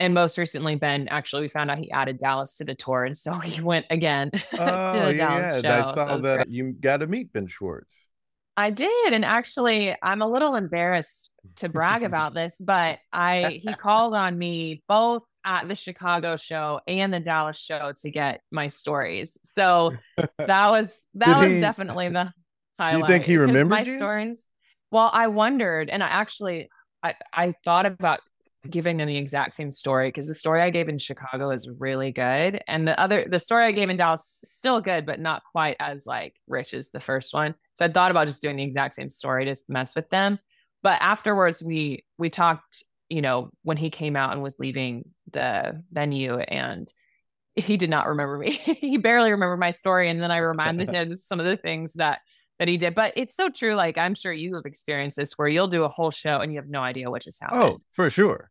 and 0.00 0.14
most 0.14 0.38
recently 0.38 0.74
ben 0.76 1.08
actually 1.08 1.42
we 1.42 1.48
found 1.48 1.70
out 1.70 1.78
he 1.78 1.90
added 1.90 2.18
dallas 2.18 2.54
to 2.56 2.64
the 2.64 2.74
tour 2.74 3.04
and 3.04 3.16
so 3.16 3.32
he 3.38 3.60
went 3.60 3.86
again 3.90 4.30
to 4.90 5.00
Oh, 5.00 5.00
the 5.00 5.14
yeah, 5.14 5.14
dallas 5.14 5.60
yeah. 5.62 5.82
show 5.82 5.94
I 6.06 6.06
so 6.06 6.18
that 6.18 6.36
great. 6.36 6.48
you 6.48 6.72
got 6.72 6.98
to 6.98 7.06
meet 7.06 7.32
Ben 7.32 7.46
Schwartz. 7.46 7.94
I 8.56 8.70
did. 8.70 9.12
And 9.12 9.24
actually, 9.24 9.94
I'm 10.02 10.20
a 10.20 10.26
little 10.26 10.56
embarrassed 10.56 11.30
to 11.56 11.68
brag 11.68 12.02
about 12.04 12.34
this, 12.34 12.60
but 12.60 12.98
I 13.12 13.60
he 13.62 13.74
called 13.74 14.14
on 14.14 14.36
me 14.36 14.82
both 14.88 15.22
at 15.44 15.68
the 15.68 15.76
Chicago 15.76 16.36
show 16.36 16.80
and 16.88 17.12
the 17.14 17.20
Dallas 17.20 17.58
show 17.58 17.92
to 18.02 18.10
get 18.10 18.40
my 18.50 18.68
stories. 18.68 19.38
So 19.44 19.94
that 20.16 20.70
was 20.70 21.06
that 21.14 21.38
was 21.38 21.52
he- 21.54 21.60
definitely 21.60 22.08
the 22.08 22.32
highlight. 22.78 23.00
You 23.00 23.06
think 23.06 23.24
he 23.26 23.36
remembered 23.36 23.70
my 23.70 23.82
you? 23.82 23.96
stories? 23.96 24.46
Well, 24.90 25.10
I 25.12 25.28
wondered, 25.28 25.88
and 25.90 26.02
I 26.02 26.08
actually 26.08 26.68
I 27.02 27.14
I 27.32 27.54
thought 27.64 27.86
about 27.86 28.20
giving 28.70 28.96
them 28.96 29.08
the 29.08 29.16
exact 29.16 29.54
same 29.54 29.72
story 29.72 30.08
because 30.08 30.26
the 30.26 30.34
story 30.34 30.62
I 30.62 30.70
gave 30.70 30.88
in 30.88 30.98
Chicago 30.98 31.50
is 31.50 31.68
really 31.78 32.12
good, 32.12 32.62
and 32.66 32.86
the 32.86 32.98
other 32.98 33.26
the 33.28 33.38
story 33.38 33.66
I 33.66 33.72
gave 33.72 33.90
in 33.90 33.96
Dallas 33.96 34.40
still 34.44 34.80
good, 34.80 35.06
but 35.06 35.20
not 35.20 35.42
quite 35.52 35.76
as 35.80 36.06
like 36.06 36.34
rich 36.46 36.74
as 36.74 36.90
the 36.90 37.00
first 37.00 37.34
one. 37.34 37.54
So 37.74 37.84
I 37.84 37.88
thought 37.88 38.10
about 38.10 38.26
just 38.26 38.42
doing 38.42 38.56
the 38.56 38.62
exact 38.62 38.94
same 38.94 39.10
story 39.10 39.44
to 39.46 39.56
mess 39.68 39.94
with 39.94 40.10
them. 40.10 40.38
But 40.82 41.00
afterwards, 41.00 41.62
we 41.62 42.04
we 42.18 42.30
talked. 42.30 42.84
You 43.10 43.22
know, 43.22 43.48
when 43.62 43.78
he 43.78 43.88
came 43.88 44.16
out 44.16 44.32
and 44.32 44.42
was 44.42 44.58
leaving 44.58 45.08
the 45.32 45.82
venue, 45.90 46.40
and 46.40 46.92
he 47.54 47.76
did 47.76 47.90
not 47.90 48.06
remember 48.06 48.38
me. 48.38 48.50
he 48.80 48.98
barely 48.98 49.30
remembered 49.30 49.60
my 49.60 49.70
story, 49.70 50.08
and 50.08 50.22
then 50.22 50.30
I 50.30 50.38
reminded 50.38 50.90
him 50.94 51.16
some 51.16 51.40
of 51.40 51.46
the 51.46 51.56
things 51.56 51.94
that 51.94 52.20
that 52.58 52.68
he 52.68 52.76
did. 52.76 52.94
But 52.94 53.12
it's 53.16 53.34
so 53.34 53.48
true. 53.48 53.74
Like 53.74 53.98
I'm 53.98 54.14
sure 54.14 54.32
you 54.32 54.54
have 54.56 54.66
experienced 54.66 55.16
this, 55.16 55.38
where 55.38 55.48
you'll 55.48 55.68
do 55.68 55.84
a 55.84 55.88
whole 55.88 56.10
show 56.10 56.40
and 56.40 56.52
you 56.52 56.58
have 56.58 56.68
no 56.68 56.80
idea 56.80 57.10
what 57.10 57.22
just 57.22 57.40
happened. 57.42 57.62
Oh, 57.62 57.78
for 57.92 58.10
sure. 58.10 58.50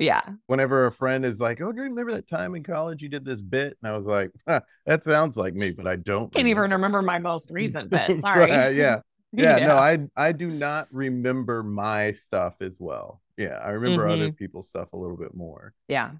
yeah, 0.00 0.22
Whenever 0.46 0.86
a 0.86 0.92
friend 0.92 1.24
is 1.24 1.40
like, 1.40 1.60
"Oh, 1.60 1.72
do 1.72 1.78
you 1.78 1.88
remember 1.88 2.12
that 2.12 2.28
time 2.28 2.54
in 2.54 2.62
college 2.62 3.02
you 3.02 3.08
did 3.08 3.24
this 3.24 3.40
bit?" 3.40 3.76
and 3.82 3.90
I 3.90 3.96
was 3.96 4.06
like, 4.06 4.30
huh, 4.46 4.60
"That 4.86 5.04
sounds 5.04 5.36
like 5.36 5.54
me, 5.54 5.70
but 5.70 5.86
I 5.86 5.96
don't." 5.96 6.32
can't 6.32 6.46
even 6.48 6.70
remember 6.70 7.02
my 7.02 7.18
most 7.18 7.50
recent 7.50 7.90
bit. 7.90 8.20
Sorry. 8.20 8.50
Right, 8.50 8.74
yeah. 8.74 9.00
yeah, 9.32 9.58
no, 9.58 9.76
I 9.76 9.98
I 10.16 10.32
do 10.32 10.50
not 10.50 10.88
remember 10.90 11.62
my 11.62 12.12
stuff 12.12 12.54
as 12.60 12.78
well. 12.80 13.20
Yeah, 13.36 13.58
I 13.62 13.70
remember 13.70 14.08
other 14.08 14.28
mm-hmm. 14.28 14.36
people's 14.36 14.68
stuff 14.68 14.92
a 14.92 14.96
little 14.96 15.16
bit 15.16 15.34
more. 15.34 15.74
yeah, 15.86 16.12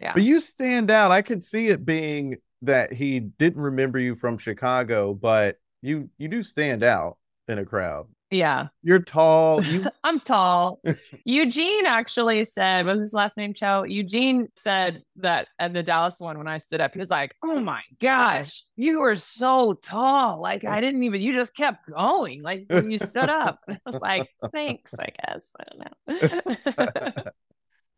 Yeah. 0.00 0.12
But 0.12 0.22
you 0.22 0.38
stand 0.38 0.90
out. 0.90 1.10
I 1.10 1.22
could 1.22 1.42
see 1.42 1.68
it 1.68 1.84
being 1.84 2.36
that 2.62 2.92
he 2.92 3.20
didn't 3.20 3.62
remember 3.62 3.98
you 3.98 4.14
from 4.14 4.38
Chicago, 4.38 5.14
but 5.14 5.56
you 5.82 6.08
you 6.18 6.28
do 6.28 6.42
stand 6.42 6.82
out 6.82 7.18
in 7.48 7.58
a 7.58 7.64
crowd. 7.64 8.06
yeah. 8.30 8.68
You're 8.82 9.00
tall. 9.02 9.62
You 9.72 9.84
I'm 10.04 10.20
tall. 10.20 10.80
Eugene 11.24 11.84
actually 11.86 12.44
said, 12.44 12.86
was 12.86 13.00
his 13.00 13.12
last 13.12 13.36
name 13.36 13.52
Cho? 13.52 13.82
Eugene 13.82 14.48
said 14.56 15.02
that 15.16 15.48
at 15.58 15.74
the 15.74 15.82
Dallas 15.82 16.16
one 16.18 16.38
when 16.38 16.48
I 16.48 16.58
stood 16.58 16.80
up, 16.80 16.92
he 16.94 16.98
was 16.98 17.10
like, 17.10 17.34
Oh 17.44 17.60
my 17.60 17.82
gosh, 18.00 18.64
you 18.76 19.00
were 19.00 19.16
so 19.16 19.74
tall. 19.74 20.40
Like 20.40 20.64
I 20.64 20.80
didn't 20.80 21.02
even, 21.02 21.20
you 21.20 21.32
just 21.34 21.54
kept 21.54 21.90
going. 21.90 22.42
Like 22.42 22.64
when 22.70 22.90
you 22.90 22.98
stood 22.98 23.28
up. 23.28 23.58
I 23.68 23.78
was 23.84 24.00
like, 24.00 24.28
Thanks, 24.52 24.94
I 24.98 25.08
guess. 25.26 25.52
I 25.60 25.64
don't 25.68 27.08
know. 27.08 27.22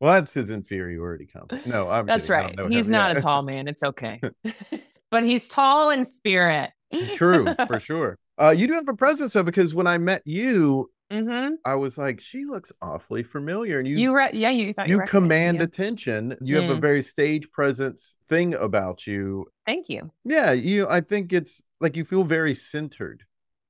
Well, 0.01 0.15
that's 0.15 0.35
his 0.35 0.51
inferiority 0.51 1.27
complex. 1.27 1.65
No, 1.67 1.89
I'm 1.89 2.05
That's 2.07 2.29
kidding. 2.29 2.57
Right. 2.57 2.73
He's 2.73 2.91
not 2.91 3.17
a 3.17 3.21
tall 3.21 3.43
man. 3.43 3.69
It's 3.69 3.83
okay. 3.83 4.21
but 5.11 5.23
he's 5.23 5.49
tall 5.49 5.91
in 5.91 6.05
spirit. 6.05 6.71
True, 7.15 7.55
for 7.67 7.79
sure. 7.79 8.19
Uh, 8.39 8.55
you 8.57 8.67
do 8.67 8.73
have 8.75 8.89
a 8.89 8.95
presence 8.95 9.33
though, 9.35 9.43
because 9.43 9.75
when 9.75 9.87
I 9.87 9.99
met 9.99 10.23
you, 10.25 10.91
hmm 11.11 11.51
I 11.65 11.75
was 11.77 11.97
like, 11.99 12.21
she 12.21 12.45
looks 12.45 12.73
awfully 12.83 13.23
familiar, 13.23 13.79
and 13.79 13.87
you 13.87 13.97
You, 13.99 14.17
re- 14.17 14.31
yeah, 14.33 14.51
you 14.51 14.73
thought 14.73 14.89
you 14.89 14.99
recognized 14.99 15.11
command 15.11 15.61
attention. 15.63 16.37
You 16.43 16.57
have 16.57 16.71
a 16.71 16.77
Mm. 16.77 16.81
very 16.81 17.03
stage 17.03 17.51
presence 17.53 18.17
thing 18.29 18.55
about 18.55 19.07
you. 19.07 19.47
Thank 19.67 19.89
you. 19.89 20.11
Yeah, 20.25 20.53
you. 20.53 20.89
I 20.89 21.01
think 21.01 21.33
it's 21.33 21.63
like 21.81 21.97
you 21.97 22.05
feel 22.05 22.25
very 22.25 22.55
centered, 22.55 23.25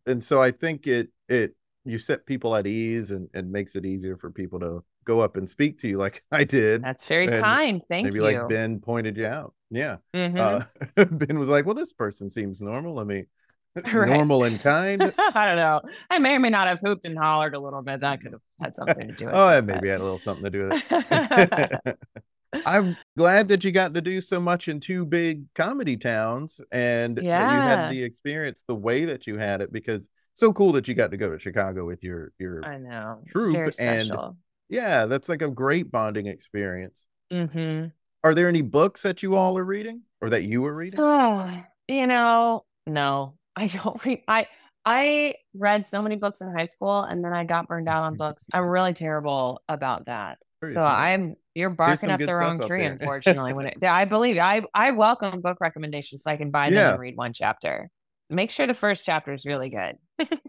and 0.06 0.22
so 0.22 0.40
I 0.40 0.50
think 0.50 0.86
it 0.86 1.08
it 1.28 1.54
you 1.84 1.98
set 1.98 2.24
people 2.26 2.54
at 2.56 2.66
ease 2.66 3.10
and 3.10 3.28
and 3.34 3.50
makes 3.50 3.76
it 3.76 3.84
easier 3.84 4.16
for 4.16 4.30
people 4.30 4.60
to 4.60 4.82
go 5.04 5.20
up 5.20 5.36
and 5.36 5.48
speak 5.48 5.78
to 5.80 5.88
you 5.88 5.98
like 5.98 6.24
I 6.32 6.44
did. 6.44 6.82
That's 6.82 7.06
very 7.06 7.28
And 7.28 7.42
kind. 7.44 7.82
Thank 7.88 8.04
Maybe 8.04 8.16
you. 8.16 8.22
Maybe 8.22 8.38
like 8.38 8.48
Ben 8.48 8.80
pointed 8.80 9.16
you 9.16 9.26
out. 9.26 9.54
Yeah. 9.74 9.96
Mhm. 10.14 10.38
Uh, 10.96 11.04
ben 11.04 11.38
was 11.38 11.48
like, 11.48 11.66
"Well, 11.66 11.74
this 11.74 11.92
person 11.92 12.30
seems 12.30 12.60
normal. 12.60 12.98
I 13.00 13.04
mean, 13.04 13.26
Right. 13.92 14.08
normal 14.10 14.44
and 14.44 14.60
kind." 14.60 15.02
I 15.18 15.46
don't 15.46 15.56
know. 15.56 15.80
I 16.10 16.18
may 16.18 16.36
or 16.36 16.40
may 16.40 16.50
not 16.50 16.68
have 16.68 16.80
hooped 16.80 17.04
and 17.04 17.18
hollered 17.18 17.54
a 17.54 17.60
little 17.60 17.82
bit. 17.82 18.00
That 18.00 18.20
could 18.20 18.32
have 18.32 18.40
had 18.60 18.74
something 18.74 19.08
to 19.08 19.14
do 19.14 19.24
with 19.26 19.34
it. 19.34 19.36
oh, 19.36 19.48
it. 19.50 19.58
it 19.58 19.64
maybe 19.64 19.88
had 19.88 20.00
a 20.00 20.04
little 20.04 20.18
something 20.18 20.44
to 20.44 20.50
do 20.50 20.68
with 20.68 20.84
it. 20.90 21.98
I'm 22.66 22.96
glad 23.16 23.48
that 23.48 23.64
you 23.64 23.72
got 23.72 23.94
to 23.94 24.00
do 24.00 24.20
so 24.20 24.38
much 24.38 24.68
in 24.68 24.78
two 24.78 25.04
big 25.04 25.52
comedy 25.54 25.96
towns 25.96 26.60
and 26.70 27.16
that 27.16 27.24
you 27.24 27.30
had 27.30 27.90
the 27.90 28.02
experience 28.02 28.62
the 28.66 28.76
way 28.76 29.04
that 29.06 29.26
you 29.26 29.38
had 29.38 29.60
it 29.60 29.72
because 29.72 30.08
so 30.34 30.52
cool 30.52 30.70
that 30.72 30.86
you 30.86 30.94
got 30.94 31.10
to 31.10 31.16
go 31.16 31.30
to 31.30 31.38
Chicago 31.38 31.84
with 31.84 32.04
your 32.04 32.32
your 32.38 32.64
I 32.64 32.78
know. 32.78 33.22
Troupe 33.28 33.72
and- 33.80 34.10
yeah, 34.68 35.06
that's 35.06 35.28
like 35.28 35.42
a 35.42 35.50
great 35.50 35.90
bonding 35.90 36.26
experience. 36.26 37.06
hmm 37.30 37.86
Are 38.24 38.34
there 38.34 38.48
any 38.48 38.62
books 38.62 39.02
that 39.02 39.22
you 39.22 39.36
all 39.36 39.56
are 39.58 39.64
reading 39.64 40.00
or 40.22 40.30
that 40.30 40.44
you 40.44 40.62
were 40.62 40.74
reading? 40.74 40.98
Oh, 40.98 41.62
you 41.86 42.06
know, 42.06 42.64
no, 42.86 43.34
I 43.54 43.66
don't 43.68 44.02
read. 44.04 44.22
I 44.26 44.46
I 44.86 45.34
read 45.54 45.86
so 45.86 46.00
many 46.02 46.16
books 46.16 46.40
in 46.40 46.50
high 46.56 46.64
school, 46.64 47.02
and 47.02 47.22
then 47.22 47.34
I 47.34 47.44
got 47.44 47.68
burned 47.68 47.88
out 47.88 48.02
on 48.02 48.16
books. 48.16 48.46
I'm 48.52 48.64
really 48.64 48.94
terrible 48.94 49.62
about 49.68 50.06
that. 50.06 50.38
So. 50.64 50.82
I'm 50.82 51.36
you're 51.54 51.68
barking 51.70 52.10
up 52.10 52.18
the 52.18 52.34
wrong 52.34 52.58
tree, 52.58 52.84
unfortunately. 52.86 53.52
When 53.52 53.66
it, 53.66 53.84
I 53.84 54.06
believe 54.06 54.38
I 54.38 54.62
I 54.74 54.92
welcome 54.92 55.42
book 55.42 55.58
recommendations 55.60 56.22
so 56.22 56.30
I 56.30 56.38
can 56.38 56.50
buy 56.50 56.70
them 56.70 56.78
Yeah. 56.78 56.90
and 56.92 57.00
read 57.00 57.16
one 57.16 57.34
chapter. 57.34 57.90
Make 58.30 58.50
sure 58.50 58.66
the 58.66 58.72
first 58.74 59.04
chapter 59.04 59.34
is 59.34 59.44
really 59.44 59.68
good. 59.68 59.98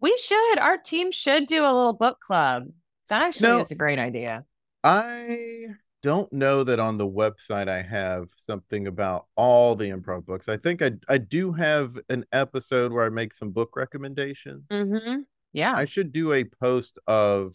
we 0.00 0.14
should. 0.18 0.58
Our 0.58 0.76
team 0.76 1.10
should 1.10 1.46
do 1.46 1.62
a 1.62 1.72
little 1.72 1.94
book 1.94 2.20
club. 2.20 2.64
That 3.08 3.22
actually 3.22 3.48
No. 3.48 3.60
is 3.60 3.70
a 3.70 3.74
great 3.74 3.98
idea. 3.98 4.44
I 4.84 5.68
don't 6.04 6.30
know 6.34 6.62
that 6.64 6.78
on 6.78 6.98
the 6.98 7.08
website 7.08 7.66
I 7.66 7.80
have 7.80 8.28
something 8.46 8.88
about 8.88 9.24
all 9.36 9.74
the 9.74 9.86
improv 9.86 10.26
books. 10.26 10.50
I 10.50 10.58
think 10.58 10.82
I 10.82 10.92
I 11.08 11.16
do 11.16 11.50
have 11.52 11.98
an 12.10 12.26
episode 12.30 12.92
where 12.92 13.06
I 13.06 13.08
make 13.08 13.32
some 13.32 13.52
book 13.52 13.74
recommendations. 13.74 14.66
Mm-hmm. 14.68 15.20
Yeah. 15.54 15.72
I 15.74 15.86
should 15.86 16.12
do 16.12 16.34
a 16.34 16.44
post 16.44 16.98
of 17.06 17.54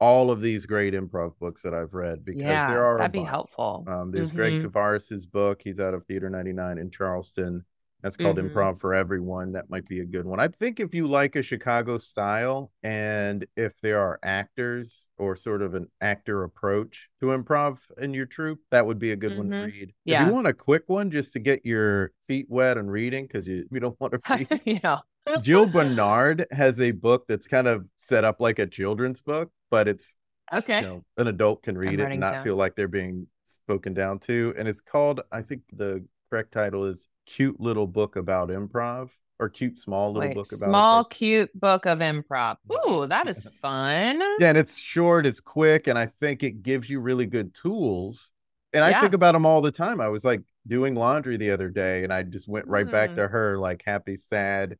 all 0.00 0.32
of 0.32 0.40
these 0.40 0.66
great 0.66 0.94
improv 0.94 1.38
books 1.38 1.62
that 1.62 1.72
I've 1.72 1.94
read 1.94 2.24
because 2.24 2.42
yeah. 2.42 2.68
there 2.72 2.84
are 2.84 2.98
that'd 2.98 3.12
be 3.12 3.22
helpful. 3.22 3.84
Um, 3.86 4.10
there's 4.10 4.32
Greg 4.32 4.54
Mhm. 4.54 4.64
Tavares's 4.64 5.26
book. 5.26 5.60
He's 5.62 5.78
out 5.78 5.94
of 5.94 6.04
Theater 6.06 6.28
99 6.28 6.76
in 6.76 6.90
Charleston. 6.90 7.64
That's 8.02 8.16
called 8.16 8.36
Mhm. 8.38 8.50
Improv 8.50 8.78
for 8.80 8.94
Everyone. 8.94 9.52
That 9.52 9.68
might 9.70 9.86
be 9.86 10.00
a 10.00 10.04
good 10.04 10.24
one. 10.26 10.40
I 10.40 10.48
think 10.48 10.80
if 10.80 10.94
you 10.94 11.06
like 11.06 11.36
a 11.36 11.42
Chicago 11.42 11.98
style 11.98 12.72
and 12.82 13.46
if 13.56 13.78
there 13.80 13.98
are 14.00 14.18
actors 14.22 15.08
or 15.18 15.36
sort 15.36 15.62
of 15.62 15.74
an 15.74 15.86
actor 16.00 16.44
approach 16.44 17.08
to 17.20 17.26
improv 17.26 17.78
in 17.98 18.14
your 18.14 18.26
troupe, 18.26 18.60
that 18.70 18.86
would 18.86 18.98
be 18.98 19.12
a 19.12 19.16
good 19.16 19.36
one 19.36 19.50
to 19.50 19.56
Mhm. 19.56 19.66
read. 19.66 19.92
If 20.06 20.26
you 20.26 20.32
want 20.32 20.46
a 20.46 20.54
quick 20.54 20.84
one 20.86 21.10
just 21.10 21.32
to 21.34 21.38
get 21.38 21.64
your 21.66 22.12
feet 22.26 22.46
wet 22.48 22.78
and 22.78 22.90
reading 22.90 23.24
because 23.26 23.46
you, 23.46 23.66
you 23.70 23.80
don't 23.80 23.98
want 24.00 24.14
to 24.14 24.20
read, 24.48 24.60
you 24.64 24.80
know. 24.82 25.00
Jill 25.42 25.66
Bernard 25.66 26.46
has 26.50 26.80
a 26.80 26.90
book 26.92 27.26
that's 27.28 27.46
kind 27.46 27.68
of 27.68 27.86
set 27.96 28.24
up 28.24 28.40
like 28.40 28.58
a 28.58 28.66
children's 28.66 29.20
book, 29.20 29.50
but 29.70 29.86
it's 29.88 30.16
Okay. 30.52 30.80
you 30.80 30.86
know 30.86 31.04
an 31.18 31.28
adult 31.28 31.62
can 31.62 31.78
read 31.78 32.00
it 32.00 32.10
and 32.10 32.18
not 32.18 32.32
down. 32.32 32.44
feel 32.44 32.56
like 32.56 32.74
they're 32.74 32.88
being 32.88 33.28
spoken 33.44 33.94
down 33.94 34.18
to 34.18 34.52
and 34.58 34.66
it's 34.66 34.80
called 34.80 35.20
i 35.30 35.40
think 35.42 35.62
the 35.72 36.04
correct 36.28 36.50
title 36.52 36.84
is 36.86 37.06
cute 37.30 37.60
little 37.60 37.86
book 37.86 38.16
about 38.16 38.48
improv 38.50 39.10
or 39.38 39.48
cute 39.48 39.78
small 39.78 40.12
little 40.12 40.28
Wait, 40.28 40.30
book 40.30 40.52
about 40.52 40.76
small, 40.76 40.90
improv. 40.90 41.04
cute 41.04 41.50
book 41.58 41.86
of 41.86 41.98
improv. 42.00 42.58
Ooh, 42.88 43.06
that 43.06 43.28
is 43.28 43.44
fun. 43.62 44.22
yeah 44.38 44.48
and 44.48 44.58
it's 44.58 44.76
short 44.78 45.26
it's 45.26 45.40
quick 45.40 45.86
and 45.86 45.98
i 45.98 46.06
think 46.06 46.42
it 46.42 46.62
gives 46.62 46.88
you 46.88 47.00
really 47.00 47.26
good 47.26 47.54
tools 47.54 48.32
and 48.72 48.84
i 48.84 48.92
think 48.92 49.14
about 49.14 49.32
them 49.32 49.46
all 49.46 49.60
the 49.60 49.72
time 49.72 50.00
i 50.00 50.08
was 50.08 50.24
like 50.24 50.42
doing 50.66 50.94
laundry 50.94 51.36
the 51.36 51.50
other 51.50 51.68
day 51.68 52.04
and 52.04 52.12
i 52.12 52.22
just 52.22 52.48
went 52.48 52.66
right 52.66 52.90
back 52.90 53.14
Mm. 53.14 53.16
to 53.16 53.26
her 53.28 53.58
like 53.58 53.82
happy 53.84 54.16
sad 54.16 54.76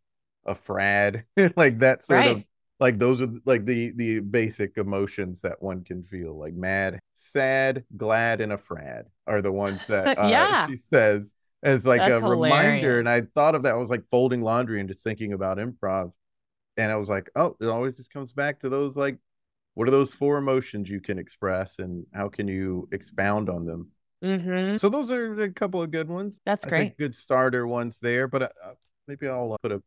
afraid 0.46 1.24
like 1.56 1.78
that 1.80 2.02
sort 2.02 2.26
of 2.26 2.42
like 2.78 2.98
those 2.98 3.20
are 3.20 3.28
like 3.44 3.64
the 3.66 3.92
the 3.96 4.20
basic 4.20 4.78
emotions 4.78 5.42
that 5.42 5.60
one 5.62 5.84
can 5.84 6.02
feel 6.04 6.38
like 6.38 6.54
mad 6.54 6.98
sad 7.14 7.84
glad 7.96 8.40
and 8.40 8.52
afraid 8.52 9.02
are 9.26 9.42
the 9.42 9.52
ones 9.52 9.86
that 9.86 10.12
uh, 10.16 10.52
Yeah. 10.52 10.66
she 10.66 10.76
says 10.76 11.30
as 11.62 11.86
like 11.86 12.00
That's 12.00 12.22
a 12.22 12.28
reminder 12.28 12.98
and 12.98 13.08
i 13.08 13.20
thought 13.20 13.54
of 13.54 13.62
that 13.64 13.74
I 13.74 13.76
was 13.76 13.90
like 13.90 14.04
folding 14.10 14.42
laundry 14.42 14.80
and 14.80 14.88
just 14.88 15.04
thinking 15.04 15.32
about 15.32 15.58
improv 15.58 16.12
and 16.76 16.90
i 16.90 16.96
was 16.96 17.08
like 17.08 17.30
oh 17.36 17.56
it 17.60 17.66
always 17.66 17.96
just 17.96 18.12
comes 18.12 18.32
back 18.32 18.60
to 18.60 18.68
those 18.68 18.96
like 18.96 19.18
what 19.74 19.86
are 19.88 19.92
those 19.92 20.12
four 20.12 20.38
emotions 20.38 20.88
you 20.88 21.00
can 21.00 21.18
express 21.18 21.78
and 21.78 22.06
how 22.14 22.28
can 22.28 22.48
you 22.48 22.88
expound 22.92 23.48
on 23.48 23.66
them 23.66 23.88
hmm 24.22 24.76
so 24.76 24.88
those 24.88 25.10
are 25.12 25.32
a 25.42 25.50
couple 25.50 25.82
of 25.82 25.90
good 25.90 26.08
ones 26.08 26.40
That's 26.44 26.64
I 26.64 26.68
think 26.70 26.90
great. 26.90 26.98
good 26.98 27.14
starter 27.14 27.66
ones 27.66 28.00
there 28.00 28.26
but 28.28 28.42
uh, 28.42 28.48
maybe 29.06 29.28
i'll 29.28 29.52
uh, 29.52 29.56
put 29.62 29.72
a, 29.72 29.82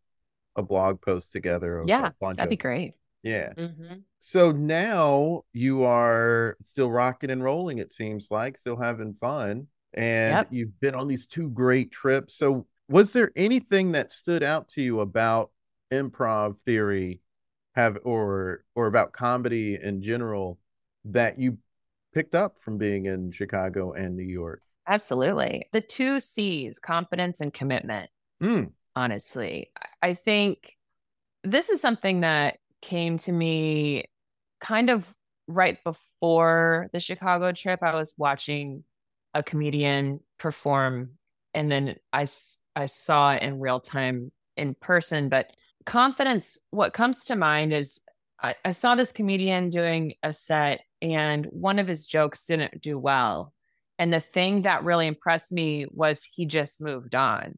a 0.55 0.63
blog 0.63 1.01
post 1.01 1.31
together 1.31 1.79
of 1.79 1.87
Yeah, 1.87 2.07
a 2.07 2.13
bunch 2.19 2.37
That'd 2.37 2.49
be 2.49 2.55
great. 2.57 2.93
yeah 3.23 3.53
hmm 3.57 3.93
so 4.19 4.51
now 4.53 5.43
you 5.51 5.83
are 5.83 6.55
still 6.61 6.89
rocking 6.89 7.29
and 7.29 7.43
rolling, 7.43 7.79
it 7.79 7.91
seems 7.91 8.31
like, 8.31 8.55
still 8.55 8.77
having 8.77 9.15
fun. 9.19 9.67
And 9.93 10.37
Yep. 10.37 10.47
you've 10.51 10.79
been 10.79 10.95
on 10.95 11.07
these 11.07 11.27
two 11.27 11.49
great 11.49 11.91
trips. 11.91 12.35
So, 12.35 12.67
was 12.89 13.13
there 13.13 13.31
anything 13.35 13.93
that 13.93 14.11
stood 14.11 14.43
out 14.43 14.69
to 14.69 14.81
you 14.81 14.99
about 14.99 15.51
improv 15.91 16.59
theory 16.61 17.21
have 17.75 17.97
or 18.03 18.65
or 18.75 18.87
about 18.87 19.13
comedy 19.13 19.79
in 19.81 20.01
general 20.01 20.59
that 21.05 21.39
you 21.39 21.57
picked 22.13 22.35
up 22.35 22.59
from 22.59 22.77
being 22.77 23.05
in 23.05 23.31
Chicago 23.31 23.93
and 23.93 24.15
New 24.15 24.23
York? 24.23 24.61
Absolutely. 24.87 25.69
The 25.71 25.81
two 25.81 26.19
C's, 26.19 26.79
confidence 26.79 27.39
and 27.41 27.53
commitment. 27.53 28.09
Mm, 28.41 28.71
honestly. 28.95 29.71
I- 29.77 30.09
I 30.09 30.13
think 30.13 30.77
this 31.43 31.69
is 31.69 31.79
something 31.79 32.21
that 32.21 32.57
came 32.81 33.17
to 33.19 33.31
me 33.31 34.05
kind 34.59 34.89
of 34.89 35.13
right 35.47 35.81
before 35.83 36.89
the 36.91 36.99
Chicago 36.99 37.51
trip. 37.53 37.81
I 37.81 37.95
was 37.95 38.13
watching 38.17 38.83
a 39.33 39.43
comedian 39.43 40.19
perform 40.37 41.11
and 41.53 41.71
then 41.71 41.95
I, 42.11 42.25
I 42.75 42.87
saw 42.87 43.33
it 43.33 43.43
in 43.43 43.59
real 43.59 43.79
time 43.79 44.31
in 44.57 44.75
person, 44.75 45.29
but 45.29 45.51
confidence 45.85 46.57
what 46.71 46.93
comes 46.93 47.25
to 47.25 47.35
mind 47.35 47.73
is 47.73 48.01
I, 48.41 48.55
I 48.65 48.71
saw 48.71 48.95
this 48.95 49.11
comedian 49.11 49.69
doing 49.69 50.13
a 50.23 50.33
set 50.33 50.81
and 51.01 51.45
one 51.47 51.79
of 51.79 51.87
his 51.87 52.07
jokes 52.07 52.45
didn't 52.45 52.81
do 52.81 52.97
well. 52.97 53.53
And 53.99 54.11
the 54.11 54.19
thing 54.19 54.63
that 54.63 54.83
really 54.83 55.07
impressed 55.07 55.51
me 55.51 55.85
was 55.91 56.23
he 56.23 56.45
just 56.45 56.81
moved 56.81 57.15
on 57.15 57.57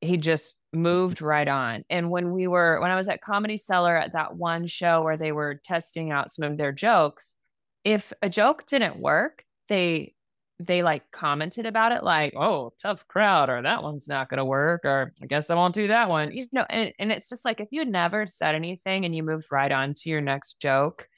he 0.00 0.16
just 0.16 0.54
moved 0.72 1.20
right 1.20 1.48
on. 1.48 1.84
And 1.90 2.10
when 2.10 2.32
we 2.32 2.46
were 2.46 2.80
when 2.80 2.90
I 2.90 2.96
was 2.96 3.08
at 3.08 3.20
Comedy 3.20 3.56
Cellar 3.56 3.96
at 3.96 4.12
that 4.12 4.36
one 4.36 4.66
show 4.66 5.02
where 5.02 5.16
they 5.16 5.32
were 5.32 5.60
testing 5.62 6.10
out 6.10 6.32
some 6.32 6.44
of 6.44 6.56
their 6.56 6.72
jokes, 6.72 7.36
if 7.84 8.12
a 8.22 8.28
joke 8.28 8.66
didn't 8.66 8.98
work, 8.98 9.44
they 9.68 10.14
they 10.60 10.82
like 10.82 11.10
commented 11.10 11.66
about 11.66 11.92
it 11.92 12.04
like, 12.04 12.34
"Oh, 12.36 12.72
tough 12.80 13.06
crowd," 13.08 13.48
or 13.48 13.62
"That 13.62 13.82
one's 13.82 14.08
not 14.08 14.28
going 14.28 14.38
to 14.38 14.44
work," 14.44 14.82
or 14.84 15.12
"I 15.22 15.26
guess 15.26 15.50
I 15.50 15.54
won't 15.54 15.74
do 15.74 15.88
that 15.88 16.08
one." 16.08 16.32
You 16.32 16.46
know, 16.52 16.66
and 16.68 16.92
and 16.98 17.10
it's 17.10 17.28
just 17.28 17.44
like 17.44 17.60
if 17.60 17.68
you 17.70 17.84
never 17.84 18.26
said 18.26 18.54
anything 18.54 19.04
and 19.04 19.14
you 19.14 19.22
moved 19.22 19.46
right 19.50 19.72
on 19.72 19.94
to 19.94 20.10
your 20.10 20.20
next 20.20 20.60
joke, 20.60 21.08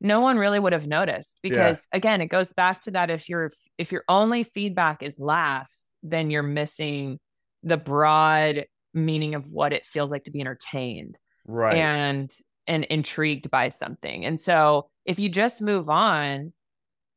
no 0.00 0.20
one 0.20 0.38
really 0.38 0.58
would 0.58 0.72
have 0.72 0.86
noticed 0.86 1.38
because 1.42 1.86
again, 1.92 2.20
it 2.20 2.26
goes 2.26 2.52
back 2.52 2.82
to 2.82 2.90
that 2.92 3.10
if 3.10 3.28
your 3.28 3.50
if 3.78 3.92
your 3.92 4.04
only 4.08 4.42
feedback 4.42 5.02
is 5.02 5.18
laughs, 5.20 5.86
then 6.02 6.30
you're 6.30 6.42
missing 6.42 7.18
the 7.62 7.76
broad 7.76 8.66
meaning 8.92 9.34
of 9.34 9.46
what 9.46 9.72
it 9.72 9.86
feels 9.86 10.10
like 10.10 10.24
to 10.24 10.30
be 10.30 10.40
entertained 10.40 11.18
right. 11.46 11.76
and 11.76 12.32
and 12.66 12.84
intrigued 12.84 13.50
by 13.50 13.68
something. 13.68 14.24
And 14.24 14.40
so 14.40 14.88
if 15.04 15.18
you 15.18 15.28
just 15.28 15.60
move 15.60 15.88
on, 15.88 16.52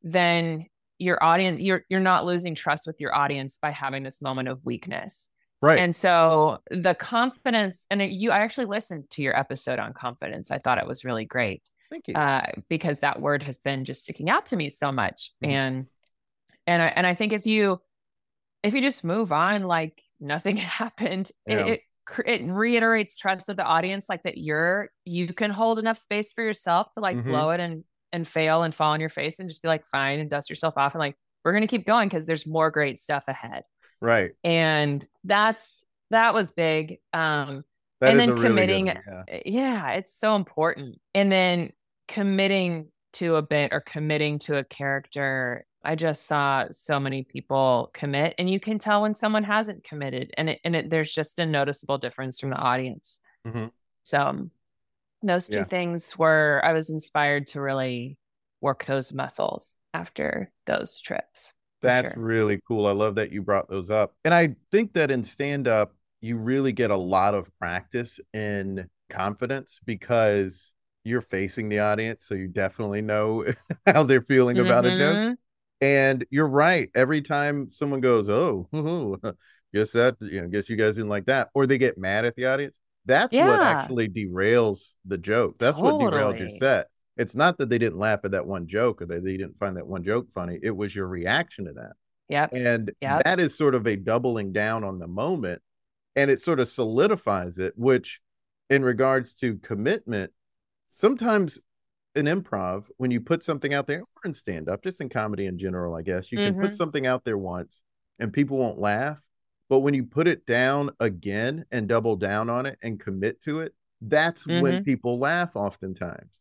then 0.02 0.66
your 1.00 1.24
audience 1.24 1.62
you're 1.62 1.84
you're 1.90 2.00
not 2.00 2.26
losing 2.26 2.56
trust 2.56 2.88
with 2.88 3.00
your 3.00 3.14
audience 3.16 3.58
by 3.62 3.72
having 3.72 4.04
this 4.04 4.22
moment 4.22 4.48
of 4.48 4.60
weakness. 4.66 5.30
right. 5.62 5.80
And 5.80 5.96
so 5.96 6.60
the 6.72 6.96
confidence 6.96 7.86
and 7.92 8.02
you 8.02 8.32
I 8.32 8.40
actually 8.40 8.66
listened 8.66 9.10
to 9.12 9.22
your 9.22 9.38
episode 9.38 9.80
on 9.80 9.94
confidence. 9.94 10.52
I 10.52 10.58
thought 10.58 10.78
it 10.80 10.88
was 10.88 11.06
really 11.06 11.26
great. 11.26 11.62
Thank 11.90 12.08
you. 12.10 12.16
uh, 12.16 12.46
because 12.68 13.00
that 13.00 13.22
word 13.22 13.44
has 13.44 13.60
been 13.60 13.86
just 13.86 14.04
sticking 14.04 14.30
out 14.30 14.48
to 14.48 14.56
me 14.56 14.70
so 14.70 14.92
much. 14.92 15.32
Mhm. 15.44 15.50
And 15.50 15.86
and 16.66 16.82
I 16.82 16.88
and 16.88 17.08
I 17.08 17.14
think 17.14 17.32
if 17.34 17.46
you 17.46 17.80
if 18.64 18.74
you 18.74 18.82
just 18.82 19.04
move 19.04 19.32
on 19.32 19.64
like 19.64 20.02
nothing 20.20 20.58
happened, 20.82 21.32
Yeah. 21.46 21.66
it, 21.68 21.68
it 21.68 21.82
it 22.26 22.42
reiterates 22.52 23.18
trust 23.18 23.48
with 23.48 23.58
the 23.58 23.66
audience, 23.66 24.08
like 24.10 24.24
that 24.24 24.38
you're 24.38 24.90
you 25.06 25.28
can 25.28 25.52
hold 25.52 25.78
enough 25.80 25.98
space 25.98 26.34
for 26.34 26.44
yourself 26.44 26.92
to 26.94 27.00
like 27.02 27.18
Mhm. 27.18 27.24
blow 27.26 27.50
it 27.52 27.60
and 27.60 27.84
and 28.18 28.28
fail 28.28 28.64
and 28.64 28.76
fall 28.76 28.92
on 28.92 29.00
your 29.00 29.08
face 29.10 29.40
and 29.40 29.48
just 29.48 29.62
be 29.62 29.70
like 29.70 29.86
fine 29.86 30.20
and 30.20 30.30
dust 30.30 30.50
yourself 30.50 30.74
off 30.76 30.94
and 30.94 31.00
like 31.00 31.16
we're 31.46 31.54
gonna 31.54 31.68
keep 31.68 31.86
going 31.86 32.10
because 32.10 32.26
there's 32.26 32.46
more 32.46 32.70
great 32.70 33.00
stuff 33.00 33.24
ahead. 33.30 33.64
right. 34.02 34.32
And 34.44 35.08
that's 35.24 35.86
that 36.10 36.34
was 36.34 36.52
big. 36.52 36.98
Um 37.14 37.64
That 38.02 38.10
and 38.12 38.20
then 38.20 38.32
really 38.32 38.48
committing- 38.48 38.88
one, 38.88 39.02
yeah. 39.08 39.36
uh, 39.36 39.40
yeah, 39.46 39.92
it's 39.94 40.14
so 40.14 40.36
important. 40.36 41.00
And 41.16 41.32
then 41.32 41.72
committing 42.10 42.92
to 43.14 43.36
a 43.36 43.42
bit 43.42 43.72
or 43.74 43.80
committing 43.82 44.40
to 44.40 44.58
a 44.58 44.64
character. 44.64 45.66
I 45.84 45.96
just 45.96 46.26
saw 46.26 46.66
so 46.72 47.00
many 47.00 47.24
people 47.24 47.90
commit, 47.94 48.36
and 48.38 48.50
you 48.50 48.60
can 48.60 48.78
tell 48.78 49.04
when 49.04 49.16
someone 49.16 49.44
hasn't 49.44 49.84
committed, 49.86 50.32
and 50.38 50.50
it, 50.50 50.60
and 50.66 50.76
it, 50.76 50.90
there's 50.90 51.14
just 51.14 51.40
a 51.40 51.46
noticeable 51.46 51.98
difference 51.98 52.40
from 52.40 52.50
the 52.50 52.58
audience. 52.58 53.22
Mhm. 53.48 53.72
So 54.04 54.50
those 55.24 55.48
two 55.50 55.58
Yeah. 55.58 55.66
things 55.66 56.18
were 56.18 56.62
I 56.64 56.74
was 56.74 56.90
inspired 56.90 57.48
to 57.48 57.62
really 57.62 58.18
work 58.62 58.86
those 58.86 59.14
muscles 59.14 59.78
after 59.94 60.52
those 60.66 61.00
trips. 61.00 61.54
That's 61.82 62.14
sure. 62.14 62.24
really 62.24 62.60
cool. 62.68 62.88
I 62.88 62.92
love 62.92 63.16
that 63.16 63.32
you 63.32 63.42
brought 63.42 63.70
those 63.70 63.90
up. 63.90 64.16
And 64.26 64.34
I 64.34 64.56
think 64.72 64.94
that 64.94 65.12
in 65.12 65.24
stand 65.24 65.68
up, 65.68 65.94
you 66.22 66.38
really 66.38 66.72
get 66.72 66.90
a 66.92 66.98
lot 66.98 67.36
of 67.36 67.50
practice 67.60 68.20
in 68.34 68.90
confidence 69.10 69.80
because 69.86 70.74
you're 71.04 71.22
facing 71.22 71.70
the 71.70 71.80
audience. 71.80 72.26
So 72.26 72.36
you 72.36 72.48
definitely 72.48 73.02
know 73.02 73.46
how 73.86 74.04
they're 74.04 74.22
feeling 74.22 74.58
about 74.60 74.86
a 74.86 74.98
joke. 74.98 75.24
Mhm. 75.24 75.38
And 75.80 76.26
you're 76.32 76.48
right. 76.48 76.90
Every 76.96 77.22
time 77.22 77.72
someone 77.72 78.02
goes, 78.02 78.30
Oh, 78.30 78.68
guess 79.74 79.92
that, 79.92 80.16
you 80.20 80.42
know, 80.42 80.48
guess 80.48 80.70
you 80.70 80.76
guys 80.76 80.96
didn't 80.96 81.10
like 81.10 81.28
that, 81.28 81.50
or 81.54 81.68
they 81.68 81.78
get 81.78 81.98
mad 82.00 82.26
at 82.26 82.36
the 82.36 82.48
audience, 82.48 82.80
that's 83.08 83.34
what 83.36 83.62
actually 83.62 84.10
derails 84.10 84.96
the 85.06 85.18
joke. 85.18 85.58
That's 85.58 85.78
what 85.78 85.96
derails 85.96 86.40
your 86.40 86.50
set. 86.50 86.88
It's 87.18 87.36
not 87.36 87.58
that 87.58 87.70
they 87.70 87.80
didn't 87.80 87.98
laugh 87.98 88.20
at 88.26 88.32
that 88.32 88.46
one 88.46 88.68
joke 88.68 89.02
or 89.02 89.08
that 89.08 89.24
they 89.24 89.38
didn't 89.38 89.58
find 89.58 89.76
that 89.78 89.88
one 89.88 90.04
joke 90.04 90.30
funny. 90.32 90.60
It 90.62 90.76
was 90.76 90.96
your 90.96 91.08
reaction 91.08 91.66
to 91.66 91.74
that. 91.74 91.94
Yep. 92.30 92.54
And 92.54 92.92
Yep. 93.02 93.24
that 93.24 93.40
is 93.40 93.58
sort 93.58 93.74
of 93.74 93.88
a 93.88 93.96
doubling 93.96 94.54
down 94.54 94.84
on 94.84 95.00
the 95.00 95.08
moment. 95.08 95.62
And 96.16 96.30
it 96.30 96.42
sort 96.42 96.60
of 96.60 96.68
solidifies 96.68 97.58
it, 97.58 97.74
which 97.76 98.20
in 98.70 98.84
regards 98.84 99.34
to 99.36 99.58
commitment, 99.58 100.32
sometimes 100.90 101.60
in 102.16 102.26
improv, 102.26 102.86
when 102.98 103.12
you 103.12 103.22
put 103.22 103.44
something 103.44 103.74
out 103.74 103.88
there, 103.88 104.02
or 104.02 104.22
in 104.26 104.34
stand 104.34 104.70
up, 104.70 104.84
just 104.84 105.02
in 105.02 105.10
comedy 105.10 105.46
in 105.46 105.58
general, 105.58 105.96
I 105.96 106.02
guess, 106.02 106.32
you 106.32 106.38
can 106.40 106.54
put 106.56 106.72
Mhm. 106.72 106.76
something 106.76 107.08
out 107.08 107.24
there 107.24 107.38
once 107.38 107.84
and 108.20 108.34
people 108.34 108.58
won't 108.58 108.80
laugh. 108.80 109.22
But 109.70 109.80
when 109.80 109.94
you 109.94 110.04
put 110.06 110.28
it 110.28 110.46
down 110.46 110.92
again 111.00 111.66
and 111.72 111.88
double 111.88 112.16
down 112.16 112.50
on 112.50 112.66
it 112.66 112.78
and 112.82 113.00
commit 113.00 113.42
to 113.42 113.62
it, 113.62 113.74
that's 114.02 114.46
when 114.48 114.80
people 114.80 115.20
laugh 115.20 115.56
oftentimes. 115.56 116.32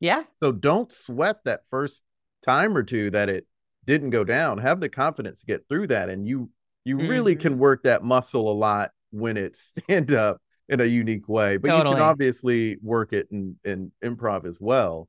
Yeah. 0.00 0.24
So 0.42 0.52
don't 0.52 0.90
sweat 0.92 1.36
that 1.44 1.62
first 1.70 2.04
time 2.44 2.76
or 2.76 2.82
two 2.82 3.10
that 3.10 3.28
it 3.28 3.46
didn't 3.86 4.10
go 4.10 4.24
down. 4.24 4.58
Have 4.58 4.80
the 4.80 4.88
confidence 4.88 5.40
to 5.40 5.46
get 5.46 5.68
through 5.68 5.88
that. 5.88 6.08
And 6.08 6.26
you 6.26 6.50
you 6.84 6.98
really 6.98 7.34
Mhm. 7.34 7.40
can 7.40 7.58
work 7.58 7.82
that 7.84 8.02
muscle 8.02 8.50
a 8.50 8.52
lot 8.52 8.90
when 9.10 9.36
it's 9.36 9.60
stand 9.78 10.12
up 10.12 10.40
in 10.68 10.80
a 10.80 10.84
unique 10.84 11.28
way. 11.28 11.56
But 11.56 11.72
you 11.72 11.84
can 11.84 11.98
obviously 12.00 12.76
work 12.82 13.12
it 13.12 13.28
in, 13.30 13.56
in 13.64 13.92
improv 14.02 14.46
as 14.46 14.58
well. 14.60 15.08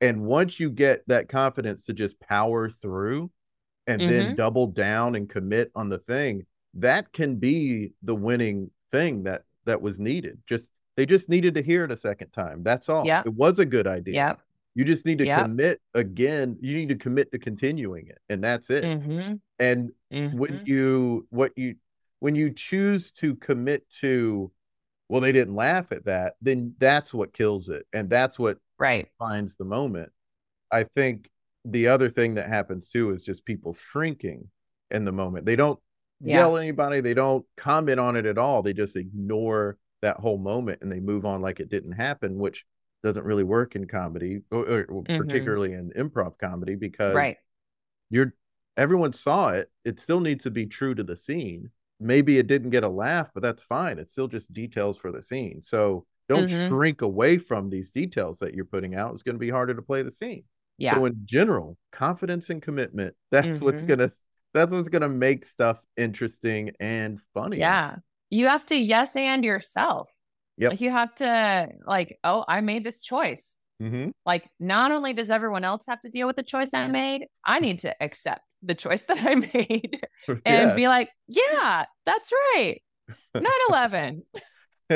And 0.00 0.22
once 0.24 0.60
you 0.60 0.70
get 0.70 1.06
that 1.08 1.28
confidence 1.28 1.86
to 1.86 1.94
just 1.94 2.18
power 2.20 2.68
through 2.68 3.30
and 3.86 4.06
then 4.06 4.32
Mhm. 4.32 4.36
double 4.36 4.66
down 4.66 5.14
and 5.14 5.28
commit 5.28 5.70
on 5.74 5.88
the 5.88 5.98
thing, 5.98 6.46
that 6.76 7.12
can 7.12 7.36
be 7.36 7.92
the 8.02 8.14
winning 8.14 8.70
thing 8.92 9.22
that 9.24 9.42
that 9.64 9.80
was 9.80 9.98
needed. 10.00 10.38
Just 10.46 10.72
they 10.96 11.06
just 11.06 11.28
needed 11.28 11.54
to 11.54 11.62
hear 11.62 11.84
it 11.84 11.90
a 11.90 11.96
second 11.96 12.30
time. 12.30 12.62
That's 12.62 12.88
all. 12.88 13.06
Yep. 13.06 13.26
It 13.26 13.34
was 13.34 13.58
a 13.58 13.64
good 13.66 13.86
idea. 13.86 14.14
Yep. 14.14 14.40
You 14.74 14.84
just 14.84 15.06
need 15.06 15.18
to 15.18 15.26
Yep. 15.26 15.44
commit 15.44 15.80
again. 15.94 16.56
You 16.60 16.76
need 16.76 16.88
to 16.88 16.96
commit 16.96 17.30
to 17.32 17.38
continuing 17.38 18.08
it, 18.08 18.18
and 18.28 18.42
that's 18.42 18.70
it. 18.70 18.84
hmm 19.02 19.34
And 19.58 19.92
when 20.10 20.62
you 20.64 21.26
what 21.30 21.52
you 21.56 21.76
when 22.20 22.34
you 22.34 22.50
choose 22.50 23.12
to 23.12 23.34
commit 23.36 23.88
to, 23.90 24.50
well, 25.08 25.20
they 25.20 25.32
didn't 25.32 25.54
laugh 25.54 25.92
at 25.92 26.06
that, 26.06 26.34
then 26.40 26.74
that's 26.78 27.12
what 27.12 27.32
kills 27.32 27.68
it, 27.68 27.86
and 27.92 28.08
that's 28.10 28.38
what 28.38 28.58
Right. 28.78 29.08
finds 29.18 29.56
the 29.56 29.64
moment. 29.64 30.10
I 30.70 30.84
think 30.96 31.30
the 31.64 31.86
other 31.88 32.10
thing 32.10 32.34
that 32.34 32.48
happens 32.48 32.88
too 32.88 33.10
is 33.10 33.24
just 33.24 33.44
people 33.44 33.74
shrinking 33.74 34.48
in 34.90 35.04
the 35.04 35.12
moment. 35.12 35.46
They 35.46 35.56
don't 35.56 35.78
Yeah. 36.24 36.38
yell 36.38 36.56
at 36.56 36.62
anybody, 36.62 37.00
they 37.00 37.14
don't 37.14 37.44
comment 37.56 38.00
on 38.00 38.16
it 38.16 38.26
at 38.26 38.38
all. 38.38 38.62
They 38.62 38.72
just 38.72 38.96
ignore 38.96 39.78
that 40.02 40.18
whole 40.18 40.38
moment 40.38 40.80
and 40.82 40.90
they 40.90 41.00
move 41.00 41.24
on 41.24 41.40
like 41.42 41.60
it 41.60 41.68
didn't 41.68 41.92
happen, 41.92 42.38
which 42.38 42.64
doesn't 43.02 43.24
really 43.24 43.44
work 43.44 43.76
in 43.76 43.86
comedy, 43.86 44.40
or, 44.50 44.66
or 44.66 45.02
Mhm. 45.04 45.18
particularly 45.18 45.72
in 45.74 45.90
improv 45.92 46.38
comedy, 46.38 46.74
because 46.74 47.14
Right. 47.14 47.36
you're 48.10 48.34
everyone 48.76 49.12
saw 49.12 49.50
it. 49.50 49.70
It 49.84 50.00
still 50.00 50.18
needs 50.20 50.42
to 50.44 50.50
be 50.50 50.66
true 50.66 50.94
to 50.96 51.04
the 51.04 51.16
scene. 51.16 51.70
Maybe 52.00 52.38
it 52.38 52.48
didn't 52.48 52.70
get 52.70 52.82
a 52.82 52.88
laugh, 52.88 53.30
but 53.32 53.40
that's 53.42 53.62
fine. 53.62 53.98
It's 54.00 54.10
still 54.10 54.26
just 54.26 54.52
details 54.52 54.98
for 54.98 55.12
the 55.12 55.22
scene. 55.22 55.62
So 55.62 56.06
don't 56.28 56.48
Mhm. 56.48 56.68
shrink 56.68 57.02
away 57.02 57.38
from 57.38 57.70
these 57.70 57.92
details 57.92 58.40
that 58.40 58.52
you're 58.54 58.64
putting 58.64 58.96
out. 58.96 59.12
It's 59.14 59.22
going 59.22 59.36
to 59.36 59.38
be 59.40 59.50
harder 59.50 59.74
to 59.74 59.82
play 59.82 60.02
the 60.02 60.10
scene. 60.10 60.42
Yeah. 60.76 60.96
So 60.96 61.04
in 61.04 61.20
general, 61.24 61.78
confidence 61.92 62.50
and 62.50 62.60
commitment, 62.60 63.14
that's 63.30 63.60
what's 63.60 63.82
Mhm. 63.82 63.86
gonna 63.86 64.12
that's 64.54 64.72
what's 64.72 64.88
gonna 64.88 65.08
make 65.08 65.44
stuff 65.44 65.84
interesting 65.96 66.70
and 66.80 67.20
funny. 67.34 67.58
Yeah. 67.58 67.96
You 68.30 68.46
have 68.48 68.64
to 68.66 68.76
yes 68.76 69.16
and 69.16 69.44
yourself. 69.44 70.08
Yep. 70.56 70.70
Like 70.70 70.80
you 70.80 70.90
have 70.90 71.14
to 71.16 71.68
like, 71.86 72.18
oh, 72.24 72.44
I 72.46 72.60
made 72.60 72.84
this 72.84 73.02
choice. 73.02 73.58
hmm 73.80 74.10
Like 74.24 74.48
not 74.60 74.92
only 74.92 75.12
does 75.12 75.30
everyone 75.30 75.64
else 75.64 75.84
have 75.88 76.00
to 76.00 76.08
deal 76.08 76.26
with 76.26 76.36
the 76.36 76.42
choice 76.42 76.72
I 76.72 76.86
made, 76.86 77.26
I 77.44 77.60
need 77.60 77.80
to 77.80 77.94
accept 78.02 78.42
the 78.62 78.74
choice 78.74 79.02
that 79.02 79.18
I 79.18 79.34
made 79.54 80.00
and 80.28 80.40
yeah. 80.46 80.74
be 80.74 80.88
like, 80.88 81.10
yeah, 81.26 81.84
that's 82.06 82.30
right. 82.32 82.80
9/11. 83.36 84.22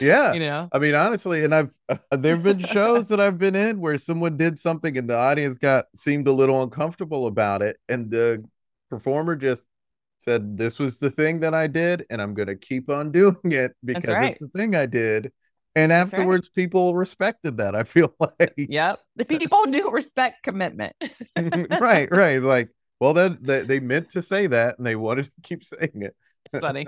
yeah. 0.00 0.32
You 0.32 0.40
know. 0.40 0.68
I 0.72 0.78
mean, 0.78 0.94
honestly, 0.94 1.44
and 1.44 1.54
I've 1.54 1.74
uh, 1.88 1.96
there've 2.16 2.42
been 2.42 2.58
shows 2.58 3.08
that 3.08 3.20
I've 3.20 3.38
been 3.38 3.54
in 3.54 3.80
where 3.80 3.98
someone 3.98 4.36
did 4.36 4.58
something 4.58 4.96
and 4.98 5.08
the 5.08 5.16
audience 5.16 5.58
got 5.58 5.86
seemed 5.94 6.26
a 6.26 6.32
little 6.32 6.62
uncomfortable 6.62 7.26
about 7.26 7.62
it, 7.62 7.78
and 7.88 8.10
the 8.10 8.44
performer 8.90 9.36
just 9.36 9.66
said, 10.18 10.58
"This 10.58 10.78
was 10.78 10.98
the 10.98 11.10
thing 11.10 11.40
that 11.40 11.54
I 11.54 11.66
did, 11.68 12.06
and 12.10 12.20
I'm 12.20 12.34
going 12.34 12.48
to 12.48 12.56
keep 12.56 12.90
on 12.90 13.12
doing 13.12 13.36
it 13.44 13.76
because 13.84 14.12
right. 14.12 14.32
it's 14.32 14.40
the 14.40 14.48
thing 14.48 14.74
I 14.74 14.86
did." 14.86 15.32
And 15.76 15.92
That's 15.92 16.12
right. 16.12 16.18
afterwards, 16.20 16.48
people 16.48 16.96
respected 16.96 17.58
that. 17.58 17.76
I 17.76 17.84
feel 17.84 18.12
like, 18.18 18.54
Yep. 18.56 18.98
The 19.14 19.24
people 19.24 19.64
do 19.66 19.90
respect 19.90 20.42
commitment. 20.42 20.96
right, 21.36 22.10
right. 22.10 22.36
It's 22.36 22.44
like, 22.44 22.70
well, 22.98 23.14
then 23.14 23.38
they, 23.40 23.62
they 23.62 23.78
meant 23.78 24.10
to 24.10 24.22
say 24.22 24.48
that, 24.48 24.78
and 24.78 24.86
they 24.86 24.96
wanted 24.96 25.26
to 25.26 25.32
keep 25.44 25.62
saying 25.62 26.02
it. 26.02 26.16
It's 26.46 26.60
funny. 26.60 26.86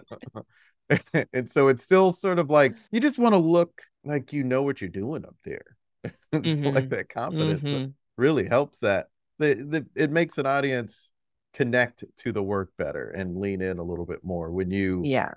and 1.33 1.49
so 1.51 1.69
it's 1.69 1.85
still 1.85 2.13
sort 2.13 2.39
of 2.39 2.51
like 2.51 2.73
you 2.91 3.01
just 3.01 3.19
want 3.19 3.33
to 3.33 3.39
look 3.39 3.83
like 4.05 4.33
you 4.33 4.45
know 4.45 4.63
what 4.63 4.81
you're 4.81 4.91
doing 4.91 5.25
up 5.25 5.37
there. 5.45 5.65
it's 6.33 6.57
like 6.65 6.89
that 6.91 7.09
confidence 7.09 7.63
Mhm. 7.63 7.93
really 8.17 8.47
helps 8.49 8.81
that. 8.81 9.09
The, 9.39 9.55
the 9.55 9.87
it 9.95 10.11
makes 10.11 10.39
an 10.39 10.47
audience 10.47 11.13
connect 11.55 12.05
to 12.19 12.33
the 12.33 12.43
work 12.43 12.73
better 12.77 13.11
and 13.11 13.37
lean 13.39 13.61
in 13.63 13.79
a 13.79 13.83
little 13.83 14.07
bit 14.07 14.23
more 14.23 14.51
when 14.51 14.71
you 14.71 15.03
Yeah. 15.05 15.33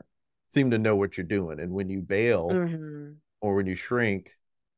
seem 0.53 0.71
to 0.71 0.77
know 0.77 0.95
what 0.95 1.17
you're 1.17 1.25
doing. 1.25 1.59
And 1.59 1.71
when 1.71 1.89
you 1.89 2.01
bail 2.01 2.49
Mhm. 2.49 3.15
or 3.41 3.55
when 3.55 3.65
you 3.65 3.75
shrink 3.75 4.31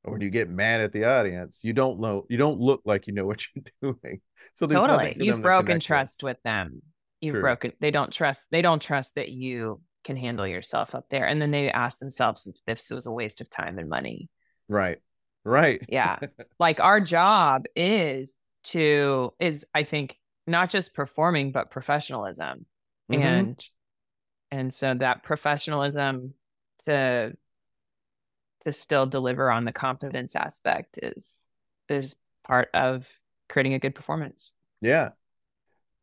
or 0.03 0.13
when 0.13 0.21
you 0.21 0.30
get 0.30 0.49
mad 0.49 0.82
at 0.82 0.91
the 0.93 1.05
audience, 1.05 1.59
you 1.63 1.73
don't 1.73 1.99
know 1.99 2.26
you 2.30 2.38
don't 2.38 2.59
look 2.59 2.82
like 2.86 3.07
you 3.07 3.13
know 3.13 3.26
what 3.26 3.43
you're 3.55 3.65
doing. 3.82 4.21
So 4.55 4.67
Totally. 4.67 5.15
You've 5.19 5.41
broken 5.41 5.65
connect 5.65 5.84
with. 5.84 5.88
trust 5.88 6.23
with 6.23 6.38
them. 6.43 6.82
You've 7.21 7.34
True. 7.34 7.41
broken 7.41 7.73
they 7.80 7.91
don't 7.91 8.11
trust 8.11 8.47
they 8.51 8.61
don't 8.61 8.82
trust 8.82 9.15
that 9.15 9.30
you 9.30 9.82
can 10.06 10.16
handle 10.16 10.47
yourself 10.47 10.95
up 10.95 11.10
there. 11.10 11.28
And 11.28 11.41
then 11.41 11.51
they 11.51 11.70
ask 11.70 11.99
themselves 11.99 12.47
if 12.47 12.56
this 12.66 12.89
was 12.89 13.08
a 13.08 13.12
waste 13.12 13.41
of 13.41 13.49
time 13.49 13.78
and 13.78 13.89
money. 13.89 14.30
Right. 14.70 14.99
Right. 15.43 15.84
Yeah. 15.89 16.20
like 16.60 16.80
our 16.80 17.01
job 17.01 17.66
is 17.76 18.36
to 18.66 19.34
is 19.39 19.66
I 19.76 19.84
think 19.84 20.18
not 20.47 20.70
just 20.70 20.93
performing 20.93 21.51
but 21.51 21.72
professionalism. 21.72 22.66
Mhm. 23.12 23.22
And 23.22 23.68
and 24.51 24.74
so 24.74 24.93
that 24.93 25.24
professionalism 25.24 26.34
to 26.86 27.36
to 28.66 28.74
still 28.74 29.06
deliver 29.06 29.51
on 29.51 29.66
the 29.66 29.74
confidence 29.74 30.36
aspect 30.36 30.97
is 31.01 31.41
is 31.89 32.16
part 32.43 32.70
of 32.74 33.08
creating 33.49 33.74
a 33.74 33.80
good 33.80 33.95
performance. 33.95 34.53
Yeah. 34.82 35.10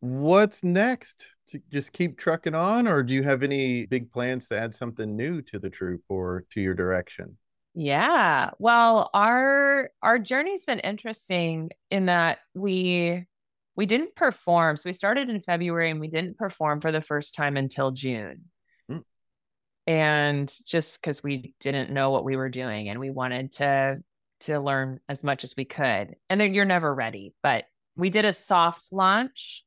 What's 0.03 0.64
next? 0.64 1.28
To 1.50 1.61
just 1.70 1.92
keep 1.92 2.18
trucking 2.18 2.57
on, 2.57 2.88
or 2.88 3.05
do 3.05 3.14
you 3.14 3.22
have 3.22 3.44
any 3.44 3.86
big 3.86 4.11
plans 4.11 4.48
to 4.48 4.59
add 4.59 4.74
something 4.74 5.14
new 5.16 5.42
to 5.42 5.61
the 5.61 5.70
troupe 5.70 6.03
or 6.09 6.44
to 6.50 6.61
your 6.61 6.74
direction? 6.74 7.36
Yeah. 7.74 8.50
Well, 8.59 9.11
our 9.14 9.90
our 10.03 10.18
journey's 10.18 10.64
been 10.64 10.80
interesting 10.80 11.70
in 11.88 12.07
that 12.07 12.38
we 12.53 13.26
we 13.76 13.86
didn't 13.86 14.16
perform. 14.16 14.76
So 14.76 14.88
we 14.88 14.92
started 14.92 15.30
in 15.30 15.40
February 15.40 15.90
and 15.90 16.00
we 16.00 16.09
didn't 16.09 16.36
perform 16.36 16.80
for 16.80 16.90
the 16.90 17.00
first 17.00 17.36
time 17.36 17.57
until 17.57 17.92
June. 17.92 18.46
Mm. 18.90 19.03
And 19.86 20.53
just 20.66 21.00
because 21.00 21.22
we 21.22 21.55
didn't 21.61 21.92
know 21.92 22.11
what 22.11 22.24
we 22.24 22.34
were 22.34 22.48
doing 22.48 22.88
and 22.88 22.98
we 22.98 23.11
wanted 23.11 23.53
to 23.53 24.03
to 24.40 24.59
learn 24.59 24.98
as 25.09 25.22
much 25.22 25.44
as 25.44 25.55
we 25.57 25.64
could. 25.64 26.16
And 26.28 26.40
then 26.40 26.55
you're 26.55 26.64
never 26.64 26.92
ready, 26.92 27.34
but 27.40 27.66
we 27.94 28.11
did 28.11 28.24
a 28.24 28.32
soft 28.32 28.88
launch. 28.90 29.64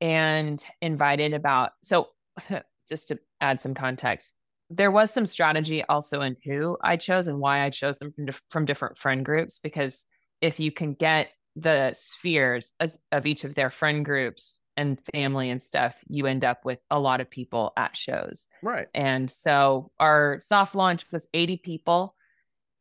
And 0.00 0.64
invited 0.80 1.34
about 1.34 1.72
so 1.82 2.08
just 2.88 3.08
to 3.08 3.18
add 3.40 3.60
some 3.60 3.74
context 3.74 4.34
there 4.70 4.90
was 4.90 5.12
some 5.12 5.26
strategy 5.26 5.84
also 5.84 6.22
in 6.22 6.36
who 6.44 6.76
I 6.82 6.96
chose 6.96 7.28
and 7.28 7.38
why 7.38 7.62
I 7.62 7.70
chose 7.70 7.98
them 7.98 8.12
from, 8.12 8.28
from 8.50 8.64
different 8.64 8.98
friend 8.98 9.24
groups 9.24 9.58
because 9.58 10.06
if 10.40 10.58
you 10.58 10.72
can 10.72 10.94
get 10.94 11.28
the 11.54 11.92
spheres 11.94 12.72
of, 12.80 12.94
of 13.12 13.26
each 13.26 13.44
of 13.44 13.54
their 13.54 13.70
friend 13.70 14.04
groups 14.04 14.60
and 14.76 15.00
family 15.14 15.50
and 15.50 15.62
stuff, 15.62 15.96
you 16.08 16.26
end 16.26 16.44
up 16.44 16.64
with 16.64 16.80
a 16.90 16.98
lot 16.98 17.20
of 17.20 17.30
people 17.30 17.72
at 17.76 17.96
shows. 17.96 18.48
Right. 18.62 18.88
And 18.92 19.30
so 19.30 19.90
our 19.98 20.38
soft 20.40 20.74
launch 20.74 21.10
was 21.12 21.28
80 21.32 21.58
people 21.58 22.14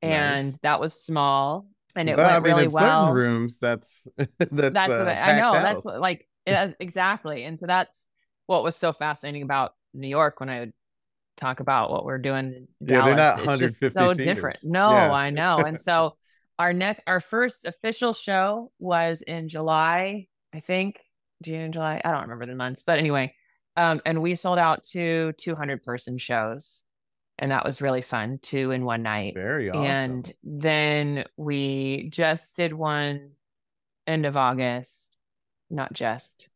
and 0.01 0.47
nice. 0.47 0.57
that 0.63 0.79
was 0.79 0.93
small 0.93 1.67
and 1.95 2.09
it 2.09 2.17
well, 2.17 2.27
went 2.27 2.35
I 2.35 2.39
mean, 2.39 2.57
really 2.57 2.67
well. 2.67 3.13
rooms 3.13 3.59
that's 3.59 4.05
that's 4.17 4.73
that's 4.73 4.91
uh, 4.91 4.97
what 4.97 5.07
I, 5.07 5.31
I 5.31 5.39
know. 5.39 5.53
That's 5.53 5.85
what, 5.85 6.01
like 6.01 6.27
exactly. 6.45 7.43
And 7.43 7.57
so 7.57 7.65
that's 7.65 8.07
what 8.47 8.63
was 8.63 8.75
so 8.75 8.93
fascinating 8.93 9.41
about 9.41 9.73
New 9.93 10.07
York 10.07 10.39
when 10.39 10.49
I 10.49 10.59
would 10.59 10.73
talk 11.37 11.59
about 11.59 11.91
what 11.91 12.05
we're 12.05 12.17
doing 12.17 12.45
in 12.53 12.67
yeah, 12.79 12.97
Dallas. 12.97 13.05
They're 13.05 13.15
not 13.15 13.37
150 13.37 13.85
just 13.85 13.93
so 13.93 14.11
seaters. 14.11 14.25
different. 14.25 14.57
No, 14.63 14.91
yeah. 14.91 15.11
I 15.11 15.29
know. 15.29 15.57
And 15.57 15.79
so 15.79 16.15
our 16.59 16.73
next 16.73 17.03
our 17.07 17.19
first 17.19 17.65
official 17.65 18.13
show 18.13 18.71
was 18.79 19.21
in 19.21 19.47
July, 19.47 20.27
I 20.53 20.59
think. 20.59 21.01
June, 21.43 21.71
July. 21.71 22.01
I 22.03 22.11
don't 22.11 22.21
remember 22.21 22.45
the 22.45 22.55
months, 22.55 22.83
but 22.83 22.97
anyway. 22.97 23.33
Um, 23.77 24.01
and 24.05 24.21
we 24.21 24.35
sold 24.35 24.57
out 24.57 24.83
to 24.91 25.33
200 25.33 25.83
person 25.83 26.17
shows. 26.17 26.83
And 27.37 27.51
that 27.51 27.65
was 27.65 27.81
really 27.81 28.01
fun, 28.01 28.39
two 28.41 28.71
in 28.71 28.85
one 28.85 29.03
night. 29.03 29.33
Very 29.33 29.69
awesome. 29.69 29.83
And 29.83 30.33
then 30.43 31.25
we 31.35 32.07
just 32.09 32.55
did 32.55 32.71
one 32.71 33.31
end 34.07 34.25
of 34.25 34.37
August, 34.37 35.14
not 35.69 35.93
just 35.93 36.49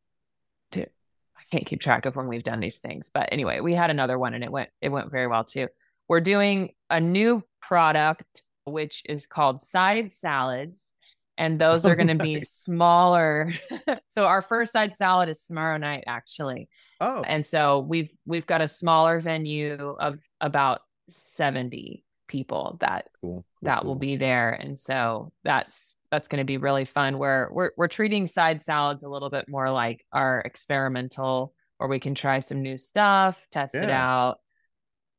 to 0.71 0.81
I 0.81 1.41
can't 1.51 1.65
keep 1.65 1.81
track 1.81 2.05
of 2.05 2.15
when 2.15 2.27
we've 2.27 2.43
done 2.43 2.59
these 2.59 2.79
things. 2.79 3.09
But 3.13 3.29
anyway, 3.31 3.59
we 3.59 3.73
had 3.73 3.89
another 3.89 4.19
one 4.19 4.33
and 4.33 4.43
it 4.43 4.51
went 4.51 4.69
it 4.81 4.89
went 4.89 5.11
very 5.11 5.27
well 5.27 5.43
too. 5.43 5.67
We're 6.07 6.21
doing 6.21 6.73
a 6.89 6.99
new 6.99 7.43
product 7.61 8.43
which 8.65 9.03
is 9.05 9.27
called 9.27 9.61
side 9.61 10.11
salads 10.11 10.93
and 11.37 11.57
those 11.57 11.85
are 11.85 11.93
oh, 11.93 11.95
going 11.95 12.17
to 12.17 12.23
be 12.23 12.41
smaller. 12.41 13.53
so 14.09 14.25
our 14.25 14.41
first 14.41 14.73
side 14.73 14.93
salad 14.93 15.29
is 15.29 15.45
tomorrow 15.45 15.77
night 15.77 16.03
actually. 16.05 16.67
Oh. 16.99 17.21
And 17.21 17.45
so 17.45 17.79
we've 17.79 18.11
we've 18.25 18.45
got 18.45 18.61
a 18.61 18.67
smaller 18.67 19.21
venue 19.21 19.95
of 19.99 20.19
about 20.41 20.81
70 21.09 22.03
people 22.27 22.77
that. 22.81 23.07
Cool, 23.21 23.45
that 23.61 23.81
cool. 23.81 23.87
will 23.89 23.95
be 23.95 24.17
there 24.17 24.51
and 24.51 24.77
so 24.77 25.31
that's 25.43 25.95
that's 26.11 26.27
going 26.27 26.39
to 26.39 26.45
be 26.45 26.57
really 26.57 26.85
fun 26.85 27.17
where 27.17 27.49
we're 27.51 27.71
we're 27.77 27.87
treating 27.87 28.27
side 28.27 28.61
salads 28.61 29.03
a 29.03 29.09
little 29.09 29.29
bit 29.29 29.45
more 29.47 29.69
like 29.69 30.05
our 30.11 30.41
experimental 30.41 31.53
where 31.77 31.89
we 31.89 31.99
can 31.99 32.15
try 32.15 32.39
some 32.39 32.61
new 32.61 32.77
stuff 32.77 33.47
test 33.51 33.75
yeah. 33.75 33.83
it 33.83 33.89
out 33.89 34.37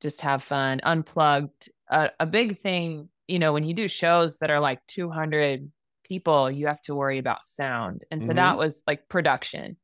just 0.01 0.23
have 0.23 0.43
fun 0.43 0.81
unplugged 0.83 1.71
uh, 1.91 2.09
a 2.19 2.27
big 2.27 2.61
thing 2.61 3.09
you 3.29 3.39
know 3.39 3.53
when 3.53 3.65
you 3.65 3.75
do 3.75 3.89
shows 3.89 4.39
that 4.39 4.51
are 4.51 4.61
like 4.61 4.81
200 4.89 5.71
people 6.05 6.51
you 6.51 6.67
have 6.67 6.81
to 6.83 6.95
worry 6.95 7.19
about 7.19 7.47
sound 7.47 8.03
and 8.11 8.23
so 8.23 8.31
mm-hmm. 8.31 8.37
that 8.37 8.59
was 8.59 8.83
like 8.87 9.09
production 9.09 9.77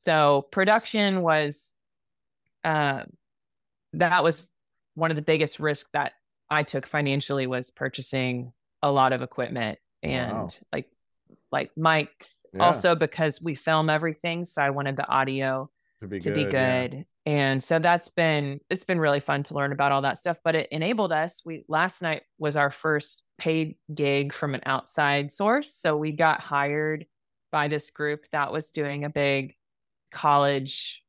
so 0.00 0.46
production 0.50 1.20
was 1.20 1.74
uh, 2.64 3.04
that 3.94 4.22
was 4.22 4.50
one 4.94 5.10
of 5.10 5.16
the 5.16 5.22
biggest 5.22 5.60
risks 5.60 5.90
that 5.92 6.12
i 6.48 6.62
took 6.62 6.86
financially 6.86 7.46
was 7.46 7.70
purchasing 7.70 8.52
a 8.82 8.90
lot 8.90 9.12
of 9.12 9.22
equipment 9.22 9.78
and 10.02 10.32
wow. 10.32 10.48
like 10.72 10.88
like 11.52 11.70
mics 11.76 12.44
yeah. 12.54 12.64
also 12.64 12.94
because 12.94 13.40
we 13.40 13.54
film 13.54 13.90
everything 13.90 14.44
so 14.44 14.62
i 14.62 14.70
wanted 14.70 14.96
the 14.96 15.08
audio 15.08 15.68
to 16.00 16.06
be 16.06 16.20
to 16.20 16.30
good, 16.30 16.34
be 16.34 16.44
good. 16.44 16.94
Yeah. 17.26 17.32
and 17.32 17.62
so 17.62 17.78
that's 17.78 18.10
been 18.10 18.60
it's 18.70 18.84
been 18.84 18.98
really 18.98 19.20
fun 19.20 19.42
to 19.44 19.54
learn 19.54 19.72
about 19.72 19.92
all 19.92 20.02
that 20.02 20.18
stuff 20.18 20.38
but 20.44 20.54
it 20.54 20.68
enabled 20.70 21.12
us 21.12 21.42
we 21.44 21.64
last 21.68 22.02
night 22.02 22.22
was 22.38 22.56
our 22.56 22.70
first 22.70 23.24
paid 23.38 23.76
gig 23.92 24.32
from 24.32 24.54
an 24.54 24.62
outside 24.64 25.30
source 25.30 25.74
so 25.74 25.96
we 25.96 26.12
got 26.12 26.40
hired 26.40 27.06
by 27.52 27.68
this 27.68 27.90
group 27.90 28.26
that 28.32 28.52
was 28.52 28.70
doing 28.70 29.04
a 29.04 29.10
big 29.10 29.54
college 30.12 31.04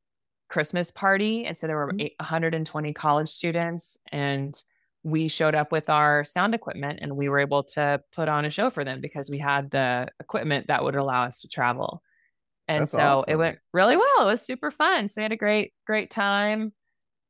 christmas 0.50 0.92
party 0.92 1.46
and 1.46 1.58
so 1.58 1.68
there 1.68 1.78
were 1.78 1.94
120 1.94 2.90
mm-hmm. 2.90 2.94
college 2.94 3.30
students 3.30 3.98
and 4.12 4.62
we 5.04 5.28
showed 5.28 5.56
up 5.56 5.72
with 5.72 5.90
our 5.90 6.24
sound 6.24 6.54
equipment 6.54 7.00
and 7.02 7.16
we 7.16 7.30
were 7.30 7.40
able 7.40 7.64
to 7.64 8.02
put 8.12 8.30
on 8.30 8.46
a 8.46 8.50
show 8.50 8.70
for 8.70 8.84
them 8.84 9.02
because 9.02 9.30
we 9.30 9.40
had 9.40 9.72
the 9.72 10.08
equipment 10.20 10.68
that 10.68 10.84
would 10.84 10.96
allow 10.96 11.24
us 11.24 11.42
to 11.42 11.48
travel. 11.48 12.04
And 12.68 12.84
That's 12.84 12.92
so 12.92 13.00
awesome. 13.00 13.26
it 13.28 13.36
went 13.36 13.60
really 13.74 13.98
well. 13.98 14.22
It 14.22 14.32
was 14.32 14.42
super 14.42 14.70
fun. 14.70 15.08
So 15.08 15.22
we 15.22 15.24
had 15.24 15.32
a 15.32 15.38
great, 15.38 15.74
great 15.86 16.12
time 16.12 16.72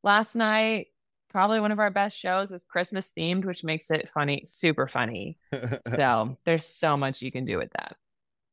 last 0.04 0.36
night. 0.36 0.88
Probably 1.30 1.62
one 1.62 1.72
of 1.72 1.80
our 1.80 1.90
best 1.90 2.18
shows 2.18 2.52
is 2.52 2.66
Christmas 2.66 3.14
themed, 3.18 3.46
which 3.46 3.64
makes 3.64 3.90
it 3.90 4.10
funny, 4.10 4.44
super 4.46 4.88
funny. 4.88 5.38
so 5.96 6.38
there's 6.44 6.66
so 6.66 6.98
much 6.98 7.22
you 7.22 7.32
can 7.32 7.46
do 7.46 7.58
with 7.58 7.72
that. 7.72 7.96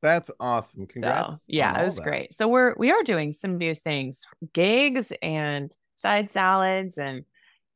That's 0.01 0.31
awesome. 0.39 0.87
Congrats. 0.87 1.35
So, 1.35 1.41
yeah, 1.49 1.81
it 1.81 1.85
was 1.85 1.97
that. 1.97 2.05
great. 2.05 2.35
So 2.35 2.47
we're 2.47 2.75
we 2.79 2.93
are 2.93 3.03
doing 3.03 3.33
some 3.33 3.59
new 3.59 3.75
things, 3.75 4.25
gigs 4.53 5.13
and 5.21 5.75
side 5.97 6.31
salads 6.31 6.99
and 6.99 7.25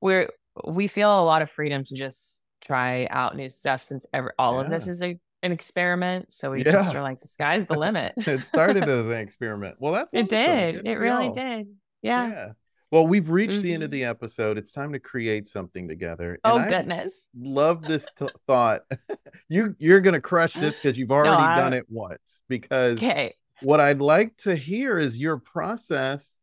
we're 0.01 0.29
we 0.67 0.87
feel 0.87 1.21
a 1.21 1.25
lot 1.25 1.43
of 1.43 1.51
freedom 1.51 1.85
to 1.85 1.95
just 1.95 2.43
try 2.65 3.07
out 3.11 3.37
new 3.37 3.51
stuff 3.51 3.83
since 3.83 4.07
ever 4.13 4.35
all 4.39 4.55
yeah. 4.55 4.61
of 4.63 4.71
this 4.71 4.87
is 4.87 5.03
a 5.03 5.19
an 5.43 5.53
experiment. 5.53 6.33
So 6.33 6.53
we 6.53 6.65
yeah. 6.65 6.73
just 6.73 6.95
are 6.95 7.03
like, 7.03 7.21
the 7.21 7.29
sky's 7.29 7.67
the 7.67 7.79
limit. 7.79 8.15
it 8.17 8.45
started 8.45 8.85
as 8.89 9.07
an 9.07 9.13
experiment. 9.13 9.77
Well, 9.79 9.93
that's 9.93 10.15
it 10.15 10.25
awesome. 10.25 10.29
did. 10.29 10.75
Good 10.77 10.87
it 10.87 10.99
really 10.99 11.27
y'all. 11.27 11.35
did. 11.35 11.67
Yeah. 12.01 12.29
yeah. 12.29 12.49
Well, 12.91 13.07
we've 13.07 13.31
reached 13.31 13.55
mm-hmm. 13.55 13.63
the 13.63 13.75
end 13.75 13.83
of 13.83 13.89
mm-hmm. 13.89 14.01
the 14.01 14.05
episode. 14.05 14.59
It's 14.59 14.71
time 14.71 14.93
to 14.93 14.99
create 14.99 15.49
something 15.49 15.89
together. 15.89 16.39
And 16.45 16.53
oh 16.53 16.59
I 16.59 16.69
goodness! 16.69 17.29
Love 17.35 17.83
this 17.83 18.07
t- 18.19 18.29
thought. 18.47 18.83
you 19.49 19.75
you're 19.79 20.03
gonna 20.03 20.21
crush 20.21 20.53
this 20.53 20.77
because 20.77 20.99
you've 20.99 21.11
already 21.11 21.43
no, 21.43 21.57
done 21.57 21.73
it 21.73 21.87
once. 21.89 22.43
Because 22.51 22.99
okay. 22.99 23.35
what 23.63 23.81
I'd 23.81 24.03
like 24.03 24.37
to 24.39 24.55
hear 24.55 24.99
is 24.99 25.19
your 25.19 25.39
process 25.39 26.39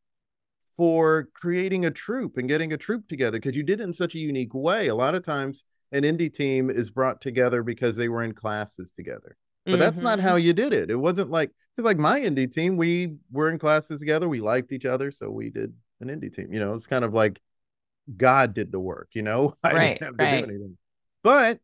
for 0.79 1.27
creating 1.33 1.83
a 1.83 1.91
troupe 1.91 2.37
and 2.37 2.47
getting 2.47 2.71
a 2.71 2.77
troupe 2.77 3.05
together 3.09 3.37
because 3.37 3.57
you 3.57 3.63
did 3.63 3.81
it 3.81 3.83
in 3.83 3.91
such 3.91 4.15
a 4.15 4.17
unique 4.17 4.53
way. 4.53 4.87
A 4.87 4.95
lot 4.95 5.13
of 5.13 5.23
times, 5.23 5.65
an 5.91 6.03
indie 6.03 6.33
team 6.33 6.69
is 6.69 6.89
brought 6.89 7.19
together 7.19 7.63
because 7.63 7.97
they 7.97 8.07
were 8.07 8.23
in 8.23 8.33
classes 8.33 8.89
together, 8.89 9.35
but 9.65 9.73
mm-hmm. 9.73 9.81
that's 9.81 9.99
not 9.99 10.21
how 10.21 10.37
mm-hmm. 10.37 10.45
you 10.45 10.53
did 10.53 10.71
it. 10.71 10.89
It 10.89 10.95
wasn't 10.95 11.31
like 11.31 11.51
like 11.77 11.97
my 11.97 12.21
indie 12.21 12.49
team. 12.49 12.77
We 12.77 13.15
were 13.29 13.49
in 13.49 13.59
classes 13.59 13.99
together. 13.99 14.29
We 14.29 14.39
liked 14.39 14.71
each 14.71 14.85
other, 14.85 15.11
so 15.11 15.29
we 15.29 15.49
did 15.49 15.73
an 15.99 16.07
indie 16.07 16.33
team. 16.33 16.53
You 16.53 16.61
know, 16.61 16.75
it's 16.75 16.87
kind 16.87 17.03
of 17.03 17.13
like 17.13 17.41
God 18.15 18.53
did 18.53 18.71
the 18.71 18.79
work. 18.79 19.09
You 19.11 19.23
know, 19.23 19.55
I 19.65 19.73
right, 19.73 19.99
didn't 19.99 20.03
have 20.03 20.17
to 20.17 20.23
right. 20.23 20.45
do 20.45 20.49
anything. 20.49 20.77
But 21.23 21.59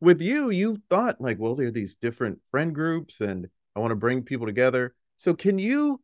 with 0.00 0.20
you, 0.20 0.50
you 0.50 0.82
thought 0.90 1.20
like, 1.20 1.38
well, 1.38 1.54
there 1.54 1.68
are 1.68 1.70
these 1.70 1.94
different 1.94 2.40
friend 2.50 2.74
groups, 2.74 3.20
and 3.20 3.46
I 3.76 3.78
want 3.78 3.92
to 3.92 3.96
bring 3.96 4.24
people 4.24 4.46
together. 4.48 4.96
So, 5.18 5.34
can 5.34 5.60
you 5.60 6.00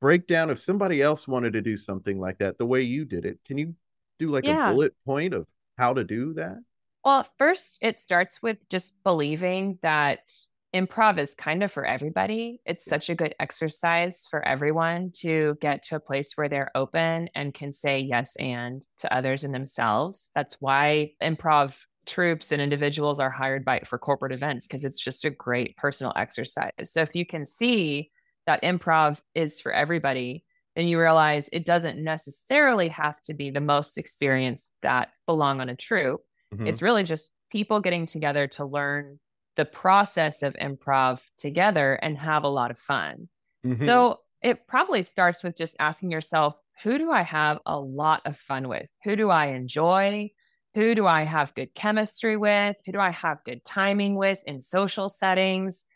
breakdown 0.00 0.50
if 0.50 0.58
somebody 0.58 1.02
else 1.02 1.26
wanted 1.26 1.52
to 1.52 1.62
do 1.62 1.76
something 1.76 2.20
like 2.20 2.38
that 2.38 2.58
the 2.58 2.66
way 2.66 2.82
you 2.82 3.04
did 3.04 3.24
it 3.24 3.38
can 3.46 3.56
you 3.56 3.74
do 4.18 4.28
like 4.28 4.44
yeah. 4.44 4.68
a 4.68 4.72
bullet 4.72 4.94
point 5.04 5.34
of 5.34 5.46
how 5.78 5.92
to 5.92 6.04
do 6.04 6.32
that? 6.34 6.56
Well 7.04 7.26
first 7.38 7.78
it 7.80 7.98
starts 7.98 8.42
with 8.42 8.58
just 8.68 9.02
believing 9.04 9.78
that 9.82 10.20
improv 10.74 11.18
is 11.18 11.34
kind 11.34 11.62
of 11.62 11.72
for 11.72 11.84
everybody. 11.84 12.60
It's 12.66 12.84
such 12.84 13.08
a 13.08 13.14
good 13.14 13.34
exercise 13.40 14.26
for 14.28 14.46
everyone 14.46 15.10
to 15.20 15.56
get 15.60 15.82
to 15.84 15.96
a 15.96 16.00
place 16.00 16.32
where 16.34 16.48
they're 16.48 16.70
open 16.74 17.28
and 17.34 17.54
can 17.54 17.72
say 17.72 18.00
yes 18.00 18.36
and 18.36 18.84
to 18.98 19.14
others 19.14 19.44
and 19.44 19.54
themselves. 19.54 20.30
That's 20.34 20.60
why 20.60 21.12
improv 21.22 21.76
troupes 22.06 22.52
and 22.52 22.62
individuals 22.62 23.20
are 23.20 23.30
hired 23.30 23.64
by 23.64 23.80
for 23.80 23.98
corporate 23.98 24.32
events 24.32 24.66
because 24.66 24.84
it's 24.84 25.02
just 25.02 25.24
a 25.24 25.30
great 25.30 25.76
personal 25.76 26.12
exercise. 26.16 26.70
So 26.84 27.02
if 27.02 27.14
you 27.14 27.26
can 27.26 27.46
see 27.46 28.10
that 28.46 28.62
improv 28.62 29.20
is 29.34 29.60
for 29.60 29.72
everybody, 29.72 30.44
then 30.74 30.86
you 30.86 31.00
realize 31.00 31.48
it 31.52 31.64
doesn't 31.64 32.02
necessarily 32.02 32.88
have 32.88 33.20
to 33.22 33.34
be 33.34 33.50
the 33.50 33.60
most 33.60 33.98
experienced 33.98 34.72
that 34.82 35.10
belong 35.26 35.60
on 35.60 35.68
a 35.68 35.76
troupe. 35.76 36.22
Mm-hmm. 36.54 36.66
It's 36.66 36.82
really 36.82 37.04
just 37.04 37.30
people 37.50 37.80
getting 37.80 38.06
together 38.06 38.46
to 38.48 38.64
learn 38.64 39.18
the 39.56 39.64
process 39.64 40.42
of 40.42 40.54
improv 40.54 41.20
together 41.38 41.94
and 41.94 42.18
have 42.18 42.44
a 42.44 42.48
lot 42.48 42.70
of 42.70 42.78
fun. 42.78 43.28
Mm-hmm. 43.64 43.86
So 43.86 44.20
it 44.42 44.66
probably 44.66 45.02
starts 45.02 45.42
with 45.42 45.56
just 45.56 45.76
asking 45.80 46.10
yourself, 46.10 46.60
who 46.82 46.98
do 46.98 47.10
I 47.10 47.22
have 47.22 47.58
a 47.64 47.78
lot 47.80 48.22
of 48.26 48.36
fun 48.36 48.68
with? 48.68 48.90
Who 49.04 49.16
do 49.16 49.30
I 49.30 49.46
enjoy? 49.46 50.30
who 50.76 50.94
do 50.94 51.06
I 51.06 51.22
have 51.22 51.54
good 51.54 51.74
chemistry 51.74 52.36
with? 52.36 52.76
Who 52.84 52.92
do 52.92 53.00
I 53.00 53.10
have 53.10 53.42
good 53.44 53.64
timing 53.64 54.14
with 54.14 54.44
in 54.46 54.60
social 54.60 55.08
settings? 55.08 55.86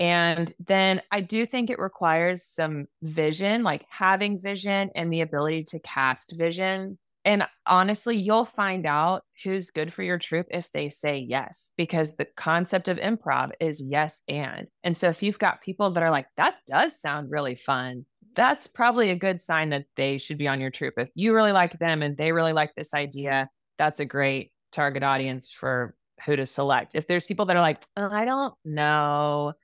And 0.00 0.52
then 0.58 1.02
I 1.10 1.20
do 1.20 1.46
think 1.46 1.70
it 1.70 1.78
requires 1.78 2.44
some 2.44 2.86
vision, 3.02 3.62
like 3.62 3.86
having 3.88 4.38
vision 4.38 4.90
and 4.94 5.12
the 5.12 5.20
ability 5.20 5.64
to 5.68 5.78
cast 5.78 6.34
vision. 6.36 6.98
And 7.24 7.46
honestly, 7.66 8.16
you'll 8.16 8.44
find 8.44 8.84
out 8.84 9.22
who's 9.42 9.70
good 9.70 9.92
for 9.92 10.02
your 10.02 10.18
troupe 10.18 10.48
if 10.50 10.70
they 10.72 10.90
say 10.90 11.16
yes, 11.16 11.72
because 11.76 12.16
the 12.16 12.26
concept 12.36 12.88
of 12.88 12.98
improv 12.98 13.52
is 13.60 13.82
yes 13.82 14.20
and. 14.28 14.66
And 14.82 14.96
so 14.96 15.08
if 15.08 15.22
you've 15.22 15.38
got 15.38 15.62
people 15.62 15.90
that 15.90 16.02
are 16.02 16.10
like, 16.10 16.26
that 16.36 16.56
does 16.66 17.00
sound 17.00 17.30
really 17.30 17.54
fun, 17.54 18.04
that's 18.34 18.66
probably 18.66 19.10
a 19.10 19.16
good 19.16 19.40
sign 19.40 19.70
that 19.70 19.86
they 19.96 20.18
should 20.18 20.36
be 20.36 20.48
on 20.48 20.60
your 20.60 20.70
troupe. 20.70 20.98
If 20.98 21.08
you 21.14 21.34
really 21.34 21.52
like 21.52 21.78
them 21.78 22.02
and 22.02 22.16
they 22.16 22.32
really 22.32 22.52
like 22.52 22.74
this 22.74 22.92
idea, 22.92 23.48
that's 23.78 24.00
a 24.00 24.04
great 24.04 24.52
target 24.72 25.02
audience 25.02 25.50
for 25.50 25.94
who 26.26 26.36
to 26.36 26.44
select. 26.44 26.94
If 26.94 27.06
there's 27.06 27.26
people 27.26 27.46
that 27.46 27.56
are 27.56 27.62
like, 27.62 27.82
oh, 27.96 28.10
I 28.10 28.24
don't 28.24 28.54
know, 28.64 29.54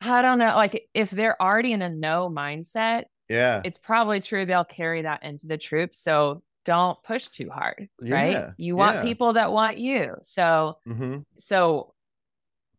I 0.00 0.22
don't 0.22 0.38
know, 0.38 0.54
like 0.56 0.88
if 0.94 1.10
they're 1.10 1.40
already 1.40 1.72
in 1.72 1.82
a 1.82 1.88
no 1.90 2.30
mindset, 2.30 3.04
yeah, 3.28 3.62
it's 3.64 3.78
probably 3.78 4.20
true 4.20 4.46
they'll 4.46 4.64
carry 4.64 5.02
that 5.02 5.22
into 5.24 5.46
the 5.46 5.58
troupe. 5.58 5.92
So 5.94 6.42
don't 6.64 7.02
push 7.02 7.28
too 7.28 7.50
hard, 7.50 7.88
Yeah, 8.02 8.14
right? 8.14 8.48
You 8.58 8.76
want 8.76 8.96
yeah. 8.96 9.02
people 9.02 9.32
that 9.34 9.52
want 9.52 9.78
you. 9.78 10.14
So 10.22 10.78
hmm 10.86 11.18
so 11.38 11.94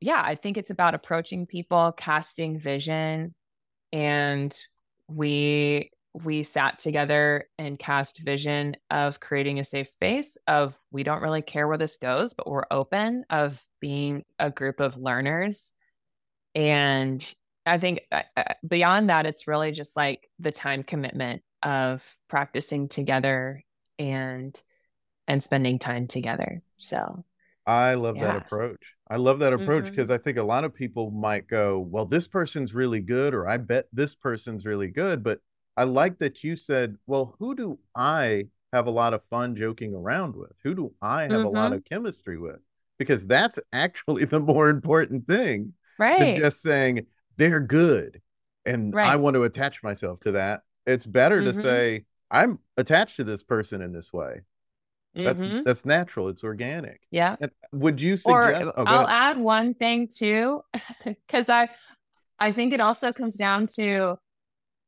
yeah, 0.02 0.22
I 0.24 0.36
think 0.36 0.58
it's 0.58 0.70
about 0.70 0.96
approaching 0.96 1.46
people, 1.46 1.92
casting 1.98 2.60
vision, 2.60 3.34
and 3.92 4.58
we 5.08 5.92
we 6.14 6.44
sat 6.44 6.80
together 6.80 7.48
and 7.60 7.78
cast 7.78 8.20
vision 8.20 8.76
of 8.90 9.20
creating 9.20 9.60
a 9.60 9.64
safe 9.64 9.88
space 9.88 10.38
of 10.48 10.78
we 10.92 11.04
don't 11.04 11.22
really 11.22 11.42
care 11.42 11.68
where 11.68 11.78
this 11.78 11.98
goes, 11.98 12.34
but 12.34 12.50
we're 12.50 12.66
open 12.72 13.26
of 13.30 13.64
being 13.80 14.24
a 14.40 14.50
group 14.50 14.80
of 14.80 14.98
learners. 14.98 15.74
And 16.56 17.26
I 17.66 17.78
think 17.78 18.02
uh, 18.12 18.24
uh, 18.36 18.54
beyond 18.68 19.10
that, 19.10 19.26
it's 19.26 19.48
really 19.48 19.72
just 19.72 19.96
like 19.96 20.30
the 20.40 20.52
time 20.52 20.84
commitment 20.84 21.44
of 21.64 22.04
practicing 22.28 22.88
together 22.88 23.64
and 23.98 24.60
and 25.28 25.44
spending 25.44 25.80
time 25.80 26.08
together. 26.08 26.62
So 26.78 27.24
I 27.66 27.94
love 27.96 28.20
that 28.20 28.36
approach. 28.36 28.96
I 29.10 29.18
love 29.18 29.40
that 29.40 29.54
approach 29.54 29.86
because 29.86 30.10
I 30.10 30.18
think 30.18 30.38
a 30.38 30.44
lot 30.44 30.64
of 30.64 30.74
people 30.74 31.12
might 31.12 31.48
go, 31.48 31.80
well, 31.80 32.06
this 32.06 32.28
person's 32.28 32.74
really 32.74 33.02
good, 33.02 33.34
or 33.34 33.48
I 33.48 33.58
bet 33.58 33.88
this 33.94 34.16
person's 34.16 34.66
really 34.66 34.88
good. 34.88 35.24
But 35.24 35.40
I 35.78 35.84
like 35.84 36.18
that 36.20 36.44
you 36.44 36.56
said, 36.56 36.98
well, 37.06 37.36
who 37.40 37.56
do 37.56 37.80
I 37.96 38.48
have 38.74 38.88
a 38.88 38.92
lot 38.92 39.14
of 39.14 39.24
fun 39.30 39.56
joking 39.56 39.94
around 39.94 40.36
with? 40.36 40.52
Who 40.64 40.74
do 40.74 40.94
I 41.02 41.24
have 41.24 41.44
a 41.44 41.50
lot 41.50 41.74
Mhm. 41.74 41.78
of 41.78 41.86
chemistry 41.86 42.38
with? 42.40 42.60
Because 42.98 43.26
that's 43.26 43.60
actually 43.72 44.26
the 44.26 44.40
more 44.40 44.70
important 44.70 45.28
thing 45.28 45.74
right. 46.00 46.38
just 46.38 46.62
saying 46.62 47.06
they're 47.38 47.60
good 47.60 48.22
and 48.66 48.98
I 49.00 49.16
want 49.18 49.36
to 49.36 49.44
attach 49.44 49.84
myself 49.84 50.20
to 50.22 50.32
that. 50.34 50.62
It's 50.86 51.06
better 51.06 51.44
to 51.44 51.52
Mhm. 51.52 51.62
say, 51.62 52.06
I'm 52.32 52.60
attached 52.78 53.18
to 53.18 53.24
this 53.24 53.44
person 53.44 53.82
in 53.82 53.92
this 53.92 54.12
way. 54.12 54.42
That's 55.16 55.42
Mhm. 55.42 55.64
that's 55.64 55.86
natural. 55.86 56.30
It's 56.30 56.44
organic. 56.44 57.02
yeah. 57.12 57.36
And 57.42 57.52
would 57.72 58.00
you 58.02 58.14
or 58.26 58.44
suggest? 58.54 58.66
oh, 58.78 58.84
I'll 58.86 59.06
ahead. 59.06 59.38
add 59.38 59.38
one 59.38 59.74
thing 59.74 60.08
too, 60.08 60.62
because 61.06 61.50
I 61.50 61.70
I 62.40 62.52
think 62.54 62.74
it 62.74 62.80
also 62.80 63.12
comes 63.12 63.36
down 63.36 63.68
to 63.76 64.18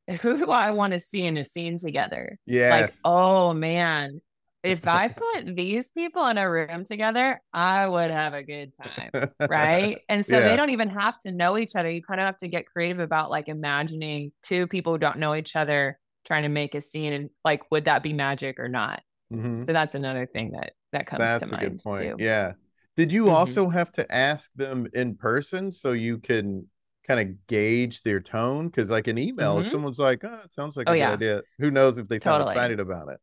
who 0.21 0.37
do 0.37 0.49
I 0.51 0.71
want 0.71 0.93
to 0.93 0.99
see 0.99 1.23
in 1.23 1.37
a 1.37 1.43
scene 1.43 1.77
together. 1.77 2.37
Yeah. 2.45 2.69
Like, 2.69 2.93
oh 3.03 3.53
man, 3.53 4.21
if 4.63 4.87
I 4.87 5.07
put 5.07 5.55
these 5.55 5.91
people 5.91 6.25
in 6.27 6.37
a 6.37 6.49
room 6.49 6.83
together, 6.83 7.41
I 7.53 7.87
would 7.87 8.11
have 8.11 8.33
a 8.33 8.43
good 8.43 8.73
time. 8.73 9.11
Right. 9.47 10.01
And 10.09 10.25
so 10.25 10.39
Yeah. 10.39 10.49
they 10.49 10.55
don't 10.55 10.69
even 10.69 10.89
have 10.89 11.17
to 11.21 11.31
know 11.31 11.57
each 11.57 11.75
other. 11.75 11.89
You 11.89 12.01
kind 12.03 12.19
of 12.19 12.25
have 12.25 12.37
to 12.37 12.47
get 12.47 12.65
creative 12.67 12.99
about 12.99 13.31
like 13.31 13.49
imagining 13.49 14.31
two 14.43 14.67
people 14.67 14.93
who 14.93 14.99
don't 14.99 15.17
know 15.17 15.35
each 15.35 15.55
other 15.55 15.99
trying 16.25 16.43
to 16.43 16.49
make 16.49 16.75
a 16.75 16.81
scene 16.81 17.13
and 17.13 17.29
like, 17.43 17.69
would 17.71 17.85
that 17.85 18.03
be 18.03 18.13
magic 18.13 18.59
or 18.59 18.69
not? 18.69 19.01
Mhm. 19.33 19.65
So 19.67 19.73
that's 19.73 19.95
another 19.95 20.25
thing 20.25 20.51
that 20.51 20.73
that 20.91 21.07
comes 21.07 21.19
That's 21.19 21.43
to 21.43 21.55
a 21.55 21.57
mind 21.57 21.71
good 21.71 21.83
point. 21.83 22.03
too. 22.03 22.15
Yeah. 22.19 22.53
Did 22.97 23.11
you 23.11 23.25
Mhm. 23.25 23.31
also 23.31 23.69
have 23.69 23.91
to 23.93 24.11
ask 24.13 24.51
them 24.55 24.87
in 24.93 25.15
person 25.15 25.71
so 25.71 25.93
you 25.93 26.19
can 26.19 26.67
kind 27.07 27.19
of 27.19 27.47
gauge 27.47 28.03
their 28.03 28.19
tone? 28.19 28.67
Because 28.67 28.91
like 28.91 29.07
an 29.07 29.17
email, 29.17 29.57
if 29.59 29.65
Mhm. 29.65 29.71
someone's 29.71 29.99
like, 29.99 30.23
"Oh, 30.23 30.41
it 30.43 30.53
sounds 30.53 30.77
like 30.77 30.87
Oh, 30.87 30.93
a 30.93 30.97
yeah. 30.97 31.07
good 31.11 31.13
idea," 31.23 31.41
who 31.59 31.71
knows 31.71 31.97
if 31.97 32.07
they 32.07 32.19
sound 32.19 32.43
excited 32.43 32.79
about 32.79 33.09
it? 33.09 33.19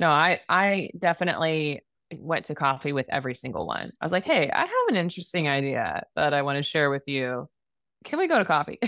No, 0.00 0.08
I 0.08 0.40
I 0.48 0.90
definitely 0.98 1.82
went 2.16 2.46
to 2.46 2.54
coffee 2.54 2.92
with 2.92 3.06
every 3.10 3.34
single 3.34 3.66
one. 3.66 3.92
I 4.00 4.04
was 4.04 4.12
like, 4.12 4.24
"Hey, 4.24 4.50
I 4.50 4.60
have 4.60 4.88
an 4.88 4.96
interesting 4.96 5.46
idea 5.46 6.04
that 6.16 6.32
I 6.32 6.40
want 6.42 6.56
to 6.56 6.62
share 6.62 6.90
with 6.90 7.06
you. 7.06 7.48
Can 8.04 8.18
we 8.18 8.26
go 8.26 8.38
to 8.38 8.46
coffee?" 8.46 8.80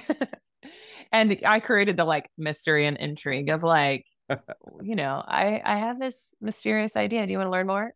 and 1.12 1.38
I 1.44 1.60
created 1.60 1.98
the 1.98 2.06
like 2.06 2.30
mystery 2.38 2.86
and 2.86 2.96
intrigue 2.96 3.50
of 3.50 3.62
like, 3.62 4.06
you 4.82 4.96
know, 4.96 5.22
I 5.24 5.60
I 5.62 5.76
have 5.76 6.00
this 6.00 6.32
mysterious 6.40 6.96
idea. 6.96 7.26
Do 7.26 7.32
you 7.32 7.38
want 7.38 7.48
to 7.48 7.52
learn 7.52 7.66
more? 7.66 7.92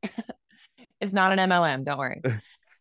it's 1.00 1.14
not 1.14 1.32
an 1.32 1.38
MLM, 1.38 1.84
don't 1.84 1.98
worry. 1.98 2.20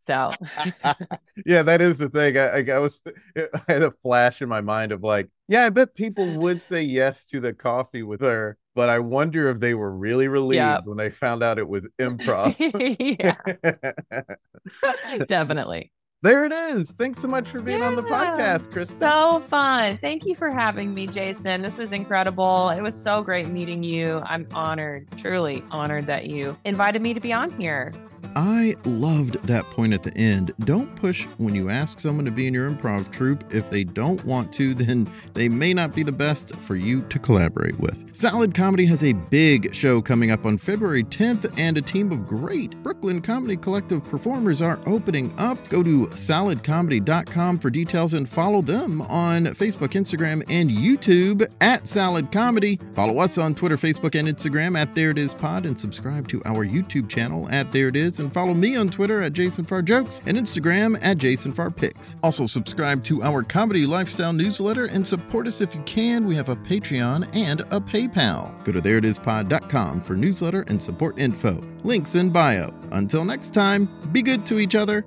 So, 0.08 0.34
yeah, 1.46 1.64
that 1.64 1.82
is 1.82 1.98
the 1.98 2.10
thing. 2.10 2.38
I, 2.38 2.64
I, 2.76 2.80
was, 2.80 3.02
I 3.38 3.48
had 3.68 3.84
a 3.84 3.92
flash 4.04 4.42
in 4.42 4.50
my 4.50 4.62
mind 4.62 4.92
of 4.92 5.04
like, 5.04 5.30
yeah, 5.48 5.66
I 5.66 5.70
bet 5.70 5.96
people 5.96 6.32
would 6.40 6.64
say 6.64 6.84
yes 6.84 7.26
to 7.26 7.40
the 7.40 7.54
coffee 7.54 8.04
with 8.04 8.22
her, 8.22 8.58
but 8.76 8.90
I 8.90 9.00
wonder 9.00 9.50
if 9.50 9.60
they 9.60 9.74
were 9.74 9.92
really 9.96 10.28
relieved 10.28 10.58
Yep. 10.60 10.86
when 10.86 10.98
they 10.98 11.10
found 11.10 11.44
out 11.44 11.58
it 11.60 11.68
was 11.68 11.88
improv. 12.00 12.56
yeah, 13.20 15.16
definitely. 15.28 15.92
there 16.22 16.46
it 16.46 16.52
is. 16.52 16.92
Thanks 16.94 17.20
so 17.20 17.28
much 17.28 17.48
for 17.50 17.62
being 17.62 17.84
on 17.84 17.96
the 17.96 18.02
podcast, 18.04 18.72
Christen. 18.72 18.98
So 19.00 19.40
fun. 19.40 19.98
Thank 19.98 20.26
you 20.26 20.34
for 20.36 20.50
having 20.50 20.94
me, 20.94 21.08
Jason. 21.08 21.62
This 21.62 21.78
is 21.80 21.92
incredible. 21.94 22.70
It 22.70 22.82
was 22.82 23.00
so 23.00 23.22
great 23.22 23.48
meeting 23.50 23.84
you. 23.84 24.22
I'm 24.26 24.48
honored, 24.54 25.08
truly 25.18 25.64
honored 25.72 26.08
that 26.08 26.26
you 26.26 26.58
invited 26.66 27.02
me 27.02 27.14
to 27.14 27.20
be 27.20 27.32
on 27.34 27.52
here. 27.60 27.94
I 28.36 28.76
loved 28.84 29.36
that 29.48 29.64
point 29.64 29.94
at 29.94 30.04
the 30.04 30.14
end. 30.18 30.54
Don't 30.60 30.94
push 30.98 31.26
when 31.38 31.56
you 31.56 31.70
ask 31.70 32.02
someone 32.02 32.26
to 32.26 32.32
be 32.32 32.48
in 32.48 32.54
your 32.54 32.70
improv 32.70 33.10
troupe. 33.10 33.54
If 33.54 33.70
they 33.70 33.86
don't 33.86 34.24
want 34.26 34.52
to, 34.54 34.74
then 34.76 35.10
they 35.34 35.48
may 35.48 35.74
not 35.74 35.96
be 35.96 36.04
the 36.04 36.12
best 36.12 36.54
for 36.58 36.76
you 36.76 37.02
to 37.04 37.18
collaborate 37.18 37.80
with. 37.80 38.14
SALLAD 38.14 38.54
Comedy 38.54 38.86
has 38.86 39.04
a 39.04 39.14
big 39.14 39.74
show 39.74 40.02
coming 40.02 40.32
up 40.32 40.46
on 40.46 40.58
February 40.58 41.04
10th, 41.04 41.54
and 41.58 41.78
a 41.78 41.82
team 41.82 42.12
of 42.12 42.28
great 42.28 42.76
Brooklyn 42.84 43.22
Comedy 43.22 43.56
Collective 43.56 44.04
performers 44.04 44.62
are 44.62 44.80
opening 44.86 45.34
up. 45.38 45.58
Go 45.70 45.82
to 45.84 46.08
salladcomedy.com 46.08 47.60
for 47.60 47.70
details 47.70 48.14
and 48.14 48.28
follow 48.28 48.62
them 48.62 49.02
on 49.04 49.46
Facebook, 49.46 49.90
Instagram, 49.90 50.44
and 50.50 50.70
YouTube 50.70 51.48
at 51.62 51.88
SALLAD 51.88 52.32
Comedy. 52.32 52.80
Follow 52.96 53.20
us 53.20 53.38
on 53.38 53.56
Twitter, 53.56 53.78
Facebook, 53.78 54.18
and 54.20 54.28
Instagram 54.28 54.78
at 54.78 54.94
There 54.94 55.12
It 55.12 55.18
Is 55.18 55.34
Pod, 55.34 55.66
and 55.66 55.80
subscribe 55.80 56.28
to 56.30 56.42
our 56.46 56.66
YouTube 56.66 57.10
channel 57.10 57.50
at 57.50 57.72
There 57.72 57.88
It 57.88 57.96
Is, 57.96 58.20
and 58.26 58.34
follow 58.34 58.54
me 58.54 58.76
on 58.76 58.90
Twitter 58.90 59.22
at 59.22 59.34
Jason 59.34 59.64
Farr 59.64 59.82
Jokes 59.82 60.22
and 60.26 60.38
Instagram 60.38 60.98
at 61.02 61.18
Jason 61.18 61.54
Farr 61.54 61.72
Pics. 61.72 62.18
Also, 62.24 62.46
subscribe 62.48 63.04
to 63.06 63.24
our 63.24 63.44
comedy 63.44 63.86
lifestyle 63.86 64.34
newsletter 64.34 64.86
and 64.86 65.08
support 65.08 65.48
us 65.48 65.62
if 65.62 65.74
you 65.74 65.82
can. 65.84 66.26
We 66.26 66.36
have 66.36 66.50
a 66.50 66.56
Patreon 66.56 67.30
and 67.34 67.62
a 67.62 67.80
PayPal. 67.80 68.64
Go 68.66 68.72
to 68.74 68.82
thereitispod.com 68.82 70.02
for 70.02 70.16
newsletter 70.16 70.66
and 70.68 70.82
support 70.82 71.20
info. 71.20 71.64
Links 71.84 72.16
in 72.16 72.32
bio. 72.32 72.74
Until 72.92 73.24
next 73.24 73.54
time, 73.54 73.88
be 74.12 74.22
good 74.22 74.46
to 74.48 74.60
each 74.60 74.76
other. 74.76 75.06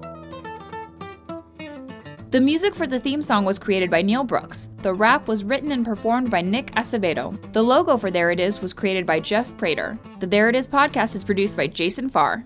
The 2.30 2.42
music 2.42 2.74
for 2.74 2.86
the 2.86 3.00
theme 3.00 3.22
song 3.22 3.46
was 3.46 3.58
created 3.58 3.90
by 3.90 4.02
Neil 4.02 4.22
Brooks. 4.22 4.68
The 4.82 4.92
rap 4.92 5.26
was 5.28 5.44
written 5.44 5.72
and 5.72 5.82
performed 5.82 6.30
by 6.30 6.42
Nick 6.42 6.72
Acevedo. 6.74 7.34
The 7.54 7.62
logo 7.62 7.96
for 7.96 8.10
There 8.10 8.30
It 8.30 8.38
Is 8.38 8.60
was 8.60 8.74
created 8.74 9.06
by 9.06 9.18
Jeff 9.18 9.56
Prater. 9.56 9.98
The 10.20 10.26
There 10.26 10.50
It 10.50 10.54
Is 10.54 10.68
podcast 10.68 11.14
is 11.14 11.24
produced 11.24 11.56
by 11.56 11.68
Jason 11.68 12.10
Farr. 12.10 12.44